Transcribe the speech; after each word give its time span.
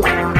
Wow. 0.00 0.39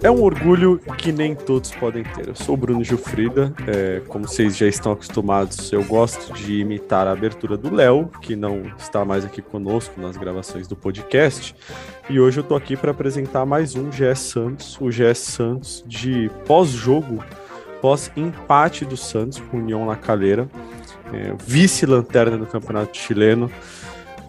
É 0.00 0.10
um 0.10 0.22
orgulho 0.22 0.80
que 0.96 1.10
nem 1.10 1.34
todos 1.34 1.72
podem 1.72 2.04
ter. 2.04 2.28
Eu 2.28 2.34
sou 2.34 2.54
o 2.54 2.58
Bruno 2.58 2.84
Gilfrida, 2.84 3.52
é, 3.66 4.00
como 4.06 4.28
vocês 4.28 4.56
já 4.56 4.66
estão 4.66 4.92
acostumados, 4.92 5.72
eu 5.72 5.82
gosto 5.82 6.32
de 6.34 6.60
imitar 6.60 7.08
a 7.08 7.12
abertura 7.12 7.56
do 7.56 7.74
Léo, 7.74 8.08
que 8.22 8.36
não 8.36 8.62
está 8.78 9.04
mais 9.04 9.24
aqui 9.24 9.42
conosco 9.42 10.00
nas 10.00 10.16
gravações 10.16 10.68
do 10.68 10.76
podcast. 10.76 11.54
E 12.08 12.20
hoje 12.20 12.38
eu 12.38 12.44
tô 12.44 12.54
aqui 12.54 12.76
para 12.76 12.92
apresentar 12.92 13.44
mais 13.44 13.74
um 13.74 13.90
GS 13.90 14.20
Santos, 14.20 14.78
o 14.80 14.88
GS 14.88 15.18
Santos 15.18 15.84
de 15.84 16.30
pós-jogo, 16.46 17.24
pós-empate 17.80 18.84
do 18.84 18.96
Santos 18.96 19.40
com 19.40 19.58
União 19.58 19.84
na 19.84 19.96
Calheira, 19.96 20.48
é, 21.12 21.34
vice-lanterna 21.44 22.38
do 22.38 22.46
Campeonato 22.46 22.96
Chileno 22.96 23.50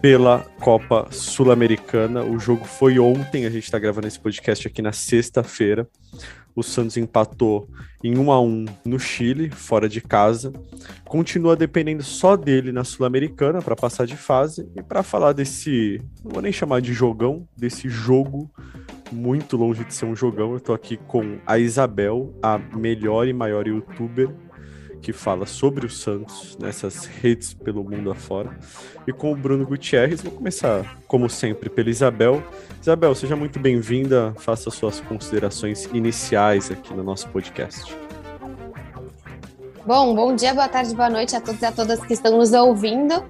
pela 0.00 0.40
Copa 0.60 1.08
Sul-Americana. 1.10 2.24
O 2.24 2.38
jogo 2.38 2.64
foi 2.64 2.98
ontem, 2.98 3.44
a 3.44 3.50
gente 3.50 3.64
está 3.64 3.78
gravando 3.78 4.06
esse 4.06 4.18
podcast 4.18 4.66
aqui 4.66 4.80
na 4.80 4.92
sexta-feira. 4.92 5.86
O 6.56 6.62
Santos 6.62 6.96
empatou 6.96 7.68
em 8.02 8.18
1 8.18 8.32
a 8.32 8.40
1 8.40 8.64
no 8.84 8.98
Chile, 8.98 9.50
fora 9.50 9.88
de 9.88 10.00
casa. 10.00 10.52
Continua 11.04 11.54
dependendo 11.54 12.02
só 12.02 12.36
dele 12.36 12.72
na 12.72 12.82
Sul-Americana 12.82 13.62
para 13.62 13.76
passar 13.76 14.06
de 14.06 14.16
fase. 14.16 14.68
E 14.74 14.82
para 14.82 15.02
falar 15.02 15.32
desse, 15.32 16.00
não 16.24 16.32
vou 16.32 16.42
nem 16.42 16.52
chamar 16.52 16.80
de 16.80 16.92
jogão, 16.92 17.46
desse 17.56 17.88
jogo 17.88 18.50
muito 19.12 19.56
longe 19.56 19.84
de 19.84 19.92
ser 19.92 20.06
um 20.06 20.14
jogão, 20.14 20.52
eu 20.52 20.58
estou 20.58 20.74
aqui 20.74 20.96
com 20.96 21.38
a 21.44 21.58
Isabel, 21.58 22.32
a 22.40 22.58
melhor 22.58 23.26
e 23.26 23.32
maior 23.32 23.66
youtuber 23.66 24.28
que 25.00 25.12
fala 25.12 25.46
sobre 25.46 25.86
o 25.86 25.90
Santos 25.90 26.56
nessas 26.60 27.06
redes 27.06 27.54
pelo 27.54 27.82
mundo 27.82 28.10
afora. 28.10 28.58
E 29.06 29.12
com 29.12 29.32
o 29.32 29.36
Bruno 29.36 29.66
Gutierrez, 29.66 30.20
vou 30.20 30.32
começar, 30.32 30.98
como 31.06 31.28
sempre, 31.28 31.68
pela 31.70 31.90
Isabel. 31.90 32.42
Isabel, 32.80 33.14
seja 33.14 33.34
muito 33.36 33.58
bem-vinda, 33.58 34.34
faça 34.38 34.70
suas 34.70 35.00
considerações 35.00 35.86
iniciais 35.92 36.70
aqui 36.70 36.92
no 36.94 37.02
nosso 37.02 37.28
podcast. 37.28 37.96
Bom, 39.86 40.14
bom 40.14 40.34
dia, 40.34 40.54
boa 40.54 40.68
tarde, 40.68 40.94
boa 40.94 41.10
noite 41.10 41.34
a 41.34 41.40
todos 41.40 41.60
e 41.62 41.64
a 41.64 41.72
todas 41.72 42.00
que 42.00 42.12
estão 42.12 42.36
nos 42.36 42.52
ouvindo. 42.52 43.24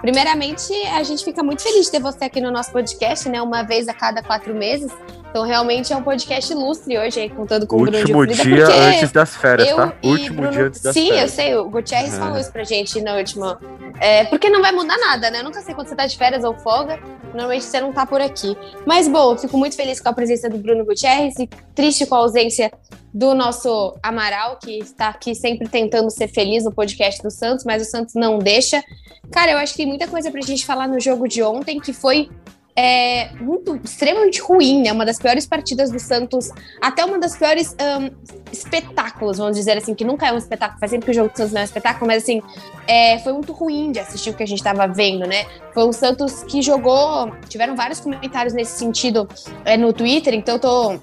Primeiramente, 0.00 0.72
a 0.88 1.02
gente 1.02 1.24
fica 1.24 1.42
muito 1.42 1.62
feliz 1.62 1.86
de 1.86 1.92
ter 1.92 2.00
você 2.00 2.26
aqui 2.26 2.40
no 2.40 2.50
nosso 2.50 2.70
podcast, 2.70 3.28
né? 3.28 3.40
Uma 3.40 3.62
vez 3.62 3.88
a 3.88 3.94
cada 3.94 4.22
quatro 4.22 4.54
meses. 4.54 4.92
Então, 5.36 5.44
realmente 5.44 5.92
é 5.92 5.96
um 5.96 6.02
podcast 6.02 6.50
ilustre 6.50 6.96
hoje, 6.96 7.20
aí, 7.20 7.28
contando 7.28 7.66
com 7.66 7.76
Último 7.76 7.98
o 7.98 8.24
Bruno 8.24 8.26
de 8.26 8.42
dia 8.42 8.66
antes 8.68 9.12
das 9.12 9.36
férias, 9.36 9.76
tá? 9.76 9.92
Último 10.02 10.36
Bruno... 10.36 10.50
dia 10.50 10.64
antes 10.64 10.80
das 10.80 10.94
Sim, 10.94 11.08
férias. 11.08 11.30
Sim, 11.30 11.42
eu 11.42 11.48
sei, 11.48 11.56
o 11.56 11.68
Gutierrez 11.68 12.14
é. 12.14 12.18
falou 12.18 12.38
isso 12.38 12.50
pra 12.50 12.64
gente 12.64 13.02
na 13.02 13.16
última. 13.16 13.60
É, 14.00 14.24
porque 14.24 14.48
não 14.48 14.62
vai 14.62 14.72
mudar 14.72 14.96
nada, 14.96 15.30
né? 15.30 15.40
Eu 15.40 15.44
nunca 15.44 15.60
sei 15.60 15.74
quando 15.74 15.88
você 15.88 15.94
tá 15.94 16.06
de 16.06 16.16
férias 16.16 16.42
ou 16.42 16.54
folga, 16.54 16.98
normalmente 17.34 17.66
você 17.66 17.82
não 17.82 17.92
tá 17.92 18.06
por 18.06 18.18
aqui. 18.18 18.56
Mas, 18.86 19.08
bom, 19.08 19.36
fico 19.36 19.58
muito 19.58 19.76
feliz 19.76 20.00
com 20.00 20.08
a 20.08 20.12
presença 20.14 20.48
do 20.48 20.56
Bruno 20.56 20.86
Gutierrez 20.86 21.38
e 21.38 21.46
triste 21.74 22.06
com 22.06 22.14
a 22.14 22.18
ausência 22.18 22.72
do 23.12 23.34
nosso 23.34 23.94
Amaral, 24.02 24.56
que 24.56 24.78
está 24.78 25.08
aqui 25.08 25.34
sempre 25.34 25.68
tentando 25.68 26.10
ser 26.10 26.28
feliz 26.28 26.64
no 26.64 26.72
podcast 26.72 27.22
do 27.22 27.30
Santos, 27.30 27.62
mas 27.66 27.82
o 27.82 27.84
Santos 27.84 28.14
não 28.14 28.38
deixa. 28.38 28.82
Cara, 29.30 29.52
eu 29.52 29.58
acho 29.58 29.72
que 29.72 29.78
tem 29.80 29.86
muita 29.86 30.08
coisa 30.08 30.30
pra 30.30 30.40
gente 30.40 30.64
falar 30.64 30.88
no 30.88 30.98
jogo 30.98 31.28
de 31.28 31.42
ontem, 31.42 31.78
que 31.78 31.92
foi 31.92 32.30
é, 32.78 33.30
muito, 33.36 33.80
extremamente 33.82 34.38
ruim, 34.40 34.82
né? 34.82 34.92
Uma 34.92 35.06
das 35.06 35.18
piores 35.18 35.46
partidas 35.46 35.90
do 35.90 35.98
Santos, 35.98 36.50
até 36.80 37.04
uma 37.04 37.18
das 37.18 37.34
piores 37.34 37.74
um, 37.80 38.10
espetáculos, 38.52 39.38
vamos 39.38 39.56
dizer 39.56 39.78
assim, 39.78 39.94
que 39.94 40.04
nunca 40.04 40.26
é 40.28 40.32
um 40.32 40.36
espetáculo, 40.36 40.78
faz 40.78 40.90
sempre 40.90 41.06
que 41.06 41.10
o 41.12 41.14
jogo 41.14 41.32
do 41.32 41.36
Santos 41.36 41.52
não 41.52 41.60
é 41.60 41.62
um 41.62 41.64
espetáculo, 41.64 42.06
mas 42.06 42.22
assim, 42.22 42.42
é, 42.86 43.18
foi 43.20 43.32
muito 43.32 43.54
ruim 43.54 43.90
de 43.92 43.98
assistir 43.98 44.28
o 44.28 44.34
que 44.34 44.42
a 44.42 44.46
gente 44.46 44.58
estava 44.58 44.86
vendo, 44.86 45.26
né? 45.26 45.46
Foi 45.72 45.88
um 45.88 45.92
Santos 45.92 46.42
que 46.44 46.60
jogou, 46.60 47.32
tiveram 47.48 47.74
vários 47.74 47.98
comentários 47.98 48.52
nesse 48.52 48.78
sentido 48.78 49.26
é, 49.64 49.78
no 49.78 49.92
Twitter, 49.94 50.34
então 50.34 50.56
eu 50.56 50.60
tô 50.60 51.00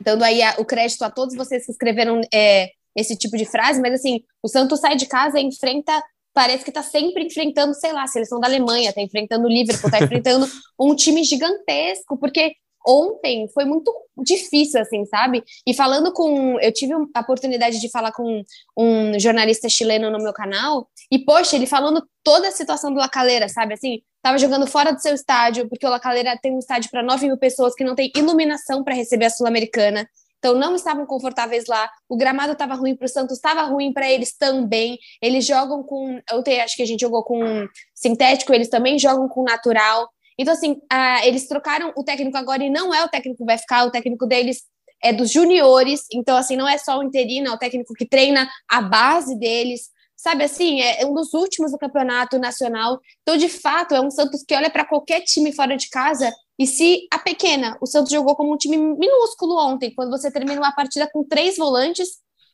dando 0.00 0.24
aí 0.24 0.42
a, 0.42 0.54
o 0.58 0.64
crédito 0.64 1.02
a 1.02 1.10
todos 1.10 1.36
vocês 1.36 1.66
que 1.66 1.72
escreveram 1.72 2.22
é, 2.32 2.70
esse 2.96 3.14
tipo 3.14 3.36
de 3.36 3.44
frase, 3.44 3.78
mas 3.80 3.92
assim, 3.92 4.22
o 4.42 4.48
Santos 4.48 4.80
sai 4.80 4.96
de 4.96 5.04
casa 5.04 5.38
e 5.38 5.42
enfrenta 5.42 6.02
parece 6.34 6.64
que 6.64 6.70
está 6.70 6.82
sempre 6.82 7.24
enfrentando, 7.24 7.72
sei 7.74 7.92
lá, 7.92 8.02
a 8.02 8.08
seleção 8.08 8.40
da 8.40 8.48
Alemanha, 8.48 8.90
está 8.90 9.00
enfrentando 9.00 9.46
o 9.46 9.48
Liverpool, 9.50 9.88
está 9.88 10.04
enfrentando 10.04 10.46
um 10.78 10.94
time 10.94 11.22
gigantesco, 11.22 12.18
porque 12.18 12.56
ontem 12.86 13.48
foi 13.54 13.64
muito 13.64 13.90
difícil, 14.18 14.80
assim, 14.80 15.06
sabe? 15.06 15.42
E 15.66 15.72
falando 15.72 16.12
com. 16.12 16.60
Eu 16.60 16.72
tive 16.72 16.92
a 16.92 17.20
oportunidade 17.20 17.80
de 17.80 17.90
falar 17.90 18.12
com 18.12 18.42
um 18.76 19.18
jornalista 19.18 19.68
chileno 19.68 20.10
no 20.10 20.18
meu 20.18 20.32
canal, 20.32 20.88
e, 21.10 21.18
poxa, 21.18 21.56
ele 21.56 21.66
falando 21.66 22.06
toda 22.22 22.48
a 22.48 22.52
situação 22.52 22.92
do 22.92 22.98
Lacaleira, 22.98 23.48
sabe? 23.48 23.74
Assim, 23.74 24.02
tava 24.20 24.36
jogando 24.38 24.66
fora 24.66 24.92
do 24.92 25.00
seu 25.00 25.14
estádio, 25.14 25.68
porque 25.68 25.86
o 25.86 25.90
Lacaleira 25.90 26.38
tem 26.42 26.52
um 26.52 26.58
estádio 26.58 26.90
para 26.90 27.02
9 27.02 27.26
mil 27.26 27.38
pessoas 27.38 27.74
que 27.74 27.84
não 27.84 27.94
tem 27.94 28.10
iluminação 28.16 28.82
para 28.82 28.94
receber 28.94 29.26
a 29.26 29.30
Sul-Americana. 29.30 30.08
Então 30.44 30.54
não 30.54 30.74
estavam 30.74 31.06
confortáveis 31.06 31.64
lá. 31.66 31.90
O 32.06 32.18
gramado 32.18 32.52
estava 32.52 32.74
ruim 32.74 32.94
para 32.94 33.06
o 33.06 33.08
Santos, 33.08 33.38
estava 33.38 33.62
ruim 33.62 33.94
para 33.94 34.10
eles 34.10 34.36
também. 34.36 34.98
Eles 35.22 35.46
jogam 35.46 35.82
com, 35.82 36.20
eu 36.30 36.62
acho 36.62 36.76
que 36.76 36.82
a 36.82 36.86
gente 36.86 37.00
jogou 37.00 37.24
com 37.24 37.66
sintético, 37.94 38.52
eles 38.52 38.68
também 38.68 38.98
jogam 38.98 39.26
com 39.26 39.42
natural. 39.42 40.06
Então 40.38 40.52
assim, 40.52 40.76
eles 41.22 41.48
trocaram 41.48 41.94
o 41.96 42.04
técnico 42.04 42.36
agora 42.36 42.62
e 42.62 42.68
não 42.68 42.94
é 42.94 43.02
o 43.02 43.08
técnico 43.08 43.38
que 43.38 43.44
vai 43.46 43.56
ficar, 43.56 43.86
o 43.86 43.90
técnico 43.90 44.26
deles 44.26 44.64
é 45.02 45.14
dos 45.14 45.30
juniores. 45.30 46.02
Então 46.12 46.36
assim, 46.36 46.56
não 46.56 46.68
é 46.68 46.76
só 46.76 46.98
o 46.98 47.02
interino, 47.02 47.48
é 47.48 47.52
o 47.52 47.58
técnico 47.58 47.94
que 47.94 48.06
treina 48.06 48.46
a 48.68 48.82
base 48.82 49.38
deles 49.38 49.94
sabe 50.16 50.44
assim, 50.44 50.80
é 50.80 51.04
um 51.04 51.12
dos 51.12 51.34
últimos 51.34 51.72
do 51.72 51.78
campeonato 51.78 52.38
nacional. 52.38 52.98
Então, 53.20 53.36
de 53.36 53.48
fato, 53.48 53.94
é 53.94 54.00
um 54.00 54.10
Santos 54.10 54.42
que 54.42 54.54
olha 54.54 54.70
para 54.70 54.86
qualquer 54.86 55.20
time 55.20 55.52
fora 55.52 55.76
de 55.76 55.90
casa 55.90 56.32
e 56.58 56.66
se 56.66 57.06
a 57.10 57.18
pequena, 57.18 57.76
o 57.80 57.86
Santos 57.86 58.10
jogou 58.10 58.36
como 58.36 58.52
um 58.52 58.56
time 58.56 58.76
minúsculo 58.76 59.56
ontem, 59.58 59.92
quando 59.94 60.10
você 60.10 60.30
termina 60.30 60.60
uma 60.60 60.74
partida 60.74 61.08
com 61.12 61.24
três 61.24 61.56
volantes. 61.56 62.08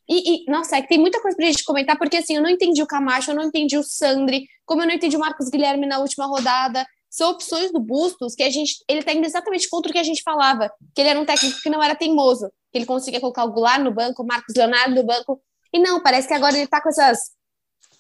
E, 0.09 0.43
e, 0.43 0.51
nossa, 0.51 0.77
é 0.77 0.83
que 0.83 0.89
tem 0.89 0.99
muita 0.99 1.21
coisa 1.21 1.37
pra 1.37 1.47
gente 1.47 1.65
comentar, 1.65 1.97
porque 1.99 2.17
assim, 2.17 2.37
eu 2.37 2.43
não 2.43 2.49
entendi 2.49 2.83
o 2.83 2.87
Camacho, 2.87 3.31
eu 3.31 3.35
não 3.35 3.45
entendi 3.45 3.77
o 3.77 3.83
Sandri, 3.83 4.47
como 4.65 4.83
eu 4.83 4.87
não 4.87 4.95
entendi 4.95 5.17
o 5.17 5.21
Marcos 5.21 5.49
Guilherme 5.49 5.87
na 5.87 5.99
última 5.99 6.27
rodada. 6.27 6.85
São 7.11 7.31
opções 7.31 7.73
do 7.73 7.81
Bustos 7.81 8.35
que 8.35 8.43
a 8.43 8.51
gente. 8.51 8.85
Ele 8.89 9.03
tá 9.03 9.13
indo 9.13 9.27
exatamente 9.27 9.69
contra 9.69 9.91
o 9.91 9.93
que 9.93 9.99
a 9.99 10.03
gente 10.03 10.23
falava, 10.23 10.73
que 10.95 11.01
ele 11.01 11.11
era 11.11 11.21
um 11.21 11.25
técnico 11.25 11.61
que 11.61 11.69
não 11.69 11.83
era 11.83 11.95
teimoso, 11.95 12.49
que 12.73 12.79
ele 12.79 12.87
conseguia 12.87 13.21
colocar 13.21 13.45
o 13.45 13.53
Goulart 13.53 13.83
no 13.83 13.93
banco, 13.93 14.23
o 14.23 14.27
Marcos 14.27 14.55
Leonardo 14.57 14.95
no 14.95 15.05
banco. 15.05 15.41
E 15.73 15.79
não, 15.79 16.01
parece 16.01 16.27
que 16.27 16.35
agora 16.35 16.57
ele 16.57 16.67
tá 16.67 16.81
com 16.81 16.89
essas 16.89 17.33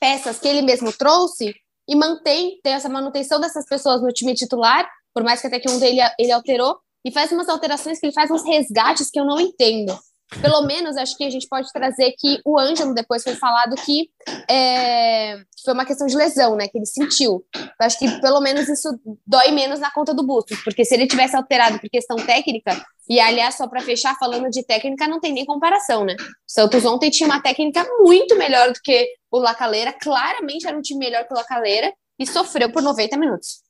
peças 0.01 0.39
que 0.39 0.49
ele 0.49 0.63
mesmo 0.63 0.93
trouxe 0.93 1.55
e 1.87 1.97
mantém, 1.97 2.61
tem 2.63 2.73
essa 2.73 2.89
manutenção 2.89 3.41
dessas 3.41 3.67
pessoas 3.67 4.01
no 4.01 4.13
time 4.13 4.33
titular, 4.33 4.89
por 5.15 5.23
mais 5.23 5.41
que 5.41 5.47
até 5.47 5.59
que 5.59 5.71
um 5.71 5.79
dele 5.79 6.01
ele 6.19 6.33
alterou, 6.33 6.79
e 7.05 7.11
faz 7.11 7.33
umas 7.33 7.49
alterações 7.49 7.99
que 7.99 8.07
ele 8.07 8.13
faz 8.13 8.31
uns 8.31 8.45
resgates 8.45 9.11
que 9.11 9.19
eu 9.19 9.25
não 9.25 9.41
entendo. 9.41 9.99
Pelo 10.41 10.63
menos 10.67 10.97
acho 10.97 11.17
que 11.17 11.25
a 11.25 11.31
gente 11.31 11.49
pode 11.49 11.73
trazer 11.73 12.15
que 12.19 12.41
o 12.45 12.59
Ângelo 12.59 12.95
depois 12.95 13.23
foi 13.23 13.35
falado 13.35 13.75
que 13.77 14.11
é, 14.49 15.43
foi 15.65 15.75
uma 15.75 15.85
questão 15.85 16.07
de 16.07 16.17
lesão, 16.17 16.57
né? 16.57 16.69
Que 16.69 16.79
ele 16.79 16.87
sentiu. 16.87 17.45
Eu 17.55 17.87
acho 17.87 17.99
que 17.99 18.21
pelo 18.21 18.41
menos 18.41 18.69
isso 18.69 18.89
dói 19.27 19.51
menos 19.51 19.81
na 19.81 19.91
conta 19.91 20.15
do 20.15 20.25
Bustos, 20.25 20.63
porque 20.63 20.85
se 20.85 20.95
ele 20.95 21.07
tivesse 21.07 21.35
alterado 21.35 21.81
por 21.81 21.89
questão 21.89 22.17
técnica, 22.17 22.81
e 23.09 23.19
aliás, 23.19 23.57
só 23.57 23.67
para 23.67 23.81
fechar, 23.81 24.17
falando 24.19 24.49
de 24.51 24.65
técnica, 24.65 25.09
não 25.09 25.19
tem 25.19 25.33
nem 25.33 25.45
comparação, 25.45 26.05
né? 26.05 26.15
O 26.21 26.25
Santos 26.47 26.85
ontem 26.85 27.11
tinha 27.11 27.29
uma 27.29 27.43
técnica 27.43 27.85
muito 28.01 28.37
melhor 28.37 28.73
do 28.73 28.81
que 28.83 29.09
o 29.31 29.39
Lacaleira, 29.39 29.93
claramente 29.93 30.67
era 30.67 30.79
um 30.79 30.83
time 30.83 31.01
melhor 31.01 31.27
que 31.27 31.33
o 31.33 31.37
Lacaleira, 31.37 31.93
e 32.19 32.27
sofreu 32.27 32.71
por 32.71 32.83
90 32.83 33.17
minutos. 33.17 33.63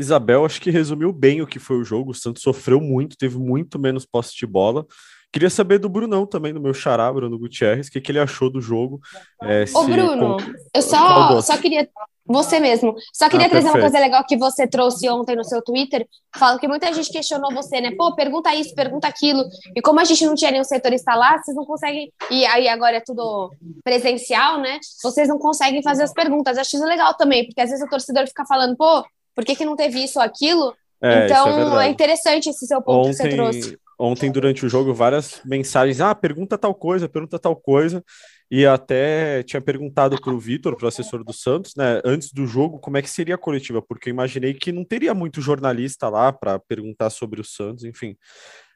Isabel, 0.00 0.44
acho 0.44 0.60
que 0.60 0.70
resumiu 0.70 1.12
bem 1.12 1.42
o 1.42 1.46
que 1.46 1.58
foi 1.58 1.76
o 1.76 1.84
jogo. 1.84 2.10
O 2.10 2.14
Santos 2.14 2.42
sofreu 2.42 2.80
muito, 2.80 3.16
teve 3.16 3.38
muito 3.38 3.78
menos 3.78 4.06
posse 4.06 4.34
de 4.36 4.46
bola. 4.46 4.86
Queria 5.32 5.50
saber 5.50 5.78
do 5.78 5.88
Brunão 5.88 6.26
também, 6.26 6.52
do 6.52 6.60
meu 6.60 6.74
xará, 6.74 7.12
Bruno 7.12 7.38
Gutierrez, 7.38 7.86
o 7.86 7.90
que, 7.92 8.00
que 8.00 8.10
ele 8.10 8.18
achou 8.18 8.50
do 8.50 8.60
jogo. 8.60 9.00
É, 9.42 9.64
Ô, 9.72 9.84
Bruno, 9.84 10.38
com... 10.38 10.52
eu 10.74 10.82
só, 10.82 11.40
só 11.40 11.56
queria. 11.56 11.88
Você 12.26 12.60
mesmo. 12.60 12.94
Só 13.12 13.28
queria 13.28 13.46
ah, 13.46 13.50
trazer 13.50 13.66
perfeito. 13.66 13.84
uma 13.84 13.90
coisa 13.90 14.04
legal 14.04 14.24
que 14.26 14.36
você 14.36 14.66
trouxe 14.66 15.08
ontem 15.08 15.36
no 15.36 15.44
seu 15.44 15.62
Twitter. 15.62 16.06
Falo 16.36 16.58
que 16.58 16.66
muita 16.66 16.92
gente 16.92 17.10
questionou 17.10 17.52
você, 17.52 17.80
né? 17.80 17.92
Pô, 17.96 18.14
pergunta 18.14 18.54
isso, 18.54 18.74
pergunta 18.74 19.06
aquilo. 19.08 19.44
E 19.74 19.80
como 19.80 20.00
a 20.00 20.04
gente 20.04 20.24
não 20.24 20.34
tinha 20.34 20.50
nenhum 20.50 20.64
setorista 20.64 21.14
lá, 21.14 21.38
vocês 21.38 21.56
não 21.56 21.64
conseguem. 21.64 22.12
E 22.30 22.44
aí 22.46 22.68
agora 22.68 22.96
é 22.96 23.00
tudo 23.00 23.50
presencial, 23.84 24.60
né? 24.60 24.78
Vocês 25.02 25.28
não 25.28 25.38
conseguem 25.38 25.82
fazer 25.82 26.04
as 26.04 26.12
perguntas. 26.12 26.58
Acho 26.58 26.76
isso 26.76 26.84
legal 26.84 27.14
também, 27.14 27.46
porque 27.46 27.60
às 27.60 27.70
vezes 27.70 27.84
o 27.84 27.88
torcedor 27.88 28.26
fica 28.28 28.44
falando, 28.46 28.76
pô, 28.76 29.04
por 29.34 29.44
que, 29.44 29.56
que 29.56 29.64
não 29.64 29.76
teve 29.76 30.02
isso 30.02 30.18
ou 30.18 30.24
aquilo? 30.24 30.74
É, 31.02 31.24
então, 31.24 31.80
é, 31.80 31.86
é, 31.86 31.90
interessante 31.90 32.50
esse 32.50 32.66
seu 32.66 32.82
ponto 32.82 33.08
ontem, 33.08 33.10
que 33.10 33.16
você 33.16 33.28
trouxe. 33.28 33.78
Ontem, 33.98 34.30
durante 34.30 34.64
o 34.64 34.68
jogo, 34.68 34.94
várias 34.94 35.40
mensagens. 35.44 36.00
Ah, 36.00 36.14
pergunta 36.14 36.58
tal 36.58 36.74
coisa, 36.74 37.08
pergunta 37.08 37.38
tal 37.38 37.56
coisa. 37.56 38.02
E 38.50 38.66
até 38.66 39.42
tinha 39.44 39.60
perguntado 39.60 40.20
para 40.20 40.34
o 40.34 40.38
Vitor, 40.38 40.76
para 40.76 40.86
o 40.86 40.88
assessor 40.88 41.22
do 41.22 41.32
Santos, 41.32 41.74
né, 41.76 42.00
antes 42.04 42.32
do 42.32 42.46
jogo, 42.46 42.80
como 42.80 42.96
é 42.96 43.02
que 43.02 43.08
seria 43.08 43.36
a 43.36 43.38
coletiva, 43.38 43.80
porque 43.80 44.08
eu 44.08 44.12
imaginei 44.12 44.54
que 44.54 44.72
não 44.72 44.84
teria 44.84 45.14
muito 45.14 45.40
jornalista 45.40 46.08
lá 46.08 46.32
para 46.32 46.58
perguntar 46.58 47.10
sobre 47.10 47.40
o 47.40 47.44
Santos, 47.44 47.84
enfim. 47.84 48.16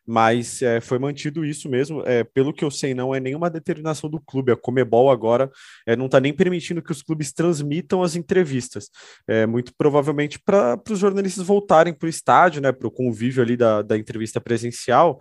Mas 0.07 0.61
é, 0.61 0.81
foi 0.81 0.99
mantido 0.99 1.45
isso 1.45 1.69
mesmo. 1.69 2.03
É, 2.07 2.25
pelo 2.25 2.53
que 2.53 2.65
eu 2.65 2.71
sei, 2.71 2.95
não 2.95 3.15
é 3.15 3.21
nenhuma 3.21 3.49
determinação 3.49 4.11
do 4.11 4.21
clube. 4.21 4.53
A 4.53 4.57
Comebol 4.57 5.11
agora 5.11 5.51
é, 5.87 5.97
não 5.97 6.07
está 6.07 6.21
nem 6.21 6.33
permitindo 6.33 6.83
que 6.83 6.93
os 6.93 7.03
clubes 7.03 7.33
transmitam 7.33 8.03
as 8.03 8.15
entrevistas. 8.15 8.91
É, 9.27 9.47
muito 9.47 9.73
provavelmente 9.77 10.39
para 10.39 10.79
os 10.91 10.99
jornalistas 10.99 11.47
voltarem 11.47 11.95
para 11.95 12.07
o 12.07 12.11
estádio, 12.11 12.61
né, 12.61 12.73
para 12.73 12.87
o 12.89 12.91
convívio 12.91 13.43
ali 13.43 13.57
da, 13.57 13.83
da 13.83 13.97
entrevista 13.97 14.41
presencial. 14.41 15.19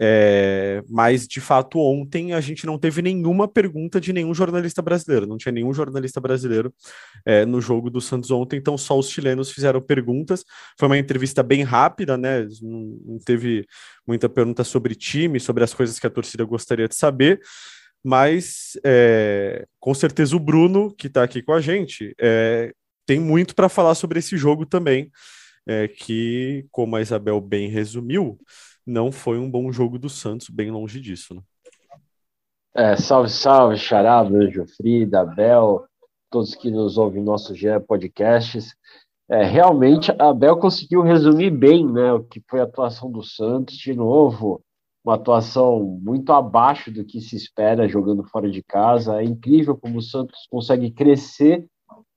É, 0.00 0.82
mas 0.88 1.26
de 1.26 1.40
fato, 1.40 1.78
ontem 1.78 2.32
a 2.32 2.40
gente 2.40 2.66
não 2.66 2.78
teve 2.78 3.00
nenhuma 3.00 3.46
pergunta 3.46 4.00
de 4.00 4.12
nenhum 4.12 4.34
jornalista 4.34 4.82
brasileiro, 4.82 5.26
não 5.26 5.38
tinha 5.38 5.52
nenhum 5.52 5.72
jornalista 5.72 6.20
brasileiro 6.20 6.74
é, 7.24 7.44
no 7.44 7.60
jogo 7.60 7.88
do 7.90 8.00
Santos 8.00 8.30
ontem, 8.32 8.56
então 8.56 8.76
só 8.76 8.98
os 8.98 9.08
chilenos 9.08 9.52
fizeram 9.52 9.80
perguntas. 9.80 10.44
Foi 10.78 10.88
uma 10.88 10.98
entrevista 10.98 11.42
bem 11.42 11.62
rápida, 11.62 12.16
né? 12.16 12.46
Não, 12.60 12.98
não 13.04 13.18
teve 13.18 13.64
muita 14.06 14.28
pergunta 14.28 14.64
sobre 14.64 14.94
time, 14.94 15.38
sobre 15.38 15.62
as 15.62 15.72
coisas 15.72 15.98
que 15.98 16.06
a 16.06 16.10
torcida 16.10 16.44
gostaria 16.44 16.88
de 16.88 16.96
saber. 16.96 17.40
Mas 18.02 18.78
é, 18.84 19.66
com 19.80 19.94
certeza 19.94 20.36
o 20.36 20.40
Bruno, 20.40 20.94
que 20.94 21.06
está 21.06 21.22
aqui 21.22 21.40
com 21.42 21.52
a 21.52 21.60
gente, 21.60 22.14
é, 22.20 22.72
tem 23.06 23.18
muito 23.18 23.54
para 23.54 23.68
falar 23.68 23.94
sobre 23.94 24.18
esse 24.18 24.36
jogo 24.36 24.66
também, 24.66 25.10
é, 25.66 25.88
que, 25.88 26.66
como 26.70 26.96
a 26.96 27.00
Isabel 27.00 27.40
bem 27.40 27.68
resumiu, 27.68 28.38
não 28.86 29.10
foi 29.10 29.38
um 29.38 29.50
bom 29.50 29.72
jogo 29.72 29.98
do 29.98 30.08
Santos, 30.08 30.48
bem 30.48 30.70
longe 30.70 31.00
disso. 31.00 31.34
Né? 31.34 31.42
É, 32.76 32.96
salve, 32.96 33.30
salve, 33.30 33.76
Xará, 33.76 34.22
Bruno 34.24 34.66
Frida, 34.66 35.20
Abel, 35.20 35.84
todos 36.30 36.54
que 36.54 36.70
nos 36.70 36.98
ouvem 36.98 37.22
nosso 37.22 37.54
GE 37.54 37.80
Podcasts. 37.86 38.74
É, 39.28 39.44
realmente, 39.44 40.10
a 40.18 40.30
Abel 40.30 40.56
conseguiu 40.58 41.00
resumir 41.00 41.50
bem 41.50 41.86
né, 41.90 42.12
o 42.12 42.24
que 42.24 42.42
foi 42.48 42.60
a 42.60 42.64
atuação 42.64 43.10
do 43.10 43.22
Santos, 43.22 43.76
de 43.76 43.94
novo, 43.94 44.60
uma 45.04 45.14
atuação 45.14 45.82
muito 46.02 46.32
abaixo 46.32 46.90
do 46.90 47.04
que 47.04 47.20
se 47.20 47.36
espera 47.36 47.88
jogando 47.88 48.24
fora 48.24 48.50
de 48.50 48.62
casa. 48.62 49.20
É 49.20 49.24
incrível 49.24 49.76
como 49.76 49.98
o 49.98 50.02
Santos 50.02 50.46
consegue 50.50 50.90
crescer 50.90 51.66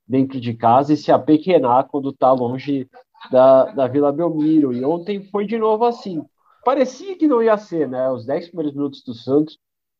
dentro 0.07 0.39
de 0.41 0.53
casa 0.53 0.93
e 0.93 0.97
se 0.97 1.11
apequenar 1.11 1.87
quando 1.87 2.09
está 2.09 2.31
longe 2.31 2.89
da, 3.31 3.65
da 3.65 3.87
Vila 3.87 4.11
Belmiro. 4.11 4.73
E 4.73 4.83
ontem 4.83 5.23
foi 5.23 5.45
de 5.45 5.57
novo 5.57 5.85
assim 5.85 6.21
parecia 6.67 7.17
que 7.17 7.29
não 7.29 7.41
ia 7.41 7.57
ser, 7.57 7.87
né? 7.87 8.11
Os 8.11 8.25
10 8.25 8.47
primeiros 8.47 8.73
minutos 8.73 9.01
do 9.01 9.13
Santos, 9.13 9.57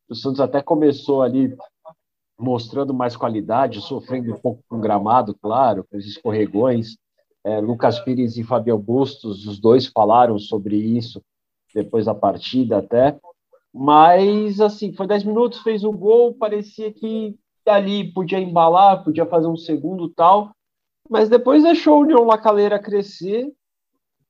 o 0.10 0.14
Santos 0.14 0.42
até 0.42 0.62
começou 0.62 1.22
ali 1.22 1.56
mostrando 2.38 2.94
mais 2.94 3.16
qualidade, 3.16 3.80
sofrendo 3.80 4.34
um 4.34 4.38
pouco 4.38 4.62
com 4.68 4.76
o 4.76 4.82
gramado, 4.82 5.34
claro, 5.42 5.86
com 5.90 5.96
os 5.96 6.06
escorregões. 6.06 6.98
É, 7.42 7.62
Lucas 7.62 8.02
Pires 8.02 8.36
e 8.36 8.44
Fabio 8.44 8.78
Bustos, 8.78 9.48
os 9.48 9.62
dois 9.62 9.88
falaram 9.88 10.38
sobre 10.38 10.76
isso 10.76 11.22
depois 11.74 12.04
da 12.04 12.14
partida 12.14 12.80
até. 12.80 13.18
Mas, 13.74 14.60
assim, 14.60 14.92
foi 14.92 15.08
10 15.08 15.24
minutos, 15.24 15.60
fez 15.60 15.86
o 15.86 15.92
gol, 15.94 16.34
parecia 16.34 16.92
que 16.92 17.34
ali 17.66 18.12
podia 18.12 18.42
embalar, 18.42 19.06
podia 19.06 19.26
fazer 19.26 19.48
um 19.48 19.56
segundo 19.56 20.10
tal, 20.10 20.52
mas 21.10 21.30
depois 21.30 21.64
deixou 21.64 22.00
o 22.00 22.02
União 22.02 22.26
Lacaleira 22.26 22.78
crescer 22.78 23.54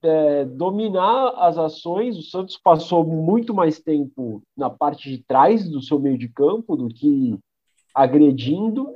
é, 0.03 0.45
dominar 0.45 1.33
as 1.37 1.57
ações. 1.57 2.17
O 2.17 2.23
Santos 2.23 2.57
passou 2.57 3.05
muito 3.05 3.53
mais 3.53 3.79
tempo 3.79 4.41
na 4.55 4.69
parte 4.69 5.09
de 5.09 5.23
trás 5.23 5.69
do 5.69 5.81
seu 5.81 5.99
meio 5.99 6.17
de 6.17 6.27
campo 6.27 6.75
do 6.75 6.87
que 6.87 7.37
agredindo. 7.93 8.91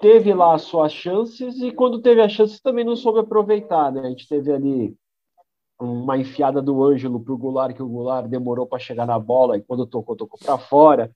Teve 0.00 0.34
lá 0.34 0.54
as 0.54 0.62
suas 0.62 0.92
chances 0.92 1.60
e 1.60 1.70
quando 1.70 2.02
teve 2.02 2.20
as 2.20 2.32
chances 2.32 2.60
também 2.60 2.84
não 2.84 2.96
soube 2.96 3.20
aproveitar, 3.20 3.90
né? 3.90 4.02
A 4.02 4.10
gente 4.10 4.28
teve 4.28 4.52
ali 4.52 4.94
uma 5.78 6.16
enfiada 6.16 6.62
do 6.62 6.82
Ângelo 6.82 7.20
para 7.20 7.32
o 7.32 7.38
Goulart, 7.38 7.74
que 7.74 7.82
o 7.82 7.88
Goulart 7.88 8.26
demorou 8.26 8.66
para 8.66 8.78
chegar 8.78 9.06
na 9.06 9.18
bola 9.18 9.56
e 9.56 9.62
quando 9.62 9.86
tocou, 9.86 10.16
tocou 10.16 10.38
para 10.38 10.58
fora. 10.58 11.10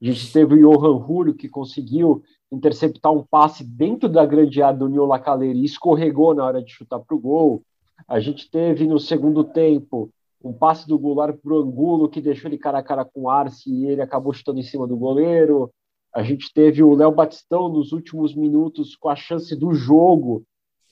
A 0.00 0.04
gente 0.04 0.32
teve 0.32 0.54
o 0.54 0.58
Johan 0.58 0.96
Rúrio, 0.96 1.34
que 1.34 1.48
conseguiu 1.48 2.22
interceptar 2.50 3.12
um 3.12 3.22
passe 3.22 3.64
dentro 3.64 4.08
da 4.08 4.24
grande 4.24 4.62
área 4.62 4.78
do 4.78 4.88
Niola 4.88 5.18
Caleira 5.18 5.58
e 5.58 5.64
escorregou 5.64 6.34
na 6.34 6.44
hora 6.44 6.62
de 6.62 6.72
chutar 6.72 7.00
para 7.00 7.16
o 7.16 7.20
gol. 7.20 7.62
A 8.06 8.20
gente 8.20 8.50
teve 8.50 8.86
no 8.86 8.98
segundo 8.98 9.44
tempo 9.44 10.10
um 10.42 10.52
passe 10.52 10.86
do 10.86 10.98
Goulart 10.98 11.36
para 11.42 11.54
o 11.54 11.62
Angulo 11.62 12.08
que 12.08 12.20
deixou 12.20 12.50
ele 12.50 12.58
cara 12.58 12.78
a 12.78 12.82
cara 12.82 13.04
com 13.04 13.22
o 13.22 13.30
Arce 13.30 13.70
e 13.70 13.86
ele 13.86 14.02
acabou 14.02 14.32
chutando 14.32 14.60
em 14.60 14.62
cima 14.62 14.86
do 14.86 14.96
goleiro. 14.96 15.70
A 16.14 16.22
gente 16.22 16.52
teve 16.52 16.82
o 16.82 16.94
Léo 16.94 17.10
Batistão 17.10 17.68
nos 17.68 17.92
últimos 17.92 18.34
minutos 18.34 18.94
com 18.94 19.08
a 19.08 19.16
chance 19.16 19.56
do 19.56 19.72
jogo, 19.72 20.44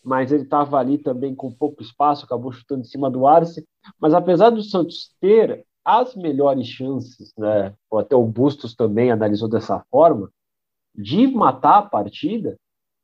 mas 0.02 0.32
ele 0.32 0.44
estava 0.44 0.78
ali 0.78 0.98
também 0.98 1.34
com 1.34 1.52
pouco 1.52 1.82
espaço, 1.82 2.24
acabou 2.24 2.50
chutando 2.50 2.80
em 2.80 2.84
cima 2.84 3.10
do 3.10 3.26
Arce. 3.26 3.64
Mas 4.00 4.14
apesar 4.14 4.50
do 4.50 4.62
Santos 4.62 5.14
ter 5.20 5.64
as 5.84 6.16
melhores 6.16 6.66
chances, 6.66 7.32
né, 7.36 7.74
ou 7.90 7.98
até 7.98 8.16
o 8.16 8.24
Bustos 8.24 8.74
também 8.74 9.10
analisou 9.10 9.48
dessa 9.48 9.84
forma, 9.90 10.30
de 10.94 11.26
matar 11.26 11.78
a 11.78 11.82
partida, 11.82 12.56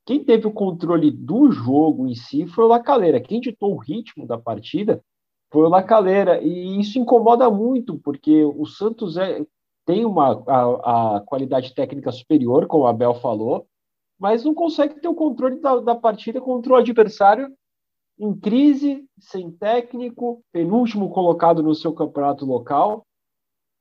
quem 0.09 0.23
teve 0.23 0.47
o 0.47 0.51
controle 0.51 1.11
do 1.11 1.51
jogo 1.51 2.07
em 2.07 2.15
si 2.15 2.47
foi 2.47 2.63
o 2.63 2.67
Lacaleira. 2.67 3.21
Quem 3.21 3.39
ditou 3.39 3.75
o 3.75 3.77
ritmo 3.77 4.25
da 4.25 4.39
partida 4.39 5.03
foi 5.53 5.65
o 5.65 5.69
Lacaleira. 5.69 6.41
E 6.41 6.79
isso 6.79 6.97
incomoda 6.97 7.47
muito, 7.47 7.99
porque 7.99 8.43
o 8.43 8.65
Santos 8.65 9.17
é, 9.17 9.45
tem 9.85 10.05
uma, 10.05 10.43
a, 10.47 11.17
a 11.17 11.21
qualidade 11.21 11.75
técnica 11.75 12.11
superior, 12.11 12.65
como 12.65 12.87
a 12.87 12.89
Abel 12.89 13.13
falou, 13.21 13.67
mas 14.19 14.43
não 14.43 14.55
consegue 14.55 14.99
ter 14.99 15.07
o 15.07 15.13
controle 15.13 15.59
da, 15.59 15.77
da 15.79 15.93
partida 15.93 16.41
contra 16.41 16.73
o 16.73 16.75
adversário 16.75 17.53
em 18.17 18.33
crise, 18.33 19.05
sem 19.19 19.51
técnico, 19.51 20.41
penúltimo 20.51 21.11
colocado 21.11 21.61
no 21.61 21.75
seu 21.75 21.93
campeonato 21.93 22.47
local 22.47 23.05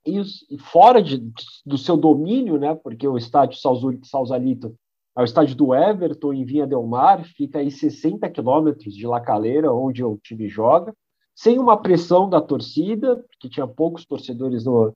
e, 0.04 0.22
fora 0.58 1.02
de, 1.02 1.32
do 1.64 1.78
seu 1.78 1.96
domínio, 1.96 2.58
né? 2.58 2.75
Porque 2.75 3.08
o 3.08 3.16
estádio 3.16 3.58
Sausalito 4.04 4.76
ao 5.19 5.25
estádio 5.25 5.56
do 5.56 5.75
Everton, 5.75 6.32
em 6.32 6.44
Vinha 6.44 6.65
Del 6.65 6.87
Mar, 6.87 7.25
fica 7.25 7.59
aí 7.59 7.73
60 7.73 8.31
quilômetros 8.31 8.94
de 8.94 9.05
Lacaleira, 9.05 9.73
onde 9.73 10.05
o 10.05 10.17
time 10.17 10.49
joga, 10.49 10.94
sem 11.35 11.59
uma 11.59 11.76
pressão 11.76 12.31
da 12.31 12.41
torcida, 12.41 13.17
porque 13.17 13.49
tinha 13.49 13.67
poucos 13.67 14.06
torcedores 14.06 14.65
no, 14.65 14.93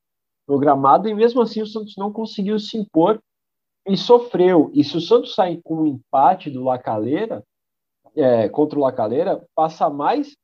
no 0.46 0.60
gramado, 0.60 1.08
e 1.08 1.14
mesmo 1.14 1.42
assim 1.42 1.60
o 1.60 1.66
Santos 1.66 1.96
não 1.98 2.12
conseguiu 2.12 2.56
se 2.60 2.78
impor 2.78 3.20
e 3.84 3.96
sofreu. 3.96 4.70
E 4.72 4.84
se 4.84 4.96
o 4.96 5.00
Santos 5.00 5.34
sair 5.34 5.60
com 5.64 5.78
um 5.78 5.86
empate 5.88 6.50
do 6.50 6.62
Lacaleira, 6.62 7.42
é, 8.14 8.48
contra 8.48 8.78
o 8.78 8.82
Lacaleira, 8.82 9.44
passa 9.56 9.90
mais 9.90 10.36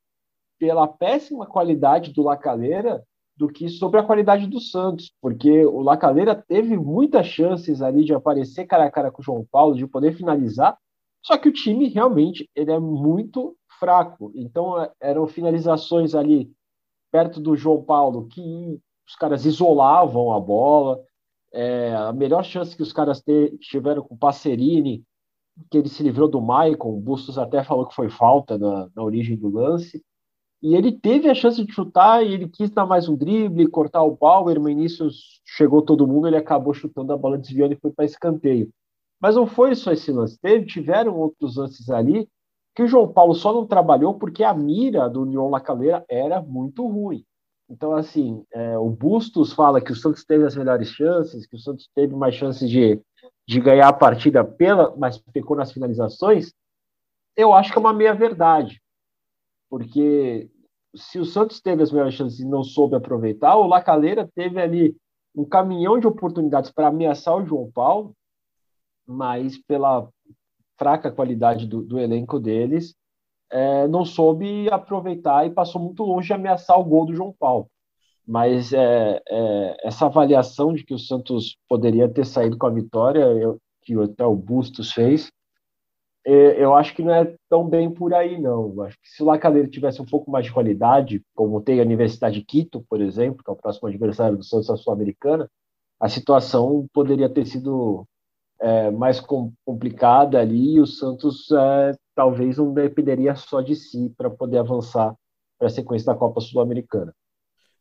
pela 0.58 0.88
péssima 0.88 1.46
qualidade 1.46 2.12
do 2.12 2.24
Lacaleira 2.24 3.04
do 3.38 3.48
que 3.48 3.68
sobre 3.68 4.00
a 4.00 4.02
qualidade 4.02 4.48
do 4.48 4.60
Santos, 4.60 5.12
porque 5.22 5.64
o 5.64 5.80
Lacaleira 5.80 6.34
teve 6.34 6.76
muitas 6.76 7.26
chances 7.26 7.80
ali 7.80 8.04
de 8.04 8.12
aparecer 8.12 8.66
cara 8.66 8.86
a 8.86 8.90
cara 8.90 9.12
com 9.12 9.22
o 9.22 9.24
João 9.24 9.46
Paulo, 9.48 9.76
de 9.76 9.86
poder 9.86 10.12
finalizar, 10.12 10.76
só 11.22 11.38
que 11.38 11.48
o 11.48 11.52
time 11.52 11.88
realmente 11.88 12.50
ele 12.54 12.72
é 12.72 12.80
muito 12.80 13.56
fraco. 13.78 14.32
Então 14.34 14.80
é, 14.82 14.90
eram 15.00 15.28
finalizações 15.28 16.16
ali 16.16 16.50
perto 17.12 17.40
do 17.40 17.54
João 17.54 17.80
Paulo 17.80 18.26
que 18.26 18.80
os 19.06 19.14
caras 19.14 19.44
isolavam 19.44 20.32
a 20.32 20.40
bola. 20.40 21.00
É, 21.52 21.94
a 21.94 22.12
melhor 22.12 22.44
chance 22.44 22.76
que 22.76 22.82
os 22.82 22.92
caras 22.92 23.22
tiveram 23.60 24.02
com 24.02 24.16
o 24.16 24.18
Passerini, 24.18 25.04
que 25.70 25.78
ele 25.78 25.88
se 25.88 26.02
livrou 26.02 26.28
do 26.28 26.40
Maicon, 26.40 26.90
o 26.90 27.00
Bustos 27.00 27.38
até 27.38 27.62
falou 27.62 27.86
que 27.86 27.94
foi 27.94 28.10
falta 28.10 28.58
na, 28.58 28.88
na 28.94 29.02
origem 29.02 29.36
do 29.36 29.48
lance. 29.48 30.02
E 30.60 30.74
ele 30.74 30.90
teve 30.90 31.30
a 31.30 31.34
chance 31.34 31.64
de 31.64 31.72
chutar 31.72 32.24
e 32.24 32.34
ele 32.34 32.48
quis 32.48 32.68
dar 32.70 32.84
mais 32.84 33.08
um 33.08 33.16
drible, 33.16 33.68
cortar 33.68 34.02
o 34.02 34.16
Bauer, 34.16 34.60
mas 34.60 34.74
nisso 34.74 35.08
chegou 35.44 35.82
todo 35.82 36.06
mundo, 36.06 36.26
ele 36.26 36.36
acabou 36.36 36.74
chutando 36.74 37.12
a 37.12 37.16
bola 37.16 37.38
desviando 37.38 37.74
e 37.74 37.78
foi 37.80 37.92
para 37.92 38.04
escanteio. 38.04 38.68
Mas 39.20 39.36
não 39.36 39.46
foi 39.46 39.74
só 39.76 39.92
esse 39.92 40.10
lance, 40.10 40.38
teve, 40.40 40.66
tiveram 40.66 41.16
outros 41.16 41.56
lances 41.56 41.88
ali 41.90 42.28
que 42.74 42.82
o 42.82 42.88
João 42.88 43.12
Paulo 43.12 43.34
só 43.34 43.52
não 43.52 43.66
trabalhou 43.66 44.14
porque 44.14 44.42
a 44.42 44.52
mira 44.52 45.08
do 45.08 45.22
União 45.22 45.48
Lacaleira 45.48 46.04
era 46.08 46.40
muito 46.42 46.86
ruim. 46.86 47.24
Então, 47.70 47.92
assim, 47.92 48.44
é, 48.52 48.78
o 48.78 48.88
Bustos 48.88 49.52
fala 49.52 49.80
que 49.80 49.92
o 49.92 49.96
Santos 49.96 50.24
teve 50.24 50.44
as 50.44 50.56
melhores 50.56 50.88
chances, 50.88 51.46
que 51.46 51.56
o 51.56 51.58
Santos 51.58 51.88
teve 51.94 52.14
mais 52.16 52.34
chances 52.34 52.68
de, 52.68 53.00
de 53.46 53.60
ganhar 53.60 53.88
a 53.88 53.92
partida 53.92 54.44
pela, 54.44 54.94
mas 54.96 55.18
pecou 55.18 55.56
nas 55.56 55.70
finalizações. 55.70 56.52
Eu 57.36 57.52
acho 57.52 57.70
que 57.70 57.78
é 57.78 57.80
uma 57.80 57.92
meia-verdade 57.92 58.80
porque 59.68 60.50
se 60.94 61.18
o 61.18 61.24
Santos 61.24 61.60
teve 61.60 61.82
as 61.82 61.92
melhores 61.92 62.14
chances 62.14 62.40
e 62.40 62.46
não 62.46 62.62
soube 62.62 62.96
aproveitar, 62.96 63.56
o 63.56 63.66
Lacaleira 63.66 64.28
teve 64.34 64.60
ali 64.60 64.96
um 65.34 65.44
caminhão 65.44 65.98
de 65.98 66.06
oportunidades 66.06 66.70
para 66.70 66.88
ameaçar 66.88 67.36
o 67.36 67.44
João 67.44 67.70
Paulo, 67.70 68.14
mas 69.06 69.58
pela 69.58 70.08
fraca 70.78 71.10
qualidade 71.10 71.66
do, 71.66 71.82
do 71.82 71.98
elenco 71.98 72.38
deles, 72.38 72.94
é, 73.50 73.88
não 73.88 74.04
soube 74.04 74.70
aproveitar 74.70 75.46
e 75.46 75.50
passou 75.50 75.80
muito 75.80 76.02
longe 76.04 76.26
de 76.28 76.32
ameaçar 76.34 76.78
o 76.78 76.84
gol 76.84 77.06
do 77.06 77.14
João 77.14 77.34
Paulo. 77.38 77.68
mas 78.26 78.74
é, 78.74 79.22
é, 79.26 79.76
essa 79.82 80.04
avaliação 80.04 80.74
de 80.74 80.84
que 80.84 80.92
o 80.92 80.98
Santos 80.98 81.56
poderia 81.66 82.08
ter 82.08 82.26
saído 82.26 82.58
com 82.58 82.66
a 82.66 82.70
vitória, 82.70 83.20
eu, 83.20 83.58
que 83.82 83.94
até 83.94 84.24
o 84.24 84.36
Bustos 84.36 84.92
fez, 84.92 85.30
eu 86.30 86.74
acho 86.74 86.94
que 86.94 87.02
não 87.02 87.14
é 87.14 87.34
tão 87.48 87.68
bem 87.68 87.90
por 87.90 88.12
aí, 88.12 88.40
não. 88.40 88.72
Eu 88.74 88.82
acho 88.82 88.96
que 89.00 89.08
se 89.08 89.22
o 89.22 89.26
Lacaleiro 89.26 89.68
tivesse 89.68 90.00
um 90.02 90.06
pouco 90.06 90.30
mais 90.30 90.46
de 90.46 90.52
qualidade, 90.52 91.22
como 91.34 91.60
tem 91.60 91.80
a 91.80 91.84
Universidade 91.84 92.40
de 92.40 92.44
Quito, 92.44 92.84
por 92.88 93.00
exemplo, 93.00 93.42
que 93.42 93.50
é 93.50 93.52
o 93.52 93.56
próximo 93.56 93.88
adversário 93.88 94.36
do 94.36 94.44
Santos 94.44 94.82
Sul-Americana, 94.82 95.48
a 96.00 96.08
situação 96.08 96.86
poderia 96.92 97.28
ter 97.28 97.46
sido 97.46 98.06
é, 98.60 98.90
mais 98.90 99.20
complicada 99.64 100.40
ali 100.40 100.74
e 100.74 100.80
o 100.80 100.86
Santos 100.86 101.50
é, 101.52 101.94
talvez 102.14 102.58
não 102.58 102.72
dependeria 102.72 103.34
só 103.34 103.60
de 103.60 103.74
si 103.74 104.12
para 104.16 104.30
poder 104.30 104.58
avançar 104.58 105.14
para 105.58 105.68
a 105.68 105.70
sequência 105.70 106.12
da 106.12 106.18
Copa 106.18 106.40
Sul-Americana. 106.40 107.14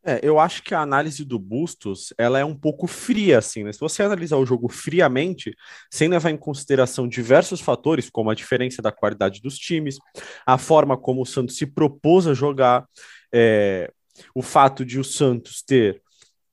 É, 0.08 0.20
eu 0.22 0.40
acho 0.40 0.62
que 0.62 0.74
a 0.74 0.80
análise 0.80 1.22
do 1.22 1.38
Bustos 1.38 2.14
ela 2.16 2.38
é 2.38 2.44
um 2.44 2.54
pouco 2.54 2.86
fria, 2.86 3.36
assim, 3.36 3.62
né? 3.62 3.72
Se 3.74 3.78
você 3.78 4.02
analisar 4.02 4.38
o 4.38 4.46
jogo 4.46 4.66
friamente, 4.66 5.54
sem 5.92 6.08
levar 6.08 6.30
em 6.30 6.36
consideração 6.38 7.06
diversos 7.06 7.60
fatores, 7.60 8.08
como 8.08 8.30
a 8.30 8.34
diferença 8.34 8.80
da 8.80 8.90
qualidade 8.90 9.42
dos 9.42 9.58
times, 9.58 9.98
a 10.46 10.56
forma 10.56 10.96
como 10.96 11.20
o 11.20 11.26
Santos 11.26 11.58
se 11.58 11.66
propôs 11.66 12.26
a 12.26 12.32
jogar, 12.32 12.86
é, 13.30 13.92
o 14.34 14.40
fato 14.40 14.82
de 14.82 14.98
o 14.98 15.04
Santos 15.04 15.60
ter 15.60 16.00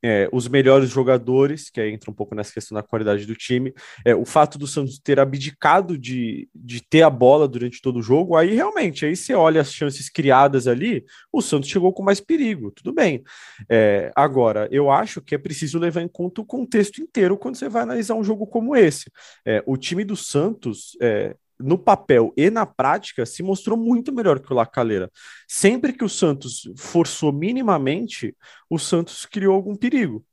é, 0.05 0.29
os 0.31 0.47
melhores 0.47 0.91
jogadores, 0.91 1.71
que 1.71 1.81
aí 1.81 1.91
entra 1.91 2.11
um 2.11 2.13
pouco 2.13 2.35
nessa 2.35 2.53
questão 2.53 2.75
da 2.75 2.83
qualidade 2.83 3.25
do 3.25 3.33
time, 3.33 3.73
é, 4.05 4.13
o 4.13 4.23
fato 4.23 4.59
do 4.59 4.67
Santos 4.67 4.99
ter 4.99 5.19
abdicado 5.19 5.97
de, 5.97 6.47
de 6.53 6.79
ter 6.79 7.01
a 7.01 7.09
bola 7.09 7.47
durante 7.47 7.81
todo 7.81 7.97
o 7.97 8.03
jogo, 8.03 8.35
aí 8.35 8.53
realmente, 8.53 9.03
aí 9.03 9.15
você 9.15 9.33
olha 9.33 9.61
as 9.61 9.73
chances 9.73 10.07
criadas 10.07 10.67
ali, 10.67 11.03
o 11.33 11.41
Santos 11.41 11.69
chegou 11.69 11.91
com 11.91 12.03
mais 12.03 12.19
perigo, 12.19 12.69
tudo 12.69 12.93
bem. 12.93 13.23
É, 13.67 14.11
agora, 14.15 14.67
eu 14.69 14.91
acho 14.91 15.21
que 15.21 15.33
é 15.33 15.39
preciso 15.39 15.79
levar 15.79 16.01
em 16.01 16.07
conta 16.07 16.39
o 16.39 16.45
contexto 16.45 17.01
inteiro 17.01 17.35
quando 17.35 17.55
você 17.55 17.67
vai 17.67 17.81
analisar 17.81 18.13
um 18.13 18.23
jogo 18.23 18.45
como 18.45 18.75
esse. 18.75 19.11
É, 19.43 19.63
o 19.65 19.75
time 19.75 20.03
do 20.03 20.15
Santos 20.15 20.95
é, 21.01 21.35
no 21.59 21.77
papel 21.77 22.33
e 22.35 22.49
na 22.49 22.65
prática, 22.65 23.25
se 23.25 23.41
mostrou 23.41 23.77
muito 23.77 24.13
melhor 24.13 24.39
que 24.39 24.51
o 24.51 24.55
Lacaleira. 24.55 25.11
Sempre 25.47 25.93
que 25.93 26.03
o 26.03 26.09
Santos 26.09 26.69
forçou 26.77 27.31
minimamente, 27.31 28.35
o 28.69 28.77
Santos 28.77 29.25
criou 29.25 29.55
algum 29.55 29.75
perigo. 29.75 30.25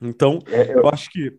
Então, 0.00 0.38
é, 0.46 0.72
eu... 0.72 0.80
eu 0.80 0.88
acho 0.88 1.10
que 1.10 1.38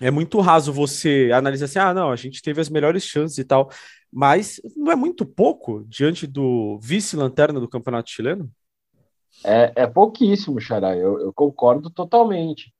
é 0.00 0.10
muito 0.10 0.40
raso 0.40 0.72
você 0.72 1.30
analisar 1.32 1.64
assim: 1.66 1.78
ah, 1.78 1.94
não, 1.94 2.10
a 2.10 2.16
gente 2.16 2.42
teve 2.42 2.60
as 2.60 2.68
melhores 2.68 3.02
chances 3.04 3.38
e 3.38 3.44
tal, 3.44 3.70
mas 4.12 4.60
não 4.76 4.92
é 4.92 4.96
muito 4.96 5.24
pouco 5.24 5.84
diante 5.88 6.26
do 6.26 6.78
vice-lanterna 6.80 7.58
do 7.58 7.68
Campeonato 7.68 8.10
Chileno? 8.10 8.50
É, 9.44 9.72
é 9.76 9.86
pouquíssimo, 9.86 10.60
Xará, 10.60 10.96
eu, 10.96 11.20
eu 11.20 11.32
concordo 11.32 11.90
totalmente. 11.90 12.72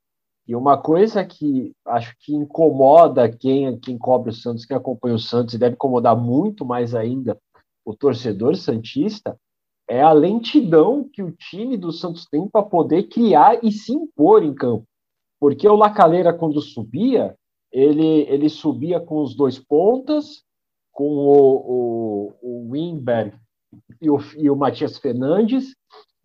E 0.46 0.54
uma 0.54 0.78
coisa 0.78 1.24
que 1.24 1.72
acho 1.86 2.14
que 2.20 2.34
incomoda 2.34 3.28
quem, 3.28 3.78
quem 3.80 3.98
cobre 3.98 4.30
o 4.30 4.34
Santos, 4.34 4.64
quem 4.64 4.76
acompanha 4.76 5.16
o 5.16 5.18
Santos, 5.18 5.54
e 5.54 5.58
deve 5.58 5.74
incomodar 5.74 6.16
muito 6.16 6.64
mais 6.64 6.94
ainda 6.94 7.36
o 7.84 7.94
torcedor 7.94 8.56
Santista, 8.56 9.36
é 9.88 10.02
a 10.02 10.12
lentidão 10.12 11.08
que 11.12 11.22
o 11.22 11.32
time 11.32 11.76
do 11.76 11.92
Santos 11.92 12.26
tem 12.26 12.48
para 12.48 12.62
poder 12.62 13.04
criar 13.04 13.64
e 13.64 13.70
se 13.70 13.92
impor 13.92 14.42
em 14.42 14.54
campo. 14.54 14.84
Porque 15.38 15.68
o 15.68 15.76
Lacaleira, 15.76 16.32
quando 16.32 16.60
subia, 16.60 17.36
ele, 17.70 18.26
ele 18.28 18.48
subia 18.48 19.00
com 19.00 19.22
os 19.22 19.34
dois 19.36 19.58
pontas, 19.58 20.42
com 20.92 21.04
o, 21.04 22.32
o, 22.32 22.34
o 22.42 22.70
Wimberg 22.70 23.36
e 24.00 24.10
o, 24.10 24.18
e 24.36 24.50
o 24.50 24.56
Matias 24.56 24.98
Fernandes, 24.98 25.76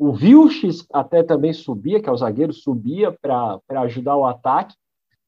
o 0.02 0.12
Vilches 0.12 0.84
até 0.92 1.22
também 1.22 1.54
subia, 1.54 2.02
que 2.02 2.10
é 2.10 2.12
o 2.12 2.18
zagueiro, 2.18 2.52
subia 2.52 3.12
para 3.12 3.62
ajudar 3.84 4.18
o 4.18 4.26
ataque. 4.26 4.74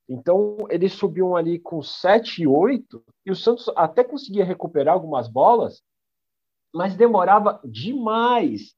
Então, 0.10 0.66
eles 0.68 0.94
subiam 0.94 1.36
ali 1.36 1.60
com 1.60 1.84
7 1.84 2.42
e 2.42 2.48
8, 2.48 3.04
e 3.24 3.30
o 3.30 3.36
Santos 3.36 3.70
até 3.76 4.04
conseguia 4.04 4.44
recuperar 4.44 4.96
algumas 4.96 5.28
bolas, 5.28 5.84
mas 6.74 6.96
demorava 6.96 7.62
demais 7.64 8.74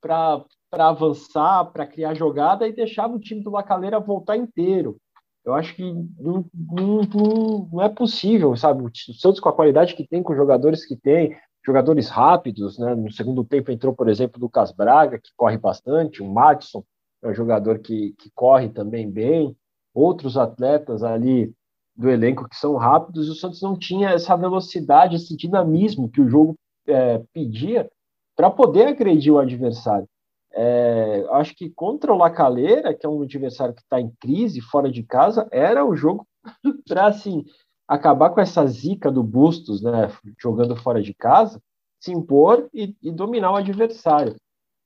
para 0.00 0.44
avançar, 0.70 1.72
para 1.72 1.88
criar 1.88 2.14
jogada, 2.14 2.68
e 2.68 2.72
deixava 2.72 3.16
o 3.16 3.18
time 3.18 3.42
do 3.42 3.50
Lacaleira 3.50 3.98
voltar 3.98 4.36
inteiro. 4.36 4.96
Eu 5.44 5.54
acho 5.54 5.74
que 5.74 5.82
não, 5.82 6.44
não, 6.54 7.68
não 7.72 7.82
é 7.82 7.88
possível, 7.88 8.54
sabe? 8.56 8.84
O 8.84 8.90
Santos, 9.18 9.40
com 9.40 9.48
a 9.48 9.52
qualidade 9.52 9.96
que 9.96 10.06
tem, 10.06 10.22
com 10.22 10.30
os 10.30 10.38
jogadores 10.38 10.86
que 10.86 10.94
tem, 10.94 11.36
jogadores 11.66 12.08
rápidos, 12.08 12.78
né? 12.78 12.94
No 12.94 13.10
segundo 13.10 13.44
tempo 13.44 13.72
entrou, 13.72 13.92
por 13.92 14.08
exemplo, 14.08 14.38
o 14.38 14.44
Lucas 14.44 14.70
Braga, 14.70 15.18
que 15.18 15.30
corre 15.36 15.58
bastante, 15.58 16.22
o 16.22 16.26
Matson, 16.26 16.84
é 17.22 17.28
um 17.28 17.34
jogador 17.34 17.80
que, 17.80 18.14
que 18.18 18.30
corre 18.34 18.68
também 18.68 19.10
bem, 19.10 19.56
outros 19.92 20.36
atletas 20.36 21.02
ali 21.02 21.52
do 21.96 22.08
elenco 22.08 22.48
que 22.48 22.56
são 22.56 22.76
rápidos, 22.76 23.26
e 23.26 23.30
o 23.30 23.34
Santos 23.34 23.60
não 23.62 23.76
tinha 23.76 24.10
essa 24.10 24.36
velocidade, 24.36 25.16
esse 25.16 25.34
dinamismo 25.34 26.08
que 26.08 26.20
o 26.20 26.28
jogo 26.28 26.54
é, 26.86 27.22
pedia 27.32 27.90
para 28.36 28.50
poder 28.50 28.86
agredir 28.86 29.32
o 29.32 29.38
adversário. 29.38 30.06
É, 30.52 31.26
acho 31.32 31.54
que 31.54 31.70
contra 31.70 32.12
o 32.12 32.16
Lacaleira, 32.16 32.94
que 32.94 33.04
é 33.04 33.08
um 33.08 33.22
adversário 33.22 33.74
que 33.74 33.82
está 33.82 34.00
em 34.00 34.12
crise, 34.20 34.60
fora 34.60 34.90
de 34.90 35.02
casa, 35.02 35.48
era 35.50 35.84
o 35.84 35.96
jogo 35.96 36.26
para 36.86 37.06
assim, 37.06 37.44
acabar 37.86 38.30
com 38.30 38.40
essa 38.40 38.66
zica 38.66 39.10
do 39.10 39.22
Bustos, 39.22 39.82
né, 39.82 40.10
jogando 40.38 40.74
fora 40.76 41.02
de 41.02 41.14
casa, 41.14 41.60
se 42.00 42.12
impor 42.12 42.68
e, 42.74 42.96
e 43.02 43.10
dominar 43.10 43.52
o 43.52 43.56
adversário. 43.56 44.36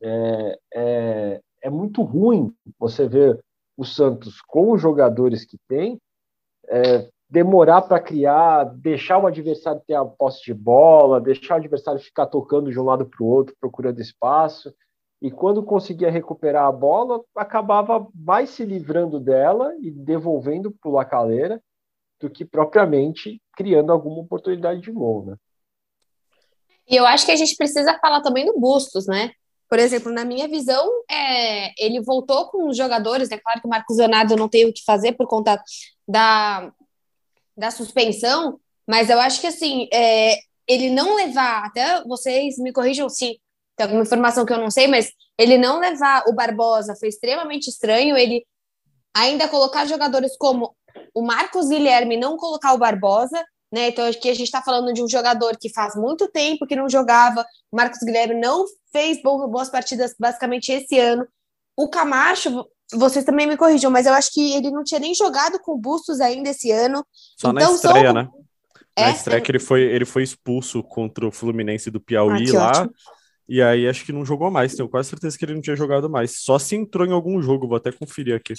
É, 0.02 0.58
é, 0.74 1.40
é, 1.62 1.70
muito 1.70 2.02
ruim 2.02 2.54
você 2.78 3.06
ver 3.06 3.38
o 3.76 3.84
Santos 3.84 4.40
com 4.40 4.72
os 4.72 4.80
jogadores 4.80 5.44
que 5.44 5.58
tem 5.68 5.98
é, 6.68 7.08
demorar 7.28 7.82
para 7.82 8.00
criar, 8.00 8.64
deixar 8.64 9.18
o 9.18 9.26
adversário 9.26 9.82
ter 9.86 9.94
a 9.94 10.04
posse 10.04 10.42
de 10.44 10.54
bola, 10.54 11.20
deixar 11.20 11.54
o 11.54 11.58
adversário 11.58 12.00
ficar 12.00 12.26
tocando 12.26 12.70
de 12.70 12.78
um 12.78 12.84
lado 12.84 13.06
para 13.06 13.22
o 13.22 13.26
outro, 13.26 13.54
procurando 13.60 14.00
espaço. 14.00 14.74
E 15.22 15.30
quando 15.30 15.62
conseguia 15.62 16.10
recuperar 16.10 16.66
a 16.66 16.72
bola, 16.72 17.22
acabava 17.36 18.08
mais 18.14 18.50
se 18.50 18.64
livrando 18.64 19.20
dela 19.20 19.74
e 19.80 19.90
devolvendo 19.90 20.72
para 20.72 20.90
o 20.90 20.94
Lacaleira 20.94 21.60
do 22.20 22.28
que 22.30 22.44
propriamente 22.44 23.40
criando 23.56 23.90
alguma 23.90 24.20
oportunidade 24.20 24.80
de 24.80 24.92
gol, 24.92 25.24
né? 25.24 25.36
E 26.88 26.96
eu 26.96 27.06
acho 27.06 27.24
que 27.24 27.32
a 27.32 27.36
gente 27.36 27.56
precisa 27.56 27.98
falar 27.98 28.20
também 28.20 28.44
do 28.44 28.58
Bustos, 28.58 29.06
né? 29.06 29.32
Por 29.68 29.78
exemplo, 29.78 30.10
na 30.10 30.24
minha 30.24 30.48
visão, 30.48 30.90
é, 31.08 31.72
ele 31.78 32.00
voltou 32.00 32.48
com 32.48 32.68
os 32.68 32.76
jogadores, 32.76 33.30
é 33.30 33.36
né? 33.36 33.40
claro 33.40 33.60
que 33.60 33.66
o 33.66 33.70
Marcos 33.70 33.96
Leonardo 33.96 34.36
não 34.36 34.48
tem 34.48 34.66
o 34.66 34.72
que 34.72 34.82
fazer 34.84 35.12
por 35.12 35.28
conta 35.28 35.62
da, 36.06 36.72
da 37.56 37.70
suspensão, 37.70 38.58
mas 38.86 39.08
eu 39.08 39.20
acho 39.20 39.40
que 39.40 39.46
assim, 39.46 39.88
é, 39.92 40.34
ele 40.66 40.90
não 40.90 41.14
levar, 41.14 41.64
até 41.64 42.02
vocês 42.04 42.58
me 42.58 42.72
corrijam 42.72 43.08
se 43.08 43.40
tem 43.76 43.84
alguma 43.84 44.02
informação 44.02 44.44
que 44.44 44.52
eu 44.52 44.58
não 44.58 44.70
sei, 44.70 44.88
mas 44.88 45.12
ele 45.38 45.56
não 45.56 45.78
levar 45.78 46.24
o 46.26 46.34
Barbosa 46.34 46.96
foi 46.98 47.08
extremamente 47.08 47.68
estranho, 47.68 48.16
ele 48.16 48.44
ainda 49.14 49.48
colocar 49.48 49.86
jogadores 49.86 50.36
como 50.36 50.74
o 51.14 51.22
Marcos 51.22 51.68
Guilherme 51.68 52.16
não 52.16 52.36
colocar 52.36 52.72
o 52.72 52.78
Barbosa, 52.78 53.44
né? 53.72 53.88
Então 53.88 54.06
aqui 54.06 54.28
a 54.28 54.34
gente 54.34 54.46
está 54.46 54.62
falando 54.62 54.92
de 54.92 55.02
um 55.02 55.08
jogador 55.08 55.56
que 55.56 55.72
faz 55.72 55.94
muito 55.94 56.28
tempo 56.28 56.66
que 56.66 56.76
não 56.76 56.88
jogava. 56.88 57.44
O 57.70 57.76
Marcos 57.76 58.00
Guilherme 58.00 58.34
não 58.34 58.64
fez 58.92 59.22
boas 59.22 59.68
partidas 59.68 60.14
basicamente 60.18 60.72
esse 60.72 60.98
ano. 60.98 61.26
O 61.76 61.88
Camacho, 61.88 62.66
vocês 62.92 63.24
também 63.24 63.46
me 63.46 63.56
corrijam, 63.56 63.90
mas 63.90 64.06
eu 64.06 64.12
acho 64.12 64.32
que 64.32 64.52
ele 64.52 64.70
não 64.70 64.82
tinha 64.82 65.00
nem 65.00 65.14
jogado 65.14 65.58
com 65.60 65.72
o 65.72 65.78
Bustos 65.78 66.20
ainda 66.20 66.50
esse 66.50 66.70
ano. 66.70 67.04
Só 67.36 67.50
então, 67.50 67.70
na 67.70 67.74
estreia, 67.74 68.06
são... 68.06 68.14
né? 68.14 68.28
É, 68.96 69.04
na 69.04 69.10
estreia 69.10 69.40
que 69.40 69.50
ele 69.50 69.60
foi, 69.60 69.82
ele 69.82 70.04
foi 70.04 70.22
expulso 70.22 70.82
contra 70.82 71.26
o 71.26 71.32
Fluminense 71.32 71.90
do 71.90 72.00
Piauí 72.00 72.50
ah, 72.50 72.58
lá. 72.58 72.70
Ótimo. 72.70 72.94
E 73.48 73.60
aí 73.60 73.88
acho 73.88 74.04
que 74.04 74.12
não 74.12 74.24
jogou 74.24 74.50
mais. 74.50 74.74
Tenho 74.74 74.88
quase 74.88 75.08
certeza 75.08 75.36
que 75.36 75.44
ele 75.44 75.54
não 75.54 75.60
tinha 75.60 75.74
jogado 75.74 76.08
mais. 76.08 76.38
Só 76.38 76.58
se 76.58 76.76
entrou 76.76 77.06
em 77.06 77.12
algum 77.12 77.40
jogo, 77.42 77.66
vou 77.66 77.76
até 77.76 77.90
conferir 77.90 78.34
aqui. 78.34 78.54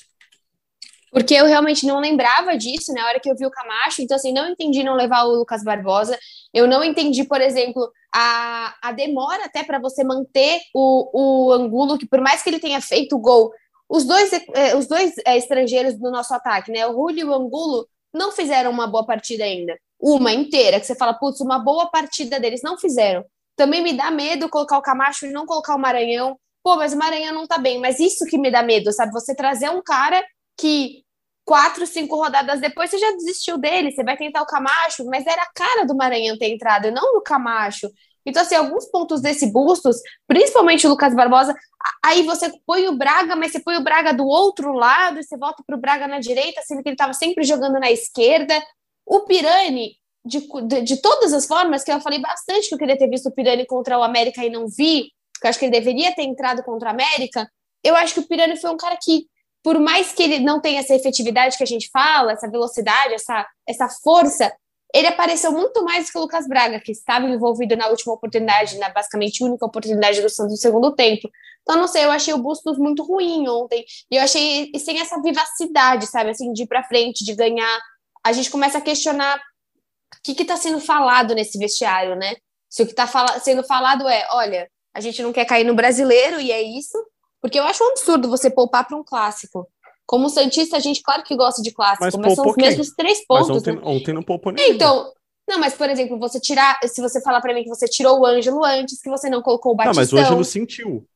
Porque 1.12 1.34
eu 1.34 1.46
realmente 1.46 1.86
não 1.86 2.00
lembrava 2.00 2.58
disso 2.58 2.94
na 2.94 3.06
hora 3.06 3.20
que 3.20 3.30
eu 3.30 3.36
vi 3.36 3.46
o 3.46 3.52
Camacho, 3.52 4.02
então 4.02 4.16
assim, 4.16 4.32
não 4.32 4.50
entendi 4.50 4.82
não 4.82 4.96
levar 4.96 5.26
o 5.26 5.36
Lucas 5.36 5.62
Barbosa. 5.62 6.18
Eu 6.54 6.68
não 6.68 6.84
entendi, 6.84 7.26
por 7.26 7.42
exemplo, 7.42 7.92
a, 8.16 8.74
a 8.82 8.92
demora 8.94 9.46
até 9.46 9.62
para 9.62 9.78
você 9.78 10.04
manter 10.06 10.62
o, 10.74 11.50
o 11.50 11.52
Angulo, 11.52 11.98
que 11.98 12.08
por 12.08 12.22
mais 12.22 12.42
que 12.42 12.50
ele 12.50 12.60
tenha 12.60 12.80
feito 12.80 13.18
o 13.18 13.20
gol, 13.20 13.52
os 13.90 14.06
dois, 14.06 14.32
eh, 14.32 14.74
os 14.78 14.88
dois 14.88 15.14
eh, 15.26 15.36
estrangeiros 15.36 15.96
do 15.96 16.10
nosso 16.10 16.34
ataque, 16.34 16.72
né? 16.72 16.88
O 16.88 16.94
Julio 16.94 17.20
e 17.20 17.24
o 17.26 17.34
Angulo 17.34 17.86
não 18.14 18.32
fizeram 18.32 18.72
uma 18.72 18.88
boa 18.88 19.06
partida 19.06 19.44
ainda. 19.44 19.78
Uma 20.00 20.32
inteira, 20.32 20.80
que 20.80 20.86
você 20.86 20.96
fala, 20.96 21.14
putz, 21.14 21.42
uma 21.42 21.60
boa 21.60 21.90
partida 21.90 22.40
deles, 22.40 22.62
não 22.64 22.78
fizeram. 22.78 23.26
Também 23.58 23.84
me 23.84 23.92
dá 23.92 24.10
medo 24.10 24.48
colocar 24.48 24.78
o 24.78 24.82
Camacho 24.82 25.26
e 25.26 25.32
não 25.32 25.46
colocar 25.46 25.76
o 25.76 25.80
Maranhão. 25.80 26.38
Pô, 26.64 26.78
mas 26.78 26.94
o 26.94 26.98
Maranhão 26.98 27.34
não 27.34 27.46
tá 27.46 27.58
bem. 27.58 27.80
Mas 27.82 28.00
isso 28.00 28.26
que 28.26 28.38
me 28.38 28.50
dá 28.50 28.64
medo, 28.64 28.94
sabe? 28.94 29.12
Você 29.12 29.36
trazer 29.36 29.70
um 29.70 29.82
cara 29.82 30.24
que 30.58 31.04
quatro, 31.46 31.86
cinco 31.88 32.16
rodadas 32.16 32.62
depois 32.62 32.90
você 32.90 32.98
já 32.98 33.12
desistiu 33.12 33.58
dele, 33.58 33.92
você 33.92 34.04
vai 34.04 34.16
tentar 34.16 34.42
o 34.42 34.46
Camacho, 34.46 35.06
mas 35.06 35.26
era 35.26 35.42
a 35.42 35.52
cara 35.54 35.86
do 35.86 35.96
Maranhão 35.96 36.38
ter 36.38 36.50
entrado, 36.50 36.92
não 36.92 37.14
do 37.14 37.22
Camacho. 37.22 37.90
Então, 38.24 38.44
assim, 38.44 38.54
alguns 38.54 38.86
pontos 38.86 39.20
desse 39.20 39.52
Bustos, 39.52 39.98
principalmente 40.28 40.86
o 40.86 40.90
Lucas 40.92 41.16
Barbosa, 41.16 41.56
Aí 42.04 42.24
você 42.24 42.52
põe 42.66 42.88
o 42.88 42.98
Braga, 42.98 43.36
mas 43.36 43.52
você 43.52 43.60
põe 43.60 43.78
o 43.78 43.84
Braga 43.84 44.14
do 44.14 44.26
outro 44.26 44.74
lado 44.74 45.20
e 45.20 45.24
você 45.24 45.38
volta 45.38 45.64
para 45.66 45.76
o 45.76 45.80
Braga 45.80 46.08
na 46.08 46.20
direita, 46.20 46.62
sendo 46.64 46.82
que 46.82 46.90
ele 46.90 46.96
estava 46.96 47.14
sempre 47.14 47.44
jogando 47.44 47.80
na 47.80 47.92
esquerda. 47.92 48.60
O 49.06 49.22
Pirani, 49.22 49.96
de, 50.26 50.48
de, 50.68 50.82
de, 50.82 51.02
todas 51.02 51.34
as 51.34 51.46
formas, 51.46 51.84
que 51.84 51.92
eu 51.92 52.02
falei 52.02 52.20
bastante 52.20 52.70
que 52.70 52.76
eu 52.76 52.78
queria 52.78 52.98
ter 52.98 53.10
visto 53.10 53.30
o 53.30 53.32
Pirani 53.32 53.66
contra 53.66 53.98
o 53.98 54.04
América 54.04 54.44
e 54.44 54.50
não 54.50 54.68
vi, 54.68 55.12
que 55.40 55.46
eu 55.46 55.50
acho 55.50 55.60
que 55.60 55.66
ele 55.66 55.72
deveria 55.72 56.14
ter 56.16 56.24
entrado 56.24 56.64
contra 56.64 56.90
o 56.90 56.92
América. 56.92 57.48
Eu 57.84 57.96
acho 57.96 58.14
que 58.14 58.20
o 58.20 58.28
Pirani 58.28 58.58
foi 58.58 58.70
um 58.72 58.78
cara 58.78 58.98
que, 59.02 59.26
por 59.64 59.80
mais 59.80 60.12
que 60.12 60.24
ele 60.24 60.40
não 60.40 60.60
tenha 60.60 60.80
essa 60.80 60.96
efetividade 60.96 61.58
que 61.58 61.64
a 61.64 61.68
gente 61.68 61.90
fala, 61.92 62.32
essa 62.32 62.50
velocidade, 62.50 63.14
essa, 63.14 63.48
essa 63.68 63.88
força, 64.04 64.52
ele 64.94 65.08
apareceu 65.08 65.52
muito 65.52 65.84
mais 65.84 66.12
que 66.12 66.18
o 66.18 66.22
Lucas 66.22 66.48
Braga, 66.48 66.80
que 66.80 66.92
estava 66.92 67.26
envolvido 67.26 67.78
na 67.78 67.88
última 67.88 68.14
oportunidade, 68.14 68.78
na 68.78 68.90
basicamente 68.90 69.44
única 69.44 69.66
oportunidade 69.66 70.22
do 70.22 70.30
Santos 70.30 70.54
no 70.54 70.58
segundo 70.58 70.94
tempo. 70.94 71.30
Então, 71.62 71.78
não 71.78 71.88
sei, 71.88 72.06
eu 72.06 72.12
achei 72.12 72.34
o 72.34 72.42
Bustos 72.42 72.78
muito 72.78 73.04
ruim 73.04 73.48
ontem. 73.48 73.86
E 74.10 74.18
eu 74.18 74.24
achei 74.24 74.72
sem 74.78 75.00
essa 75.00 75.22
vivacidade, 75.22 76.08
sabe, 76.08 76.32
assim, 76.32 76.52
de 76.52 76.64
ir 76.64 76.68
para 76.68 76.84
frente, 76.84 77.24
de 77.24 77.34
ganhar. 77.34 77.80
A 78.24 78.34
gente 78.34 78.52
começa 78.52 78.80
a 78.80 78.82
questionar 78.82 79.38
o 79.38 80.22
que 80.24 80.42
está 80.42 80.58
sendo 80.58 80.80
falado 80.80 81.34
nesse 81.34 81.58
vestiário, 81.58 82.16
né? 82.16 82.36
Se 82.70 82.84
o 82.84 82.86
que 82.86 82.92
está 82.92 83.08
fala 83.08 83.40
sendo 83.40 83.64
falado 83.64 84.08
é, 84.08 84.28
olha, 84.32 84.70
a 84.94 85.00
gente 85.00 85.22
não 85.22 85.32
quer 85.32 85.46
cair 85.46 85.64
no 85.64 85.74
brasileiro 85.74 86.40
e 86.40 86.52
é 86.52 86.62
isso, 86.62 86.98
porque 87.42 87.60
eu 87.60 87.64
acho 87.64 87.84
um 87.84 87.90
absurdo 87.90 88.30
você 88.30 88.50
poupar 88.50 88.88
para 88.88 88.98
um 88.98 89.04
clássico. 89.04 89.68
Como 90.06 90.30
Santista, 90.30 90.78
a 90.78 90.80
gente, 90.80 91.02
claro 91.02 91.24
que 91.24 91.36
gosta 91.36 91.62
de 91.62 91.72
clássico, 91.72 92.04
mas, 92.04 92.16
mas 92.16 92.36
são 92.36 92.46
os 92.46 92.56
quem? 92.56 92.66
mesmos 92.66 92.92
três 92.92 93.26
pontos. 93.26 93.48
Mas 93.48 93.58
ontem, 93.58 93.76
né? 93.76 93.82
ontem 93.84 94.14
não 94.14 94.24
poupou 94.24 94.52
ninguém. 94.52 94.72
Então, 94.72 95.12
não, 95.48 95.60
mas, 95.60 95.74
por 95.74 95.90
exemplo, 95.90 96.20
você 96.20 96.40
tirar. 96.40 96.80
Se 96.86 97.02
você 97.02 97.22
falar 97.22 97.42
para 97.42 97.54
mim 97.54 97.64
que 97.64 97.70
você 97.70 97.88
tirou 97.88 98.20
o 98.20 98.26
Ângelo 98.26 98.64
antes, 98.64 99.02
que 99.02 99.10
você 99.10 99.30
não 99.30 99.42
colocou 99.42 99.74
o 99.74 99.76
Batistão. 99.76 99.94
Não, 99.94 100.02
mas 100.02 100.14
o 100.14 100.18
Ângelo 100.18 100.46
sentiu. 100.46 101.08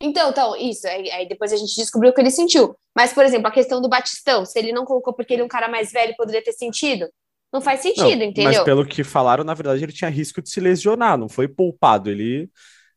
Então, 0.00 0.30
então, 0.30 0.56
isso. 0.56 0.86
Aí, 0.86 1.10
aí, 1.10 1.28
depois 1.28 1.52
a 1.52 1.56
gente 1.56 1.74
descobriu 1.74 2.12
que 2.12 2.20
ele 2.20 2.30
sentiu. 2.30 2.76
Mas, 2.94 3.12
por 3.12 3.24
exemplo, 3.24 3.48
a 3.48 3.50
questão 3.50 3.80
do 3.80 3.88
Batistão, 3.88 4.44
se 4.44 4.58
ele 4.58 4.72
não 4.72 4.84
colocou 4.84 5.14
porque 5.14 5.34
ele 5.34 5.42
é 5.42 5.44
um 5.44 5.48
cara 5.48 5.68
mais 5.68 5.90
velho, 5.90 6.14
poderia 6.16 6.42
ter 6.42 6.52
sentido. 6.52 7.08
Não 7.52 7.60
faz 7.60 7.80
sentido, 7.80 8.18
não, 8.18 8.26
entendeu? 8.26 8.52
Mas 8.52 8.64
pelo 8.64 8.84
que 8.84 9.02
falaram, 9.02 9.44
na 9.44 9.54
verdade, 9.54 9.82
ele 9.82 9.92
tinha 9.92 10.10
risco 10.10 10.42
de 10.42 10.50
se 10.50 10.60
lesionar, 10.60 11.16
não 11.16 11.28
foi 11.28 11.48
poupado. 11.48 12.10
Ele, 12.10 12.50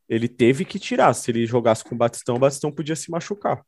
ele 0.10 0.28
teve 0.28 0.66
que 0.66 0.80
tirar. 0.80 1.14
Se 1.14 1.30
ele 1.30 1.46
jogasse 1.46 1.84
com 1.84 1.94
o 1.94 1.98
Batistão, 1.98 2.36
o 2.36 2.40
Batistão 2.40 2.72
podia 2.72 2.96
se 2.96 3.12
machucar. 3.12 3.64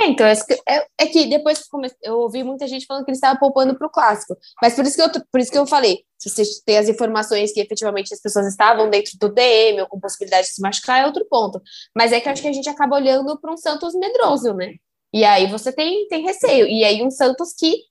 É, 0.00 0.06
então, 0.06 0.24
é, 0.24 0.34
é, 0.68 0.86
é 0.96 1.06
que 1.06 1.26
depois 1.26 1.60
eu 2.02 2.18
ouvi 2.18 2.44
muita 2.44 2.68
gente 2.68 2.86
falando 2.86 3.04
que 3.04 3.10
ele 3.10 3.16
estava 3.16 3.38
poupando 3.38 3.76
para 3.76 3.86
o 3.86 3.90
clássico. 3.90 4.36
Mas 4.62 4.74
por 4.74 4.84
isso, 4.84 4.96
que 4.96 5.02
eu, 5.02 5.24
por 5.30 5.40
isso 5.40 5.50
que 5.50 5.58
eu 5.58 5.66
falei: 5.66 6.04
se 6.16 6.30
você 6.30 6.44
tem 6.64 6.78
as 6.78 6.88
informações 6.88 7.52
que 7.52 7.60
efetivamente 7.60 8.14
as 8.14 8.20
pessoas 8.20 8.46
estavam 8.46 8.88
dentro 8.88 9.18
do 9.18 9.28
DM 9.28 9.80
ou 9.80 9.88
com 9.88 9.98
possibilidade 9.98 10.46
de 10.46 10.54
se 10.54 10.62
machucar, 10.62 11.02
é 11.02 11.06
outro 11.06 11.26
ponto. 11.28 11.60
Mas 11.96 12.12
é 12.12 12.20
que 12.20 12.28
acho 12.28 12.42
que 12.42 12.48
a 12.48 12.52
gente 12.52 12.68
acaba 12.68 12.96
olhando 12.96 13.40
para 13.40 13.52
um 13.52 13.56
Santos 13.56 13.94
medroso, 13.94 14.54
né? 14.54 14.74
E 15.12 15.24
aí 15.24 15.46
você 15.50 15.72
tem, 15.72 16.06
tem 16.06 16.22
receio. 16.22 16.66
E 16.68 16.84
aí 16.84 17.02
um 17.02 17.10
Santos 17.10 17.52
que, 17.52 17.82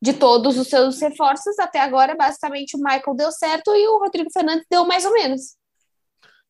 de 0.00 0.14
todos 0.14 0.58
os 0.58 0.68
seus 0.68 0.98
reforços, 1.00 1.58
até 1.58 1.80
agora, 1.80 2.14
basicamente 2.14 2.76
o 2.76 2.80
Michael 2.80 3.14
deu 3.14 3.30
certo 3.30 3.74
e 3.74 3.86
o 3.88 3.98
Rodrigo 3.98 4.30
Fernandes 4.32 4.64
deu 4.70 4.86
mais 4.86 5.04
ou 5.04 5.12
menos. 5.12 5.54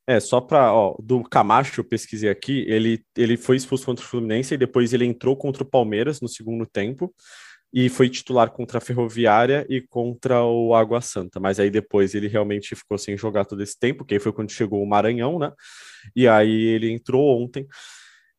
É, 0.06 0.18
só 0.18 0.40
para, 0.40 0.73
ó, 0.73 0.97
do 1.00 1.23
Camacho, 1.23 1.80
eu 1.80 1.85
pesquisei 1.85 2.28
aqui, 2.28 2.64
ele, 2.68 3.04
ele 3.16 3.37
foi 3.37 3.56
expulso 3.56 3.87
contra 3.87 4.04
o 4.04 4.09
Fluminense 4.09 4.54
e 4.54 4.59
depois 4.59 4.92
ele 4.92 5.04
entrou 5.04 5.37
contra 5.37 5.62
o 5.62 5.66
Palmeiras 5.66 6.21
no 6.21 6.28
segundo 6.28 6.66
tempo 6.66 7.14
e 7.73 7.88
foi 7.88 8.11
titular 8.11 8.50
contra 8.50 8.78
a 8.78 8.80
Ferroviária 8.80 9.64
e 9.68 9.80
contra 9.80 10.44
o 10.44 10.75
Água 10.75 11.00
Santa, 11.00 11.40
mas 11.40 11.59
aí 11.59 11.71
depois 11.71 12.14
ele 12.14 12.28
realmente 12.28 12.75
ficou 12.75 12.99
sem 12.99 13.16
jogar 13.16 13.47
todo 13.47 13.62
esse 13.62 13.78
tempo, 13.78 14.04
que 14.04 14.14
aí 14.14 14.21
foi 14.21 14.32
quando 14.32 14.50
chegou 14.50 14.82
o 14.82 14.87
Maranhão, 14.87 15.38
né? 15.38 15.52
E 16.14 16.28
aí 16.28 16.50
ele 16.50 16.90
entrou 16.90 17.40
ontem. 17.40 17.66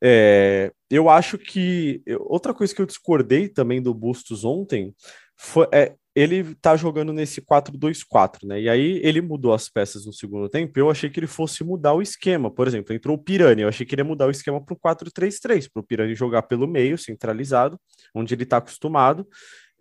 É, 0.04 0.72
eu 0.92 1.10
acho 1.10 1.38
que 1.38 2.04
outra 2.20 2.54
coisa 2.54 2.76
que 2.76 2.82
eu 2.82 2.86
discordei 2.86 3.48
também 3.48 3.82
do 3.82 3.94
Bustos 3.94 4.44
ontem 4.44 4.94
foi, 5.36 5.68
é, 5.74 5.96
ele 6.16 6.54
tá 6.56 6.76
jogando 6.76 7.12
nesse 7.12 7.42
4-2-4, 7.42 8.46
né? 8.46 8.62
E 8.62 8.70
aí 8.70 9.00
ele 9.04 9.20
mudou 9.20 9.54
as 9.54 9.68
peças 9.68 10.06
no 10.06 10.14
segundo 10.14 10.48
tempo. 10.48 10.78
Eu 10.78 10.92
achei 10.92 11.10
que 11.10 11.20
ele 11.20 11.28
fosse 11.28 11.64
mudar 11.64 11.94
o 11.94 12.02
esquema. 12.02 12.52
Por 12.52 12.68
exemplo, 12.68 12.94
entrou 12.94 13.16
o 13.16 13.20
Pirani. 13.20 13.64
Eu 13.64 13.68
achei 13.68 13.86
que 13.86 13.96
ele 13.96 14.02
ia 14.02 14.06
mudar 14.06 14.28
o 14.28 14.32
esquema 14.32 14.64
para 14.64 14.74
o 14.74 14.80
4-3-3, 14.80 15.68
para 15.74 15.82
o 15.82 15.84
Pirani 15.84 16.14
jogar 16.14 16.44
pelo 16.44 16.68
meio, 16.68 16.98
centralizado, 16.98 17.80
onde 18.14 18.34
ele 18.34 18.44
está 18.44 18.58
acostumado. 18.58 19.28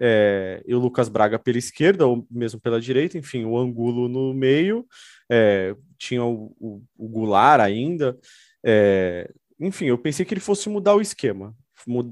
É, 0.01 0.63
e 0.67 0.75
o 0.75 0.79
Lucas 0.79 1.09
Braga 1.09 1.39
pela 1.39 1.59
esquerda, 1.59 2.07
ou 2.07 2.27
mesmo 2.31 2.59
pela 2.59 2.81
direita, 2.81 3.19
enfim, 3.19 3.45
o 3.45 3.59
Angulo 3.59 4.09
no 4.09 4.33
meio, 4.33 4.87
é, 5.31 5.77
tinha 5.99 6.25
o, 6.25 6.57
o, 6.59 6.83
o 6.97 7.09
Goulart 7.09 7.61
ainda. 7.61 8.19
É, 8.65 9.31
enfim, 9.61 9.85
eu 9.85 9.99
pensei 9.99 10.25
que 10.25 10.33
ele 10.33 10.41
fosse 10.41 10.69
mudar 10.69 10.95
o 10.95 11.01
esquema, 11.01 11.55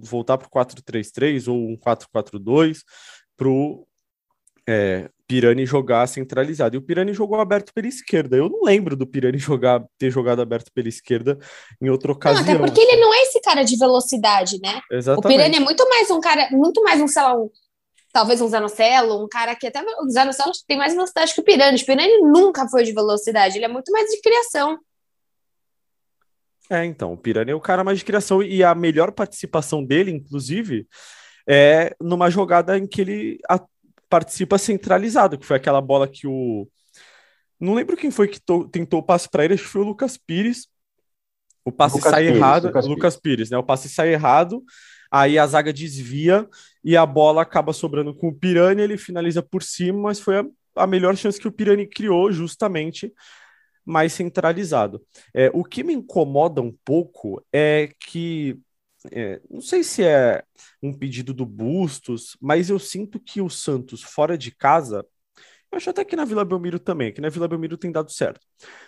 voltar 0.02 0.36
para 0.36 0.46
o 0.46 0.50
4-3-3 0.50 1.48
ou 1.48 1.56
um 1.56 1.76
4-4-2 1.76 2.82
para 3.36 3.48
o 3.48 3.86
é, 4.70 5.10
Pirani 5.26 5.66
jogar 5.66 6.06
centralizado. 6.06 6.76
E 6.76 6.78
o 6.78 6.82
Pirani 6.82 7.12
jogou 7.12 7.40
aberto 7.40 7.74
pela 7.74 7.88
esquerda. 7.88 8.36
Eu 8.36 8.48
não 8.48 8.62
lembro 8.62 8.94
do 8.94 9.04
Pirani 9.04 9.36
jogar, 9.38 9.84
ter 9.98 10.10
jogado 10.10 10.40
aberto 10.40 10.70
pela 10.72 10.88
esquerda 10.88 11.36
em 11.82 11.90
outra 11.90 12.12
ocasião. 12.12 12.44
Não, 12.44 12.52
até 12.52 12.58
porque 12.64 12.80
ele 12.80 13.00
não 13.00 13.12
é 13.12 13.22
esse 13.22 13.40
cara 13.40 13.64
de 13.64 13.76
velocidade, 13.76 14.60
né? 14.62 14.80
Exatamente. 14.90 15.26
O 15.26 15.28
Pirani 15.28 15.56
é 15.56 15.60
muito 15.60 15.88
mais 15.88 16.08
um 16.10 16.20
cara, 16.20 16.48
muito 16.52 16.82
mais 16.84 17.00
um, 17.00 17.08
sei 17.08 17.20
lá, 17.20 17.36
um, 17.36 17.50
talvez 18.12 18.40
um 18.40 18.48
Zanocelo, 18.48 19.24
um 19.24 19.28
cara 19.28 19.56
que 19.56 19.66
até 19.66 19.82
o 19.82 20.08
Zanocelo 20.08 20.52
tem 20.68 20.78
mais 20.78 20.94
velocidade 20.94 21.34
que 21.34 21.40
o 21.40 21.44
Pirani. 21.44 21.82
O 21.82 21.86
Pirani 21.86 22.20
nunca 22.20 22.68
foi 22.68 22.84
de 22.84 22.92
velocidade, 22.92 23.58
ele 23.58 23.64
é 23.64 23.68
muito 23.68 23.90
mais 23.90 24.08
de 24.08 24.20
criação. 24.20 24.78
É, 26.70 26.84
então, 26.84 27.12
o 27.12 27.16
Pirani 27.16 27.50
é 27.50 27.54
o 27.54 27.60
cara 27.60 27.82
mais 27.82 27.98
de 27.98 28.04
criação 28.04 28.40
e 28.40 28.62
a 28.62 28.72
melhor 28.76 29.10
participação 29.10 29.84
dele, 29.84 30.12
inclusive, 30.12 30.86
é 31.48 31.96
numa 32.00 32.30
jogada 32.30 32.78
em 32.78 32.86
que 32.86 33.00
ele 33.00 33.40
participa 34.10 34.58
centralizado, 34.58 35.38
que 35.38 35.46
foi 35.46 35.56
aquela 35.56 35.80
bola 35.80 36.08
que 36.08 36.26
o. 36.26 36.68
Não 37.58 37.74
lembro 37.74 37.96
quem 37.96 38.10
foi 38.10 38.26
que 38.26 38.40
tentou 38.70 39.00
o 39.00 39.02
passe 39.02 39.28
para 39.28 39.44
ele, 39.44 39.54
acho 39.54 39.62
que 39.62 39.68
foi 39.68 39.82
o 39.82 39.86
Lucas 39.86 40.18
Pires. 40.18 40.68
O 41.64 41.70
passe 41.70 41.96
Lucas 41.96 42.10
sai 42.10 42.24
Pires, 42.24 42.36
errado, 42.36 42.66
Lucas, 42.66 42.86
Lucas 42.86 43.16
Pires. 43.16 43.36
Pires, 43.36 43.50
né? 43.50 43.58
O 43.58 43.62
passe 43.62 43.88
sai 43.88 44.12
errado, 44.12 44.62
aí 45.10 45.38
a 45.38 45.46
zaga 45.46 45.72
desvia 45.72 46.48
e 46.82 46.96
a 46.96 47.06
bola 47.06 47.42
acaba 47.42 47.72
sobrando 47.72 48.14
com 48.14 48.28
o 48.28 48.34
Pirani, 48.34 48.82
ele 48.82 48.98
finaliza 48.98 49.42
por 49.42 49.62
cima, 49.62 50.00
mas 50.00 50.18
foi 50.18 50.38
a, 50.38 50.44
a 50.76 50.86
melhor 50.86 51.16
chance 51.16 51.38
que 51.38 51.48
o 51.48 51.52
Pirani 51.52 51.86
criou, 51.86 52.32
justamente 52.32 53.12
mais 53.84 54.12
centralizado. 54.12 55.04
É, 55.34 55.50
o 55.52 55.64
que 55.64 55.84
me 55.84 55.92
incomoda 55.92 56.60
um 56.60 56.74
pouco 56.84 57.44
é 57.52 57.90
que 58.06 58.58
é, 59.10 59.40
não 59.50 59.60
sei 59.60 59.82
se 59.82 60.02
é 60.02 60.42
um 60.82 60.92
pedido 60.92 61.32
do 61.32 61.46
Bustos, 61.46 62.36
mas 62.40 62.68
eu 62.70 62.78
sinto 62.78 63.18
que 63.18 63.40
o 63.40 63.48
Santos 63.48 64.02
fora 64.02 64.36
de 64.36 64.50
casa, 64.50 65.04
eu 65.72 65.76
acho 65.76 65.88
até 65.88 66.04
que 66.04 66.16
na 66.16 66.24
Vila 66.24 66.44
Belmiro 66.44 66.80
também, 66.80 67.12
que 67.12 67.20
na 67.20 67.28
Vila 67.28 67.46
Belmiro 67.46 67.76
tem 67.76 67.92
dado 67.92 68.10
certo. 68.10 68.40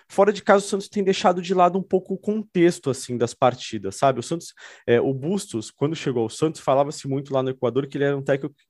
Fora 0.08 0.32
de 0.32 0.42
casa, 0.42 0.64
o 0.64 0.68
Santos 0.68 0.88
tem 0.88 1.04
deixado 1.04 1.40
de 1.40 1.54
lado 1.54 1.78
um 1.78 1.82
pouco 1.82 2.14
o 2.14 2.18
contexto 2.18 2.90
assim 2.90 3.16
das 3.16 3.32
partidas, 3.32 3.96
sabe? 3.96 4.18
O 4.18 4.22
Santos, 4.22 4.52
é, 4.86 5.00
o 5.00 5.14
Bustos, 5.14 5.70
quando 5.70 5.94
chegou 5.94 6.24
ao 6.24 6.28
Santos, 6.28 6.60
falava-se 6.60 7.06
muito 7.06 7.32
lá 7.32 7.42
no 7.42 7.50
Equador 7.50 7.86
que 7.86 7.96
ele 7.96 8.04
era 8.04 8.16
um 8.16 8.24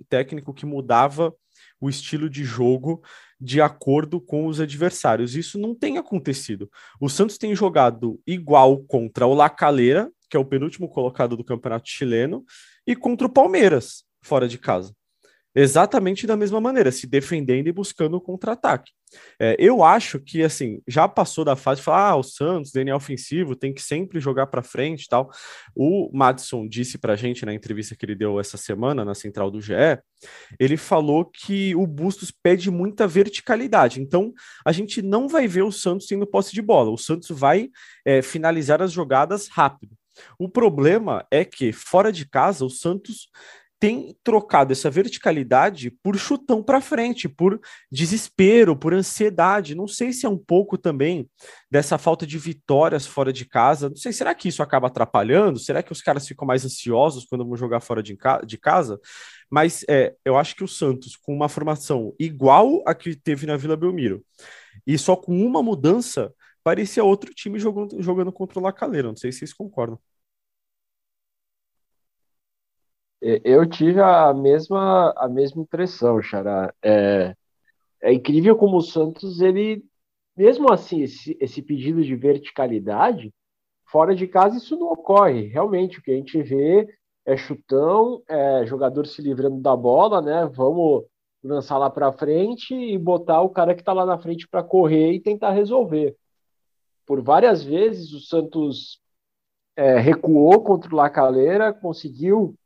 técnico 0.08 0.52
que 0.52 0.66
mudava 0.66 1.34
o 1.80 1.88
estilo 1.88 2.28
de 2.28 2.44
jogo 2.44 3.02
de 3.40 3.60
acordo 3.60 4.20
com 4.20 4.46
os 4.46 4.60
adversários. 4.60 5.34
Isso 5.34 5.58
não 5.58 5.74
tem 5.74 5.98
acontecido. 5.98 6.70
O 7.00 7.08
Santos 7.08 7.38
tem 7.38 7.56
jogado 7.56 8.20
igual 8.26 8.78
contra 8.84 9.26
o 9.26 9.34
La 9.34 9.50
Calera, 9.50 10.10
que 10.32 10.36
é 10.38 10.40
o 10.40 10.46
penúltimo 10.46 10.88
colocado 10.88 11.36
do 11.36 11.44
Campeonato 11.44 11.90
Chileno, 11.90 12.42
e 12.86 12.96
contra 12.96 13.26
o 13.26 13.30
Palmeiras, 13.30 14.02
fora 14.22 14.48
de 14.48 14.56
casa. 14.56 14.96
Exatamente 15.54 16.26
da 16.26 16.34
mesma 16.34 16.58
maneira, 16.58 16.90
se 16.90 17.06
defendendo 17.06 17.66
e 17.66 17.72
buscando 17.72 18.16
o 18.16 18.20
contra-ataque. 18.20 18.90
É, 19.38 19.54
eu 19.58 19.84
acho 19.84 20.18
que, 20.18 20.42
assim, 20.42 20.80
já 20.88 21.06
passou 21.06 21.44
da 21.44 21.54
fase 21.54 21.80
de 21.80 21.84
falar, 21.84 22.08
ah, 22.08 22.16
o 22.16 22.22
Santos, 22.22 22.72
DNA 22.72 22.96
ofensivo, 22.96 23.54
tem 23.54 23.74
que 23.74 23.82
sempre 23.82 24.18
jogar 24.18 24.46
para 24.46 24.62
frente 24.62 25.02
e 25.02 25.08
tal. 25.08 25.30
O 25.76 26.08
Madison 26.14 26.66
disse 26.66 26.96
pra 26.96 27.14
gente 27.14 27.44
na 27.44 27.52
entrevista 27.52 27.94
que 27.94 28.06
ele 28.06 28.14
deu 28.14 28.40
essa 28.40 28.56
semana 28.56 29.04
na 29.04 29.14
central 29.14 29.50
do 29.50 29.60
GE, 29.60 29.74
ele 30.58 30.78
falou 30.78 31.26
que 31.26 31.74
o 31.76 31.86
Bustos 31.86 32.30
pede 32.30 32.70
muita 32.70 33.06
verticalidade. 33.06 34.00
Então, 34.00 34.32
a 34.64 34.72
gente 34.72 35.02
não 35.02 35.28
vai 35.28 35.46
ver 35.46 35.62
o 35.64 35.70
Santos 35.70 36.06
tendo 36.06 36.26
posse 36.26 36.54
de 36.54 36.62
bola. 36.62 36.90
O 36.90 36.96
Santos 36.96 37.28
vai 37.28 37.68
é, 38.06 38.22
finalizar 38.22 38.80
as 38.80 38.90
jogadas 38.90 39.48
rápido. 39.48 39.94
O 40.38 40.48
problema 40.48 41.26
é 41.30 41.44
que, 41.44 41.72
fora 41.72 42.12
de 42.12 42.28
casa, 42.28 42.64
o 42.64 42.70
Santos 42.70 43.28
tem 43.82 44.16
trocado 44.22 44.72
essa 44.72 44.88
verticalidade 44.88 45.90
por 46.04 46.16
chutão 46.16 46.62
para 46.62 46.80
frente, 46.80 47.28
por 47.28 47.60
desespero, 47.90 48.76
por 48.76 48.94
ansiedade. 48.94 49.74
Não 49.74 49.88
sei 49.88 50.12
se 50.12 50.24
é 50.24 50.28
um 50.28 50.38
pouco 50.38 50.78
também 50.78 51.28
dessa 51.68 51.98
falta 51.98 52.24
de 52.24 52.38
vitórias 52.38 53.04
fora 53.04 53.32
de 53.32 53.44
casa. 53.44 53.88
Não 53.88 53.96
sei, 53.96 54.12
será 54.12 54.36
que 54.36 54.46
isso 54.48 54.62
acaba 54.62 54.86
atrapalhando? 54.86 55.58
Será 55.58 55.82
que 55.82 55.90
os 55.90 56.00
caras 56.00 56.28
ficam 56.28 56.46
mais 56.46 56.64
ansiosos 56.64 57.24
quando 57.24 57.44
vão 57.44 57.56
jogar 57.56 57.80
fora 57.80 58.00
de, 58.04 58.16
de 58.46 58.56
casa? 58.56 59.00
Mas 59.50 59.84
é, 59.88 60.14
eu 60.24 60.36
acho 60.36 60.54
que 60.54 60.62
o 60.62 60.68
Santos, 60.68 61.16
com 61.16 61.34
uma 61.34 61.48
formação 61.48 62.14
igual 62.20 62.84
a 62.86 62.94
que 62.94 63.16
teve 63.16 63.46
na 63.46 63.56
Vila 63.56 63.76
Belmiro, 63.76 64.24
e 64.86 64.96
só 64.96 65.16
com 65.16 65.44
uma 65.44 65.60
mudança, 65.60 66.32
parecia 66.62 67.02
outro 67.02 67.34
time 67.34 67.58
jogando, 67.58 68.00
jogando 68.00 68.30
contra 68.30 68.60
o 68.60 68.62
Lacaleira. 68.62 69.08
Não 69.08 69.16
sei 69.16 69.32
se 69.32 69.40
vocês 69.40 69.52
concordam. 69.52 69.98
Eu 73.22 73.64
tive 73.68 74.00
a 74.00 74.34
mesma, 74.34 75.12
a 75.16 75.28
mesma 75.28 75.62
impressão, 75.62 76.20
Xará. 76.20 76.74
É, 76.82 77.36
é 78.02 78.12
incrível 78.12 78.56
como 78.56 78.78
o 78.78 78.82
Santos, 78.82 79.40
ele, 79.40 79.84
mesmo 80.36 80.72
assim, 80.72 81.02
esse, 81.02 81.36
esse 81.40 81.62
pedido 81.62 82.02
de 82.02 82.16
verticalidade, 82.16 83.32
fora 83.86 84.12
de 84.14 84.26
casa 84.26 84.56
isso 84.56 84.76
não 84.76 84.88
ocorre. 84.90 85.46
Realmente, 85.46 86.00
o 86.00 86.02
que 86.02 86.10
a 86.10 86.16
gente 86.16 86.42
vê 86.42 86.88
é 87.24 87.36
chutão, 87.36 88.20
é 88.28 88.66
jogador 88.66 89.06
se 89.06 89.22
livrando 89.22 89.60
da 89.60 89.76
bola, 89.76 90.20
né? 90.20 90.50
Vamos 90.52 91.04
lançar 91.44 91.78
lá 91.78 91.88
para 91.88 92.12
frente 92.12 92.74
e 92.74 92.98
botar 92.98 93.40
o 93.42 93.50
cara 93.50 93.74
que 93.74 93.82
está 93.82 93.92
lá 93.92 94.04
na 94.04 94.18
frente 94.18 94.48
para 94.48 94.64
correr 94.64 95.12
e 95.12 95.20
tentar 95.20 95.52
resolver. 95.52 96.16
Por 97.06 97.22
várias 97.22 97.62
vezes 97.62 98.12
o 98.12 98.20
Santos 98.20 99.00
é, 99.76 99.98
recuou 99.98 100.60
contra 100.62 100.92
o 100.92 100.96
Lacaleira, 100.96 101.72
conseguiu 101.72 102.56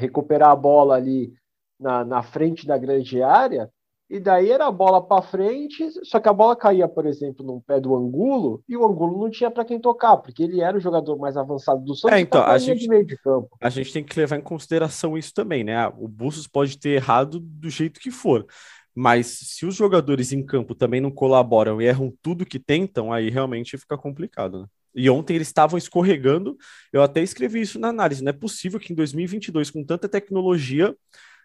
recuperar 0.00 0.50
a 0.50 0.56
bola 0.56 0.96
ali 0.96 1.32
na, 1.78 2.04
na 2.04 2.22
frente 2.22 2.66
da 2.66 2.76
grande 2.76 3.22
área, 3.22 3.70
e 4.08 4.18
daí 4.18 4.50
era 4.50 4.66
a 4.66 4.72
bola 4.72 5.00
para 5.00 5.22
frente, 5.22 5.88
só 6.04 6.18
que 6.18 6.28
a 6.28 6.32
bola 6.32 6.56
caía, 6.56 6.88
por 6.88 7.06
exemplo, 7.06 7.46
no 7.46 7.60
pé 7.60 7.80
do 7.80 7.94
Angulo, 7.94 8.60
e 8.68 8.76
o 8.76 8.84
Angulo 8.84 9.16
não 9.16 9.30
tinha 9.30 9.50
para 9.50 9.64
quem 9.64 9.78
tocar, 9.78 10.16
porque 10.16 10.42
ele 10.42 10.60
era 10.60 10.76
o 10.76 10.80
jogador 10.80 11.16
mais 11.16 11.36
avançado 11.36 11.84
do 11.84 11.94
Santos. 11.94 12.16
É, 12.16 12.20
então, 12.20 12.42
a 12.42 12.58
gente, 12.58 12.88
meio 12.88 13.06
de 13.06 13.16
campo. 13.16 13.56
a 13.60 13.70
gente 13.70 13.92
tem 13.92 14.02
que 14.02 14.18
levar 14.18 14.36
em 14.36 14.42
consideração 14.42 15.16
isso 15.16 15.32
também, 15.32 15.62
né? 15.62 15.86
O 15.96 16.08
Bustos 16.08 16.48
pode 16.48 16.76
ter 16.76 16.90
errado 16.90 17.38
do 17.38 17.70
jeito 17.70 18.00
que 18.00 18.10
for, 18.10 18.44
mas 18.92 19.26
se 19.28 19.64
os 19.64 19.76
jogadores 19.76 20.32
em 20.32 20.44
campo 20.44 20.74
também 20.74 21.00
não 21.00 21.12
colaboram 21.12 21.80
e 21.80 21.86
erram 21.86 22.12
tudo 22.20 22.44
que 22.44 22.58
tentam, 22.58 23.12
aí 23.12 23.30
realmente 23.30 23.78
fica 23.78 23.96
complicado, 23.96 24.62
né? 24.62 24.66
E 24.94 25.08
ontem 25.10 25.34
eles 25.36 25.48
estavam 25.48 25.78
escorregando. 25.78 26.56
Eu 26.92 27.02
até 27.02 27.22
escrevi 27.22 27.60
isso 27.60 27.78
na 27.78 27.88
análise. 27.88 28.22
Não 28.22 28.30
é 28.30 28.32
possível 28.32 28.80
que 28.80 28.92
em 28.92 28.96
2022, 28.96 29.70
com 29.70 29.84
tanta 29.84 30.08
tecnologia, 30.08 30.94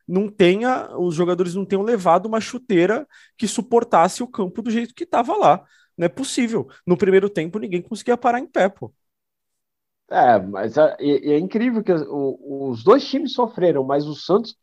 não 0.07 0.29
tenha 0.29 0.89
os 0.97 1.15
jogadores 1.15 1.55
não 1.55 1.65
tenham 1.65 1.83
levado 1.83 2.27
uma 2.27 2.39
chuteira 2.39 3.07
que 3.37 3.47
suportasse 3.47 4.21
o 4.21 4.27
campo 4.27 4.61
do 4.61 4.69
jeito 4.71 4.93
que 4.93 5.03
estava 5.03 5.35
lá. 5.35 5.63
Não 5.97 6.05
é 6.05 6.09
possível. 6.09 6.67
No 6.85 6.97
primeiro 6.97 7.29
tempo, 7.29 7.59
ninguém 7.59 7.81
conseguia 7.81 8.17
parar 8.17 8.39
em 8.39 8.47
pé, 8.47 8.69
pô. 8.69 8.93
É, 10.09 10.37
mas 10.39 10.77
é, 10.77 10.95
é 10.99 11.39
incrível 11.39 11.83
que 11.83 11.91
os 11.91 12.83
dois 12.83 13.07
times 13.07 13.33
sofreram, 13.33 13.83
mas 13.83 14.05
o 14.05 14.13
Santos 14.13 14.55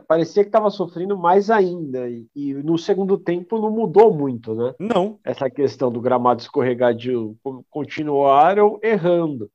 parecia 0.00 0.42
que 0.42 0.48
estava 0.48 0.70
sofrendo 0.70 1.16
mais 1.16 1.50
ainda. 1.50 2.08
E, 2.08 2.26
e, 2.34 2.54
no 2.54 2.78
segundo 2.78 3.18
tempo 3.18 3.60
não 3.60 3.70
mudou 3.70 4.12
muito, 4.12 4.54
né? 4.54 4.74
Não. 4.78 5.18
Essa 5.24 5.50
questão 5.50 5.90
do 5.90 6.00
gramado 6.00 6.40
escorregadio 6.40 7.36
continuaram 7.70 8.78
errando. 8.82 9.50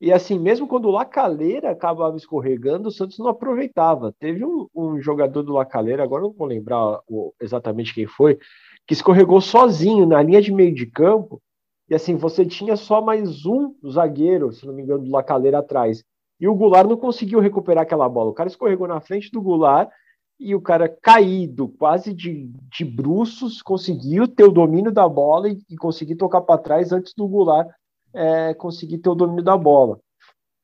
E 0.00 0.12
assim, 0.12 0.38
mesmo 0.38 0.66
quando 0.66 0.86
o 0.86 0.90
Lacaleira 0.90 1.70
acabava 1.70 2.16
escorregando, 2.16 2.88
o 2.88 2.92
Santos 2.92 3.18
não 3.18 3.28
aproveitava. 3.28 4.14
Teve 4.18 4.44
um, 4.44 4.68
um 4.74 5.00
jogador 5.00 5.42
do 5.42 5.54
Lacaleira, 5.54 6.02
agora 6.02 6.22
não 6.22 6.32
vou 6.32 6.46
lembrar 6.46 7.00
o, 7.08 7.32
exatamente 7.40 7.94
quem 7.94 8.06
foi, 8.06 8.38
que 8.86 8.92
escorregou 8.92 9.40
sozinho 9.40 10.06
na 10.06 10.22
linha 10.22 10.42
de 10.42 10.52
meio 10.52 10.74
de 10.74 10.86
campo. 10.86 11.40
E 11.88 11.94
assim, 11.94 12.16
você 12.16 12.44
tinha 12.44 12.76
só 12.76 13.00
mais 13.00 13.46
um 13.46 13.74
zagueiro, 13.88 14.52
se 14.52 14.66
não 14.66 14.74
me 14.74 14.82
engano, 14.82 15.04
do 15.04 15.10
Lacaleira 15.10 15.60
atrás. 15.60 16.04
E 16.40 16.46
o 16.46 16.54
Goulart 16.54 16.88
não 16.88 16.96
conseguiu 16.96 17.40
recuperar 17.40 17.82
aquela 17.82 18.08
bola. 18.08 18.30
O 18.30 18.34
cara 18.34 18.48
escorregou 18.48 18.86
na 18.86 19.00
frente 19.00 19.30
do 19.30 19.40
Goulart 19.40 19.90
e 20.38 20.54
o 20.54 20.60
cara 20.60 20.88
caído, 20.88 21.68
quase 21.68 22.12
de, 22.12 22.50
de 22.70 22.84
bruços, 22.84 23.62
conseguiu 23.62 24.28
ter 24.28 24.44
o 24.44 24.52
domínio 24.52 24.92
da 24.92 25.08
bola 25.08 25.48
e, 25.48 25.58
e 25.70 25.76
conseguir 25.76 26.16
tocar 26.16 26.42
para 26.42 26.60
trás 26.60 26.92
antes 26.92 27.14
do 27.16 27.26
Goulart 27.26 27.68
é, 28.12 28.54
conseguir 28.54 28.98
ter 28.98 29.08
o 29.08 29.14
domínio 29.14 29.44
da 29.44 29.56
bola. 29.56 29.98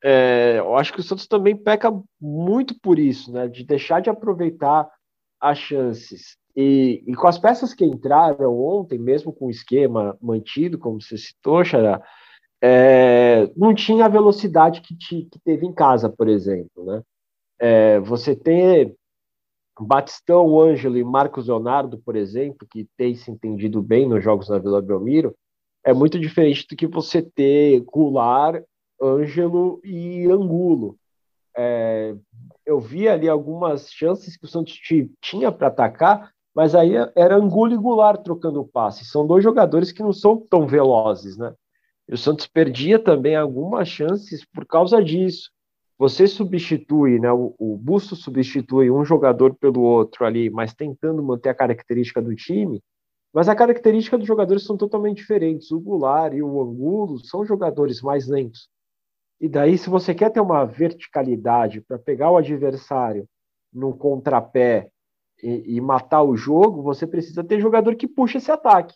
É, 0.04 0.56
eu 0.58 0.76
acho 0.76 0.92
que 0.92 1.00
o 1.00 1.02
Santos 1.02 1.26
também 1.26 1.56
peca 1.56 1.92
muito 2.20 2.78
por 2.80 2.98
isso, 2.98 3.32
né? 3.32 3.46
De 3.46 3.64
deixar 3.64 4.00
de 4.00 4.10
aproveitar 4.10 4.90
as 5.40 5.58
chances. 5.58 6.36
E, 6.56 7.02
e 7.06 7.14
com 7.14 7.26
as 7.26 7.38
peças 7.38 7.72
que 7.72 7.84
entraram 7.84 8.58
ontem, 8.58 8.98
mesmo 8.98 9.32
com 9.32 9.46
o 9.46 9.50
esquema 9.50 10.16
mantido, 10.20 10.78
como 10.78 11.00
você 11.00 11.16
citou, 11.16 11.64
Xará, 11.64 12.02
é, 12.62 13.50
não 13.56 13.74
tinha 13.74 14.04
a 14.04 14.08
velocidade 14.08 14.80
que, 14.82 14.96
te, 14.96 15.24
que, 15.24 15.38
teve 15.40 15.66
em 15.66 15.72
casa, 15.72 16.08
por 16.08 16.28
exemplo, 16.28 16.84
né? 16.84 17.02
É, 17.58 17.98
você 17.98 18.36
ter 18.36 18.94
Batistão, 19.80 20.60
Ângelo 20.60 20.96
e 20.96 21.02
Marcos 21.02 21.48
Leonardo, 21.48 21.98
por 21.98 22.14
exemplo, 22.14 22.66
que 22.70 22.86
tem 22.96 23.16
se 23.16 23.30
entendido 23.30 23.82
bem 23.82 24.08
nos 24.08 24.22
jogos 24.22 24.48
na 24.48 24.58
Vila 24.58 24.80
Belmiro, 24.80 25.34
é 25.84 25.92
muito 25.92 26.20
diferente 26.20 26.66
do 26.68 26.76
que 26.76 26.86
você 26.86 27.20
ter 27.20 27.80
Goulart, 27.80 28.62
Ângelo 29.02 29.80
e 29.82 30.26
Angulo. 30.30 30.96
É, 31.56 32.14
eu 32.64 32.78
vi 32.78 33.08
ali 33.08 33.28
algumas 33.28 33.90
chances 33.90 34.36
que 34.36 34.44
o 34.44 34.48
Santos 34.48 34.78
tinha 35.20 35.50
para 35.50 35.66
atacar, 35.66 36.30
mas 36.54 36.76
aí 36.76 36.92
era 37.16 37.36
Angulo 37.36 37.72
e 37.72 37.76
Goulart 37.76 38.22
trocando 38.22 38.64
passe. 38.64 39.04
São 39.04 39.26
dois 39.26 39.42
jogadores 39.42 39.90
que 39.90 40.02
não 40.02 40.12
são 40.12 40.36
tão 40.38 40.66
velozes, 40.66 41.36
né? 41.36 41.52
E 42.08 42.14
o 42.14 42.18
Santos 42.18 42.46
perdia 42.46 42.98
também 42.98 43.36
algumas 43.36 43.88
chances 43.88 44.44
por 44.44 44.66
causa 44.66 45.02
disso. 45.02 45.50
Você 45.98 46.26
substitui, 46.26 47.20
né? 47.20 47.30
O, 47.32 47.54
o 47.58 47.76
Busto 47.76 48.16
substitui 48.16 48.90
um 48.90 49.04
jogador 49.04 49.54
pelo 49.54 49.80
outro 49.82 50.24
ali, 50.24 50.50
mas 50.50 50.74
tentando 50.74 51.22
manter 51.22 51.50
a 51.50 51.54
característica 51.54 52.20
do 52.20 52.34
time, 52.34 52.82
mas 53.32 53.48
a 53.48 53.54
característica 53.54 54.18
dos 54.18 54.26
jogadores 54.26 54.64
são 54.64 54.76
totalmente 54.76 55.18
diferentes. 55.18 55.70
O 55.70 55.80
Goulart 55.80 56.34
e 56.34 56.42
o 56.42 56.60
Angulo 56.60 57.18
são 57.24 57.44
jogadores 57.44 58.02
mais 58.02 58.26
lentos. 58.26 58.68
E 59.40 59.48
daí, 59.48 59.76
se 59.78 59.88
você 59.88 60.14
quer 60.14 60.30
ter 60.30 60.40
uma 60.40 60.64
verticalidade 60.64 61.80
para 61.80 61.98
pegar 61.98 62.30
o 62.30 62.36
adversário 62.36 63.26
no 63.72 63.96
contrapé 63.96 64.88
e, 65.42 65.76
e, 65.76 65.80
matar 65.80 66.22
o 66.22 66.36
jogo, 66.36 66.82
você 66.82 67.06
precisa 67.06 67.42
ter 67.42 67.60
jogador 67.60 67.96
que 67.96 68.06
puxa 68.06 68.38
esse 68.38 68.52
ataque. 68.52 68.94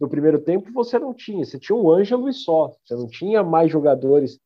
No 0.00 0.08
primeiro 0.08 0.38
tempo 0.40 0.72
você 0.72 0.98
não 0.98 1.12
tinha, 1.12 1.44
você 1.44 1.58
tinha 1.58 1.76
o 1.76 1.92
Ângelo 1.92 2.28
e 2.28 2.32
só, 2.32 2.72
você 2.84 2.94
não 2.94 3.08
tinha 3.08 3.42
mais 3.42 3.70
jogadores 3.70 4.38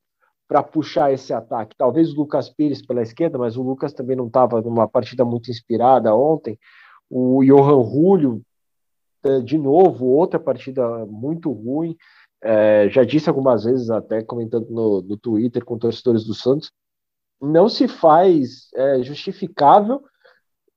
para 0.47 0.63
puxar 0.63 1.11
esse 1.11 1.33
ataque. 1.33 1.75
Talvez 1.77 2.11
o 2.11 2.17
Lucas 2.17 2.49
Pires 2.49 2.85
pela 2.85 3.01
esquerda, 3.01 3.37
mas 3.37 3.57
o 3.57 3.63
Lucas 3.63 3.93
também 3.93 4.15
não 4.15 4.27
estava 4.27 4.61
numa 4.61 4.87
partida 4.87 5.23
muito 5.23 5.49
inspirada 5.49 6.13
ontem. 6.15 6.59
O 7.09 7.43
Johan 7.43 7.83
Julio 7.83 8.41
é, 9.23 9.39
de 9.39 9.57
novo, 9.57 10.05
outra 10.05 10.39
partida 10.39 11.05
muito 11.05 11.51
ruim. 11.51 11.95
É, 12.41 12.89
já 12.89 13.03
disse 13.03 13.29
algumas 13.29 13.63
vezes, 13.63 13.89
até 13.89 14.21
comentando 14.21 14.69
no, 14.69 15.01
no 15.01 15.17
Twitter 15.17 15.63
com 15.63 15.77
torcedores 15.77 16.25
do 16.25 16.33
Santos, 16.33 16.71
não 17.41 17.69
se 17.69 17.87
faz 17.87 18.67
é, 18.75 19.01
justificável 19.01 20.03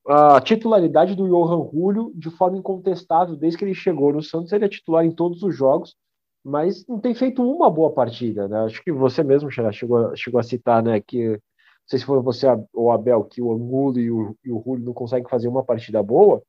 a 0.08 0.40
titularidade 0.40 1.14
do 1.14 1.26
Johan 1.26 1.68
Julio 1.70 2.12
de 2.14 2.30
forma 2.30 2.56
incontestável. 2.56 3.36
Desde 3.36 3.58
que 3.58 3.64
ele 3.64 3.74
chegou 3.74 4.12
no 4.12 4.22
Santos, 4.22 4.52
ele 4.52 4.64
é 4.64 4.68
titular 4.68 5.04
em 5.04 5.10
todos 5.10 5.42
os 5.42 5.54
jogos, 5.54 5.96
mas 6.44 6.86
não 6.86 7.00
tem 7.00 7.14
feito 7.14 7.42
uma 7.42 7.68
boa 7.68 7.90
partida. 7.92 8.46
Né? 8.46 8.60
Acho 8.60 8.82
que 8.82 8.92
você 8.92 9.22
mesmo 9.22 9.50
chegou, 9.50 10.14
chegou 10.14 10.38
a 10.38 10.44
citar 10.44 10.82
né, 10.82 11.00
que, 11.00 11.30
não 11.30 11.38
sei 11.86 11.98
se 11.98 12.04
foi 12.04 12.20
você 12.22 12.46
ou 12.72 12.92
Abel, 12.92 13.24
que 13.24 13.42
o 13.42 13.52
Angulo 13.52 13.98
e 13.98 14.10
o, 14.10 14.36
e 14.44 14.52
o 14.52 14.62
Julio 14.64 14.84
não 14.84 14.92
conseguem 14.92 15.28
fazer 15.28 15.48
uma 15.48 15.64
partida 15.64 16.02
boa. 16.02 16.40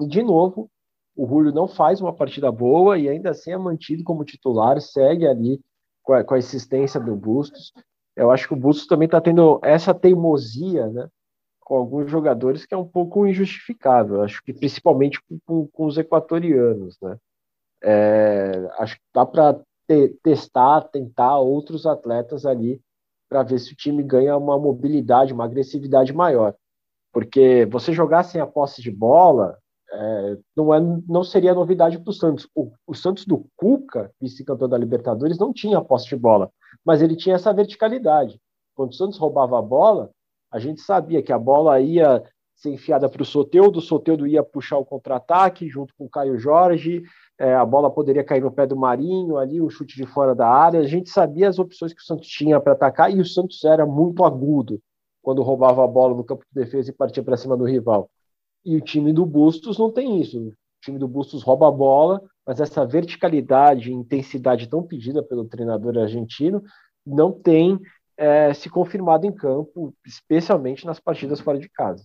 E, 0.00 0.06
de 0.06 0.22
novo, 0.22 0.70
o 1.14 1.26
Julio 1.26 1.52
não 1.52 1.68
faz 1.68 2.00
uma 2.00 2.12
partida 2.12 2.50
boa 2.50 2.98
e 2.98 3.08
ainda 3.08 3.30
assim 3.30 3.52
é 3.52 3.58
mantido 3.58 4.02
como 4.02 4.24
titular, 4.24 4.80
segue 4.80 5.26
ali 5.26 5.60
com 6.02 6.14
a, 6.14 6.24
com 6.24 6.34
a 6.34 6.38
do 7.04 7.16
Bustos. 7.16 7.72
Eu 8.16 8.30
acho 8.30 8.48
que 8.48 8.54
o 8.54 8.58
Bustos 8.58 8.86
também 8.86 9.06
está 9.06 9.20
tendo 9.20 9.60
essa 9.62 9.92
teimosia, 9.92 10.86
né, 10.88 11.08
com 11.72 11.78
alguns 11.78 12.10
jogadores 12.10 12.66
que 12.66 12.74
é 12.74 12.76
um 12.76 12.86
pouco 12.86 13.26
injustificável. 13.26 14.20
Acho 14.20 14.42
que 14.44 14.52
principalmente 14.52 15.18
com, 15.46 15.66
com 15.68 15.86
os 15.86 15.96
equatorianos, 15.96 16.98
né. 17.00 17.16
É, 17.82 18.68
acho 18.78 18.96
que 18.96 19.02
dá 19.14 19.24
para 19.24 19.58
te, 19.88 20.08
testar, 20.22 20.82
tentar 20.82 21.38
outros 21.38 21.86
atletas 21.86 22.44
ali 22.44 22.78
para 23.26 23.42
ver 23.42 23.58
se 23.58 23.72
o 23.72 23.76
time 23.76 24.02
ganha 24.02 24.36
uma 24.36 24.58
mobilidade, 24.58 25.32
uma 25.32 25.46
agressividade 25.46 26.12
maior. 26.12 26.54
Porque 27.10 27.66
você 27.70 27.90
jogar 27.90 28.24
sem 28.24 28.38
a 28.38 28.46
posse 28.46 28.82
de 28.82 28.90
bola, 28.90 29.56
é, 29.90 30.36
não, 30.54 30.74
é, 30.74 30.80
não 31.08 31.24
seria 31.24 31.54
novidade 31.54 31.98
para 31.98 32.10
o 32.10 32.12
Santos. 32.12 32.46
O 32.86 32.94
Santos 32.94 33.24
do 33.24 33.46
Cuca, 33.56 34.12
vice-campeão 34.20 34.68
da 34.68 34.76
Libertadores, 34.76 35.38
não 35.38 35.54
tinha 35.54 35.80
posse 35.80 36.06
de 36.06 36.16
bola, 36.16 36.50
mas 36.84 37.00
ele 37.00 37.16
tinha 37.16 37.36
essa 37.36 37.50
verticalidade. 37.50 38.38
Quando 38.74 38.90
o 38.90 38.94
Santos 38.94 39.16
roubava 39.16 39.58
a 39.58 39.62
bola, 39.62 40.10
a 40.52 40.58
gente 40.58 40.82
sabia 40.82 41.22
que 41.22 41.32
a 41.32 41.38
bola 41.38 41.80
ia 41.80 42.22
ser 42.54 42.70
enfiada 42.70 43.08
para 43.08 43.22
o 43.22 43.24
Soteudo, 43.24 43.78
o 43.78 43.82
Soteudo 43.82 44.26
ia 44.26 44.42
puxar 44.42 44.78
o 44.78 44.84
contra-ataque 44.84 45.68
junto 45.68 45.94
com 45.96 46.04
o 46.04 46.10
Caio 46.10 46.38
Jorge, 46.38 47.02
é, 47.38 47.54
a 47.54 47.64
bola 47.64 47.90
poderia 47.90 48.22
cair 48.22 48.42
no 48.42 48.52
pé 48.52 48.66
do 48.66 48.76
Marinho 48.76 49.36
ali, 49.36 49.60
o 49.60 49.68
chute 49.68 49.96
de 49.96 50.06
fora 50.06 50.34
da 50.34 50.46
área. 50.46 50.78
A 50.78 50.86
gente 50.86 51.10
sabia 51.10 51.48
as 51.48 51.58
opções 51.58 51.92
que 51.92 52.00
o 52.00 52.04
Santos 52.04 52.28
tinha 52.28 52.60
para 52.60 52.72
atacar 52.72 53.12
e 53.12 53.20
o 53.20 53.24
Santos 53.24 53.64
era 53.64 53.84
muito 53.84 54.24
agudo 54.24 54.80
quando 55.20 55.42
roubava 55.42 55.82
a 55.82 55.88
bola 55.88 56.14
no 56.14 56.22
campo 56.22 56.44
de 56.44 56.60
defesa 56.62 56.90
e 56.90 56.94
partia 56.94 57.22
para 57.22 57.36
cima 57.36 57.56
do 57.56 57.64
rival. 57.64 58.08
E 58.64 58.76
o 58.76 58.80
time 58.80 59.12
do 59.12 59.26
Bustos 59.26 59.76
não 59.76 59.90
tem 59.90 60.20
isso. 60.20 60.52
time 60.80 60.98
do 60.98 61.08
Bustos 61.08 61.42
rouba 61.42 61.66
a 61.66 61.72
bola, 61.72 62.22
mas 62.46 62.60
essa 62.60 62.86
verticalidade 62.86 63.90
e 63.90 63.94
intensidade 63.94 64.68
tão 64.68 64.82
pedida 64.82 65.22
pelo 65.22 65.44
treinador 65.44 65.98
argentino 65.98 66.62
não 67.04 67.32
tem 67.32 67.80
é, 68.16 68.52
se 68.54 68.68
confirmado 68.68 69.26
em 69.26 69.32
campo, 69.32 69.94
especialmente 70.04 70.86
nas 70.86 71.00
partidas 71.00 71.40
fora 71.40 71.58
de 71.58 71.68
casa. 71.68 72.04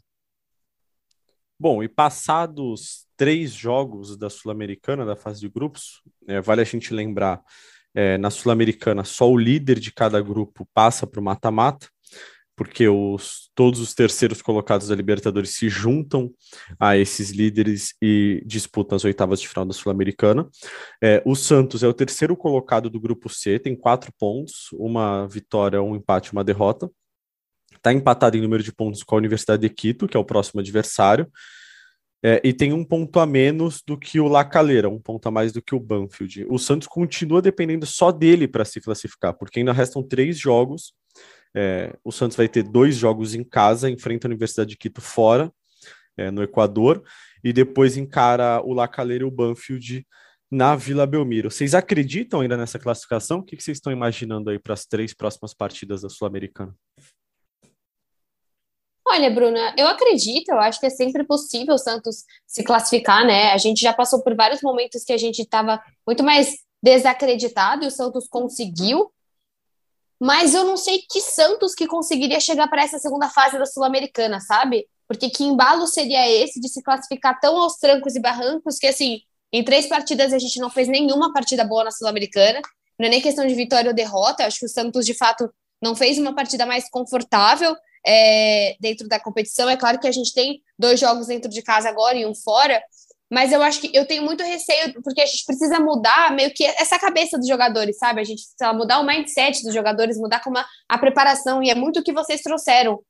Bom, 1.60 1.82
e 1.82 1.88
passados 1.88 3.08
três 3.16 3.52
jogos 3.52 4.16
da 4.16 4.30
Sul-Americana, 4.30 5.06
da 5.06 5.16
fase 5.16 5.40
de 5.40 5.50
grupos, 5.50 6.04
é, 6.28 6.40
vale 6.40 6.62
a 6.62 6.64
gente 6.64 6.94
lembrar, 6.94 7.42
é, 7.96 8.18
na 8.18 8.30
Sul-Americana, 8.30 9.04
só 9.04 9.30
o 9.30 9.38
líder 9.38 9.80
de 9.80 9.92
cada 9.92 10.22
grupo 10.22 10.68
passa 10.72 11.08
para 11.08 11.20
o 11.20 11.24
mata-mata, 11.24 11.88
porque 12.58 12.90
os, 12.90 13.50
todos 13.56 13.80
os 13.80 13.94
terceiros 13.94 14.42
colocados 14.42 14.90
da 14.90 14.96
Libertadores 14.96 15.52
se 15.52 15.70
juntam 15.70 16.34
a 16.78 16.98
esses 16.98 17.30
líderes 17.30 17.94
e 18.02 18.44
disputam 18.46 18.98
as 18.98 19.06
oitavas 19.06 19.40
de 19.40 19.48
final 19.48 19.66
da 19.66 19.74
Sul-Americana. 19.74 20.50
É, 21.02 21.22
o 21.26 21.36
Santos 21.36 21.84
é 21.84 21.88
o 21.88 21.94
terceiro 21.94 22.36
colocado 22.36 22.90
do 22.90 23.00
grupo 23.00 23.30
C, 23.30 23.60
tem 23.60 23.76
quatro 23.76 24.12
pontos, 24.20 24.70
uma 24.74 25.28
vitória, 25.28 25.82
um 25.82 25.96
empate, 25.96 26.34
uma 26.34 26.44
derrota 26.44 26.90
está 27.78 27.94
empatado 27.94 28.36
em 28.36 28.42
número 28.42 28.62
de 28.62 28.74
pontos 28.74 29.04
com 29.04 29.16
a 29.16 29.18
Universidade 29.18 29.62
de 29.62 29.70
Quito, 29.70 30.08
que 30.08 30.18
é 30.18 30.20
o 30.20 30.26
próximo 30.26 30.60
adversário, 30.60 31.32
é, 32.24 32.42
e 32.44 32.52
tem 32.52 32.74
um 32.74 32.84
ponto 32.84 33.20
a 33.20 33.26
menos 33.26 33.82
do 33.86 33.98
que 33.98 34.20
o 34.20 34.28
Lacaleira, 34.28 34.90
um 34.90 35.00
ponto 35.00 35.28
a 35.28 35.32
mais 35.32 35.52
do 35.52 35.62
que 35.62 35.76
o 35.76 35.80
Banfield. 35.80 36.46
O 36.50 36.58
Santos 36.58 36.88
continua 36.88 37.42
dependendo 37.42 37.86
só 37.86 38.12
dele 38.12 38.48
para 38.48 38.66
se 38.66 38.82
classificar, 38.82 39.34
porque 39.34 39.60
ainda 39.60 39.72
restam 39.72 40.02
três 40.02 40.38
jogos. 40.38 40.94
É, 41.60 41.98
o 42.04 42.12
Santos 42.12 42.38
vai 42.38 42.48
ter 42.48 42.62
dois 42.62 42.96
jogos 42.96 43.34
em 43.34 43.44
casa, 43.44 43.90
enfrenta 43.90 44.28
a 44.28 44.30
Universidade 44.30 44.70
de 44.70 44.78
Quito 44.78 45.02
fora, 45.02 45.52
é, 46.16 46.30
no 46.30 46.44
Equador, 46.44 47.04
e 47.44 47.52
depois 47.52 47.98
encara 47.98 48.62
o 48.64 48.74
Lacaleira 48.74 49.24
e 49.24 49.28
o 49.28 49.32
Banfield 49.32 50.06
na 50.52 50.76
Vila 50.76 51.08
Belmiro. 51.08 51.50
Vocês 51.50 51.74
acreditam 51.74 52.42
ainda 52.42 52.56
nessa 52.56 52.78
classificação? 52.78 53.40
O 53.40 53.44
que 53.44 53.60
vocês 53.60 53.78
estão 53.78 53.92
imaginando 53.92 54.52
aí 54.52 54.60
para 54.60 54.76
as 54.76 54.86
três 54.86 55.16
próximas 55.16 55.52
partidas 55.52 56.04
da 56.04 56.10
Sul-Americana? 56.10 56.76
Olha, 59.08 59.32
Bruna, 59.32 59.74
eu 59.76 59.88
acredito, 59.88 60.50
eu 60.50 60.60
acho 60.60 60.80
que 60.80 60.86
é 60.86 60.92
sempre 60.92 61.24
possível 61.24 61.74
o 61.74 61.80
Santos 61.80 62.24
se 62.46 62.64
classificar, 62.64 63.26
né? 63.26 63.52
A 63.52 63.58
gente 63.58 63.82
já 63.82 63.94
passou 63.94 64.22
por 64.22 64.36
vários 64.36 64.62
momentos 64.62 65.04
que 65.04 65.14
a 65.14 65.18
gente 65.18 65.42
estava 65.42 65.82
muito 66.06 66.24
mais 66.24 66.58
desacreditado 66.84 67.84
e 67.84 67.88
o 67.88 67.92
Santos 67.92 68.28
conseguiu. 68.28 69.12
Mas 70.20 70.54
eu 70.54 70.64
não 70.64 70.78
sei 70.78 71.04
que 71.10 71.22
Santos 71.22 71.76
que 71.76 71.88
conseguiria 71.88 72.40
chegar 72.40 72.68
para 72.68 72.84
essa 72.84 72.98
segunda 72.98 73.30
fase 73.30 73.58
da 73.58 73.66
Sul-Americana, 73.66 74.40
sabe? 74.40 74.88
Porque 75.08 75.30
que 75.30 75.44
embalo 75.44 75.88
seria 75.88 76.30
esse 76.30 76.60
de 76.60 76.68
se 76.68 76.82
classificar 76.82 77.40
tão 77.40 77.58
aos 77.58 77.78
trancos 77.78 78.16
e 78.16 78.20
barrancos 78.20 78.78
que, 78.78 78.88
assim, 78.88 79.22
em 79.52 79.64
três 79.64 79.88
partidas 79.88 80.34
a 80.34 80.40
gente 80.40 80.60
não 80.60 80.70
fez 80.70 80.88
nenhuma 80.88 81.32
partida 81.32 81.64
boa 81.64 81.84
na 81.84 81.92
Sul-Americana. 81.92 82.62
Não 83.00 83.08
é 83.08 83.10
nem 83.10 83.22
questão 83.22 83.46
de 83.46 83.54
vitória 83.54 83.90
ou 83.90 83.96
derrota. 83.96 84.44
Eu 84.44 84.48
acho 84.48 84.60
que 84.60 84.66
o 84.66 84.70
Santos, 84.70 85.06
de 85.06 85.14
fato, 85.14 85.50
não 85.82 85.96
fez 85.96 86.18
uma 86.18 86.34
partida 86.34 86.66
mais 86.66 86.90
confortável 86.90 87.76
é, 88.06 88.76
dentro 88.80 89.08
da 89.08 89.20
competição. 89.20 89.70
É 89.70 89.78
claro 89.78 90.00
que 90.00 90.08
a 90.08 90.12
gente 90.12 90.34
tem 90.34 90.62
dois 90.78 91.00
jogos 91.00 91.28
dentro 91.28 91.50
de 91.50 91.62
casa 91.62 91.90
agora 91.90 92.18
e 92.18 92.26
um 92.26 92.34
fora, 92.34 92.82
mas 93.30 93.52
eu 93.52 93.62
acho 93.62 93.82
que 93.82 93.92
eu 93.94 94.06
tenho 94.06 94.24
muito 94.24 94.44
receio, 94.44 94.94
porque 95.04 95.22
a 95.22 95.26
gente 95.26 95.46
precisa 95.46 95.80
mudar 95.80 96.34
meio 96.34 96.54
que 96.54 96.64
essa 96.66 96.98
cabeça 96.98 97.38
dos 97.38 97.48
jogadores, 97.48 97.98
sabe? 97.98 98.22
A 98.22 98.24
gente 98.24 98.44
precisa 98.44 98.74
mudar 98.74 99.00
o 99.00 99.06
mindset 99.06 99.64
dos 99.64 99.74
jogadores, 99.74 100.18
mudar 100.18 100.42
como 100.42 100.58
a, 100.58 100.66
a 100.88 100.98
preparação, 100.98 101.62
e 101.62 101.70
é 101.70 101.76
muito 101.76 102.00
o 102.00 102.04
que 102.04 102.14
vocês 102.14 102.42
trouxeram. 102.42 102.94
O 102.94 103.04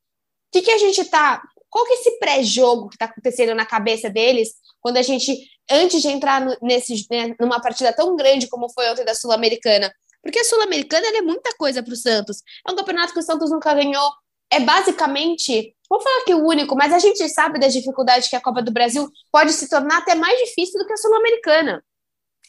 que, 0.52 0.62
que 0.62 0.70
a 0.70 0.78
gente 0.78 1.04
tá. 1.04 1.40
Qual 1.70 1.84
que 1.84 1.92
é 1.92 1.96
esse 1.96 2.18
pré-jogo 2.18 2.88
que 2.88 2.96
está 2.96 3.04
acontecendo 3.04 3.54
na 3.54 3.66
cabeça 3.66 4.10
deles 4.10 4.54
quando 4.80 4.96
a 4.96 5.02
gente, 5.02 5.36
antes 5.70 6.00
de 6.02 6.08
entrar 6.08 6.40
no, 6.40 6.56
nesse, 6.62 7.06
né, 7.10 7.34
numa 7.38 7.60
partida 7.60 7.92
tão 7.92 8.16
grande 8.16 8.48
como 8.48 8.72
foi 8.72 8.90
ontem 8.90 9.04
da 9.04 9.14
Sul-Americana? 9.14 9.92
Porque 10.22 10.40
a 10.40 10.44
Sul-Americana 10.44 11.06
é 11.06 11.22
muita 11.22 11.54
coisa 11.56 11.82
para 11.82 11.92
o 11.92 11.96
Santos. 11.96 12.38
É 12.66 12.72
um 12.72 12.76
campeonato 12.76 13.12
que 13.12 13.20
o 13.20 13.22
Santos 13.22 13.50
nunca 13.50 13.72
ganhou, 13.72 14.10
é 14.50 14.60
basicamente, 14.60 15.74
vou 15.88 16.00
falar 16.00 16.24
que 16.24 16.34
o 16.34 16.46
único, 16.46 16.74
mas 16.74 16.92
a 16.92 16.98
gente 16.98 17.28
sabe 17.28 17.58
das 17.58 17.72
dificuldades 17.72 18.28
que 18.28 18.36
a 18.36 18.40
Copa 18.40 18.62
do 18.62 18.72
Brasil 18.72 19.08
pode 19.30 19.52
se 19.52 19.68
tornar 19.68 19.98
até 19.98 20.14
mais 20.14 20.38
difícil 20.38 20.78
do 20.78 20.86
que 20.86 20.92
a 20.92 20.96
Sul-Americana. 20.96 21.82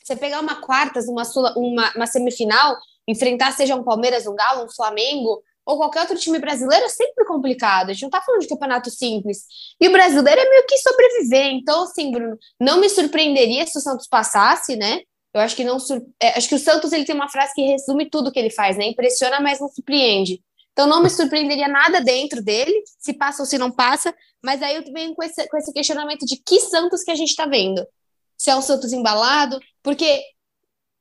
Você 0.04 0.16
pegar 0.16 0.40
uma 0.40 0.56
quartas, 0.62 1.08
uma, 1.08 1.24
uma, 1.56 1.92
uma 1.96 2.08
semifinal, 2.08 2.78
enfrentar 3.08 3.52
seja 3.52 3.76
um 3.76 3.84
Palmeiras, 3.84 4.26
um 4.26 4.36
Galo, 4.36 4.66
um 4.66 4.72
Flamengo, 4.72 5.44
ou 5.66 5.78
qualquer 5.78 6.02
outro 6.02 6.18
time 6.18 6.40
brasileiro 6.40 6.86
é 6.86 6.90
sempre 6.90 7.26
complicado. 7.26 7.90
A 7.90 7.94
gente 7.94 8.02
não 8.02 8.10
tá 8.10 8.22
falando 8.22 8.42
de 8.42 8.48
campeonato 8.48 8.90
simples. 8.90 9.44
E 9.80 9.88
o 9.88 9.92
brasileiro 9.92 10.42
é 10.42 10.50
meio 10.50 10.66
que 10.66 10.78
sobreviver. 10.80 11.46
Então, 11.54 11.84
assim, 11.84 12.12
Bruno, 12.12 12.38
não 12.60 12.80
me 12.80 12.90
surpreenderia 12.90 13.68
se 13.68 13.78
o 13.78 13.82
Santos 13.82 14.08
passasse, 14.08 14.76
né? 14.76 15.02
Eu 15.32 15.42
acho 15.42 15.56
que 15.56 15.64
não. 15.64 15.78
É, 16.20 16.30
acho 16.30 16.50
que 16.50 16.56
o 16.56 16.60
Santos 16.60 16.92
ele 16.92 17.06
tem 17.06 17.14
uma 17.14 17.30
frase 17.30 17.54
que 17.54 17.62
resume 17.62 18.10
tudo 18.10 18.32
que 18.32 18.40
ele 18.40 18.50
faz, 18.50 18.78
né? 18.78 18.86
Impressiona, 18.88 19.40
mas 19.40 19.60
não 19.60 19.70
surpreende. 19.70 20.42
Então 20.80 20.88
não 20.88 21.04
me 21.04 21.10
surpreenderia 21.10 21.68
nada 21.68 22.00
dentro 22.00 22.42
dele, 22.42 22.74
se 22.98 23.12
passa 23.12 23.42
ou 23.42 23.46
se 23.46 23.58
não 23.58 23.70
passa, 23.70 24.16
mas 24.42 24.64
aí 24.64 24.78
eu 24.78 24.84
venho 24.94 25.14
com 25.14 25.22
esse, 25.22 25.46
com 25.50 25.58
esse 25.58 25.74
questionamento 25.74 26.26
de 26.26 26.38
que 26.38 26.58
Santos 26.62 27.04
que 27.04 27.12
a 27.12 27.16
gente 27.16 27.32
está 27.32 27.46
vendo. 27.46 27.86
Se 28.38 28.50
é 28.50 28.56
um 28.56 28.62
Santos 28.62 28.94
embalado, 28.94 29.60
porque 29.84 30.22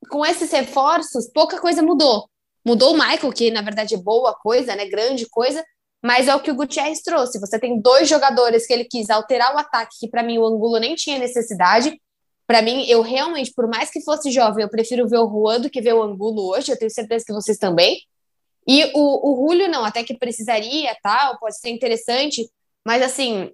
com 0.09 0.25
esses 0.25 0.51
reforços, 0.51 1.31
pouca 1.33 1.61
coisa 1.61 1.81
mudou. 1.81 2.29
Mudou 2.65 2.93
o 2.93 2.97
Michael, 2.97 3.31
que 3.31 3.49
na 3.51 3.61
verdade 3.61 3.95
é 3.95 3.97
boa 3.97 4.33
coisa, 4.33 4.75
né? 4.75 4.85
Grande 4.85 5.25
coisa, 5.29 5.63
mas 6.03 6.27
é 6.27 6.35
o 6.35 6.41
que 6.41 6.51
o 6.51 6.55
Gutierrez 6.55 7.01
trouxe. 7.01 7.39
Você 7.39 7.57
tem 7.57 7.79
dois 7.79 8.09
jogadores 8.09 8.67
que 8.67 8.73
ele 8.73 8.83
quis 8.83 9.09
alterar 9.09 9.55
o 9.55 9.59
ataque, 9.59 9.95
que 9.97 10.09
para 10.09 10.23
mim 10.23 10.39
o 10.39 10.45
Angulo 10.45 10.77
nem 10.77 10.93
tinha 10.93 11.17
necessidade. 11.17 11.97
Para 12.45 12.61
mim, 12.61 12.83
eu 12.89 13.01
realmente, 13.01 13.53
por 13.53 13.69
mais 13.69 13.89
que 13.89 14.01
fosse 14.01 14.29
jovem, 14.29 14.61
eu 14.61 14.69
prefiro 14.69 15.07
ver 15.07 15.19
o 15.19 15.29
Juan 15.29 15.61
do 15.61 15.69
que 15.69 15.79
ver 15.79 15.93
o 15.93 16.03
Angulo 16.03 16.49
hoje. 16.49 16.69
Eu 16.69 16.77
tenho 16.77 16.91
certeza 16.91 17.23
que 17.25 17.31
vocês 17.31 17.57
também. 17.57 17.97
E 18.67 18.91
o, 18.93 19.31
o 19.31 19.47
Julio, 19.47 19.69
não, 19.69 19.83
até 19.83 20.03
que 20.03 20.17
precisaria, 20.17 20.95
tal, 21.01 21.39
pode 21.39 21.59
ser 21.59 21.69
interessante, 21.69 22.49
mas 22.85 23.01
assim, 23.01 23.51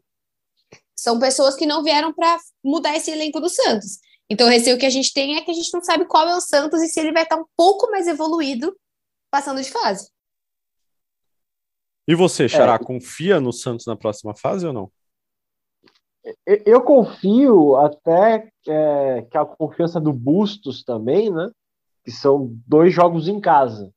são 0.96 1.20
pessoas 1.20 1.56
que 1.56 1.66
não 1.66 1.84
vieram 1.84 2.14
para 2.14 2.38
mudar 2.64 2.96
esse 2.96 3.12
elenco 3.12 3.40
do 3.40 3.50
Santos. 3.50 4.00
Então, 4.30 4.48
o 4.48 4.50
receio 4.50 4.78
que 4.78 4.86
a 4.86 4.90
gente 4.90 5.14
tem 5.14 5.38
é 5.38 5.42
que 5.42 5.52
a 5.52 5.54
gente 5.54 5.72
não 5.74 5.84
sabe 5.84 6.06
qual 6.06 6.28
é 6.28 6.36
o 6.36 6.42
Santos 6.42 6.82
e 6.82 6.88
se 6.88 7.00
ele 7.00 7.12
vai 7.12 7.24
estar 7.24 7.38
um 7.38 7.46
pouco 7.56 7.92
mais 7.92 8.08
evoluído 8.08 8.76
passando 9.30 9.62
de 9.62 9.70
fase. 9.70 10.10
E 12.08 12.16
você, 12.16 12.48
Xará, 12.48 12.76
é. 12.76 12.80
confia 12.80 13.40
no 13.40 13.52
Santos 13.52 13.86
na 13.86 13.96
próxima 13.96 14.36
fase 14.36 14.66
ou 14.66 14.74
não? 14.74 14.92
Eu 16.46 16.82
confio 16.82 17.76
até 17.76 18.50
é, 18.68 19.22
que 19.30 19.38
a 19.38 19.46
confiança 19.46 20.00
do 20.00 20.12
Bustos 20.12 20.84
também, 20.84 21.32
né? 21.32 21.52
Que 22.04 22.12
são 22.12 22.52
dois 22.66 22.94
jogos 22.94 23.28
em 23.28 23.40
casa. 23.40 23.92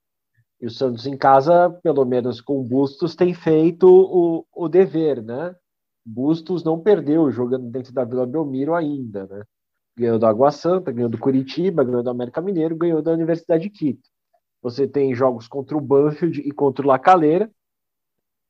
E 0.61 0.67
o 0.67 0.71
Santos 0.71 1.07
em 1.07 1.17
casa, 1.17 1.71
pelo 1.83 2.05
menos 2.05 2.41
com 2.41 2.63
Bustos, 2.63 3.15
tem 3.15 3.33
feito 3.33 3.87
o, 3.89 4.45
o 4.53 4.69
dever, 4.69 5.23
né? 5.23 5.55
Bustos 6.05 6.65
não 6.65 6.81
perdeu 6.81 7.31
jogando 7.31 7.71
dentro 7.71 7.93
da 7.93 8.05
Vila 8.05 8.27
Belmiro 8.27 8.75
ainda, 8.75 9.27
né? 9.27 9.45
Ganhou 9.97 10.19
do 10.19 10.27
Água 10.27 10.51
Santa, 10.51 10.91
ganhou 10.91 11.11
do 11.11 11.19
Curitiba, 11.19 11.85
ganhou 11.85 12.03
do 12.03 12.11
América 12.11 12.41
Mineiro, 12.41 12.77
ganhou 12.77 13.03
da 13.03 13.13
Universidade 13.13 13.65
de 13.65 13.71
Quito. 13.71 14.09
Você 14.63 14.89
tem 14.89 15.15
jogos 15.15 15.47
contra 15.47 15.77
o 15.77 15.81
Banfield 15.81 16.41
e 16.41 16.51
contra 16.51 16.85
o 16.85 16.89
La 16.89 16.99
Calera, 16.99 17.51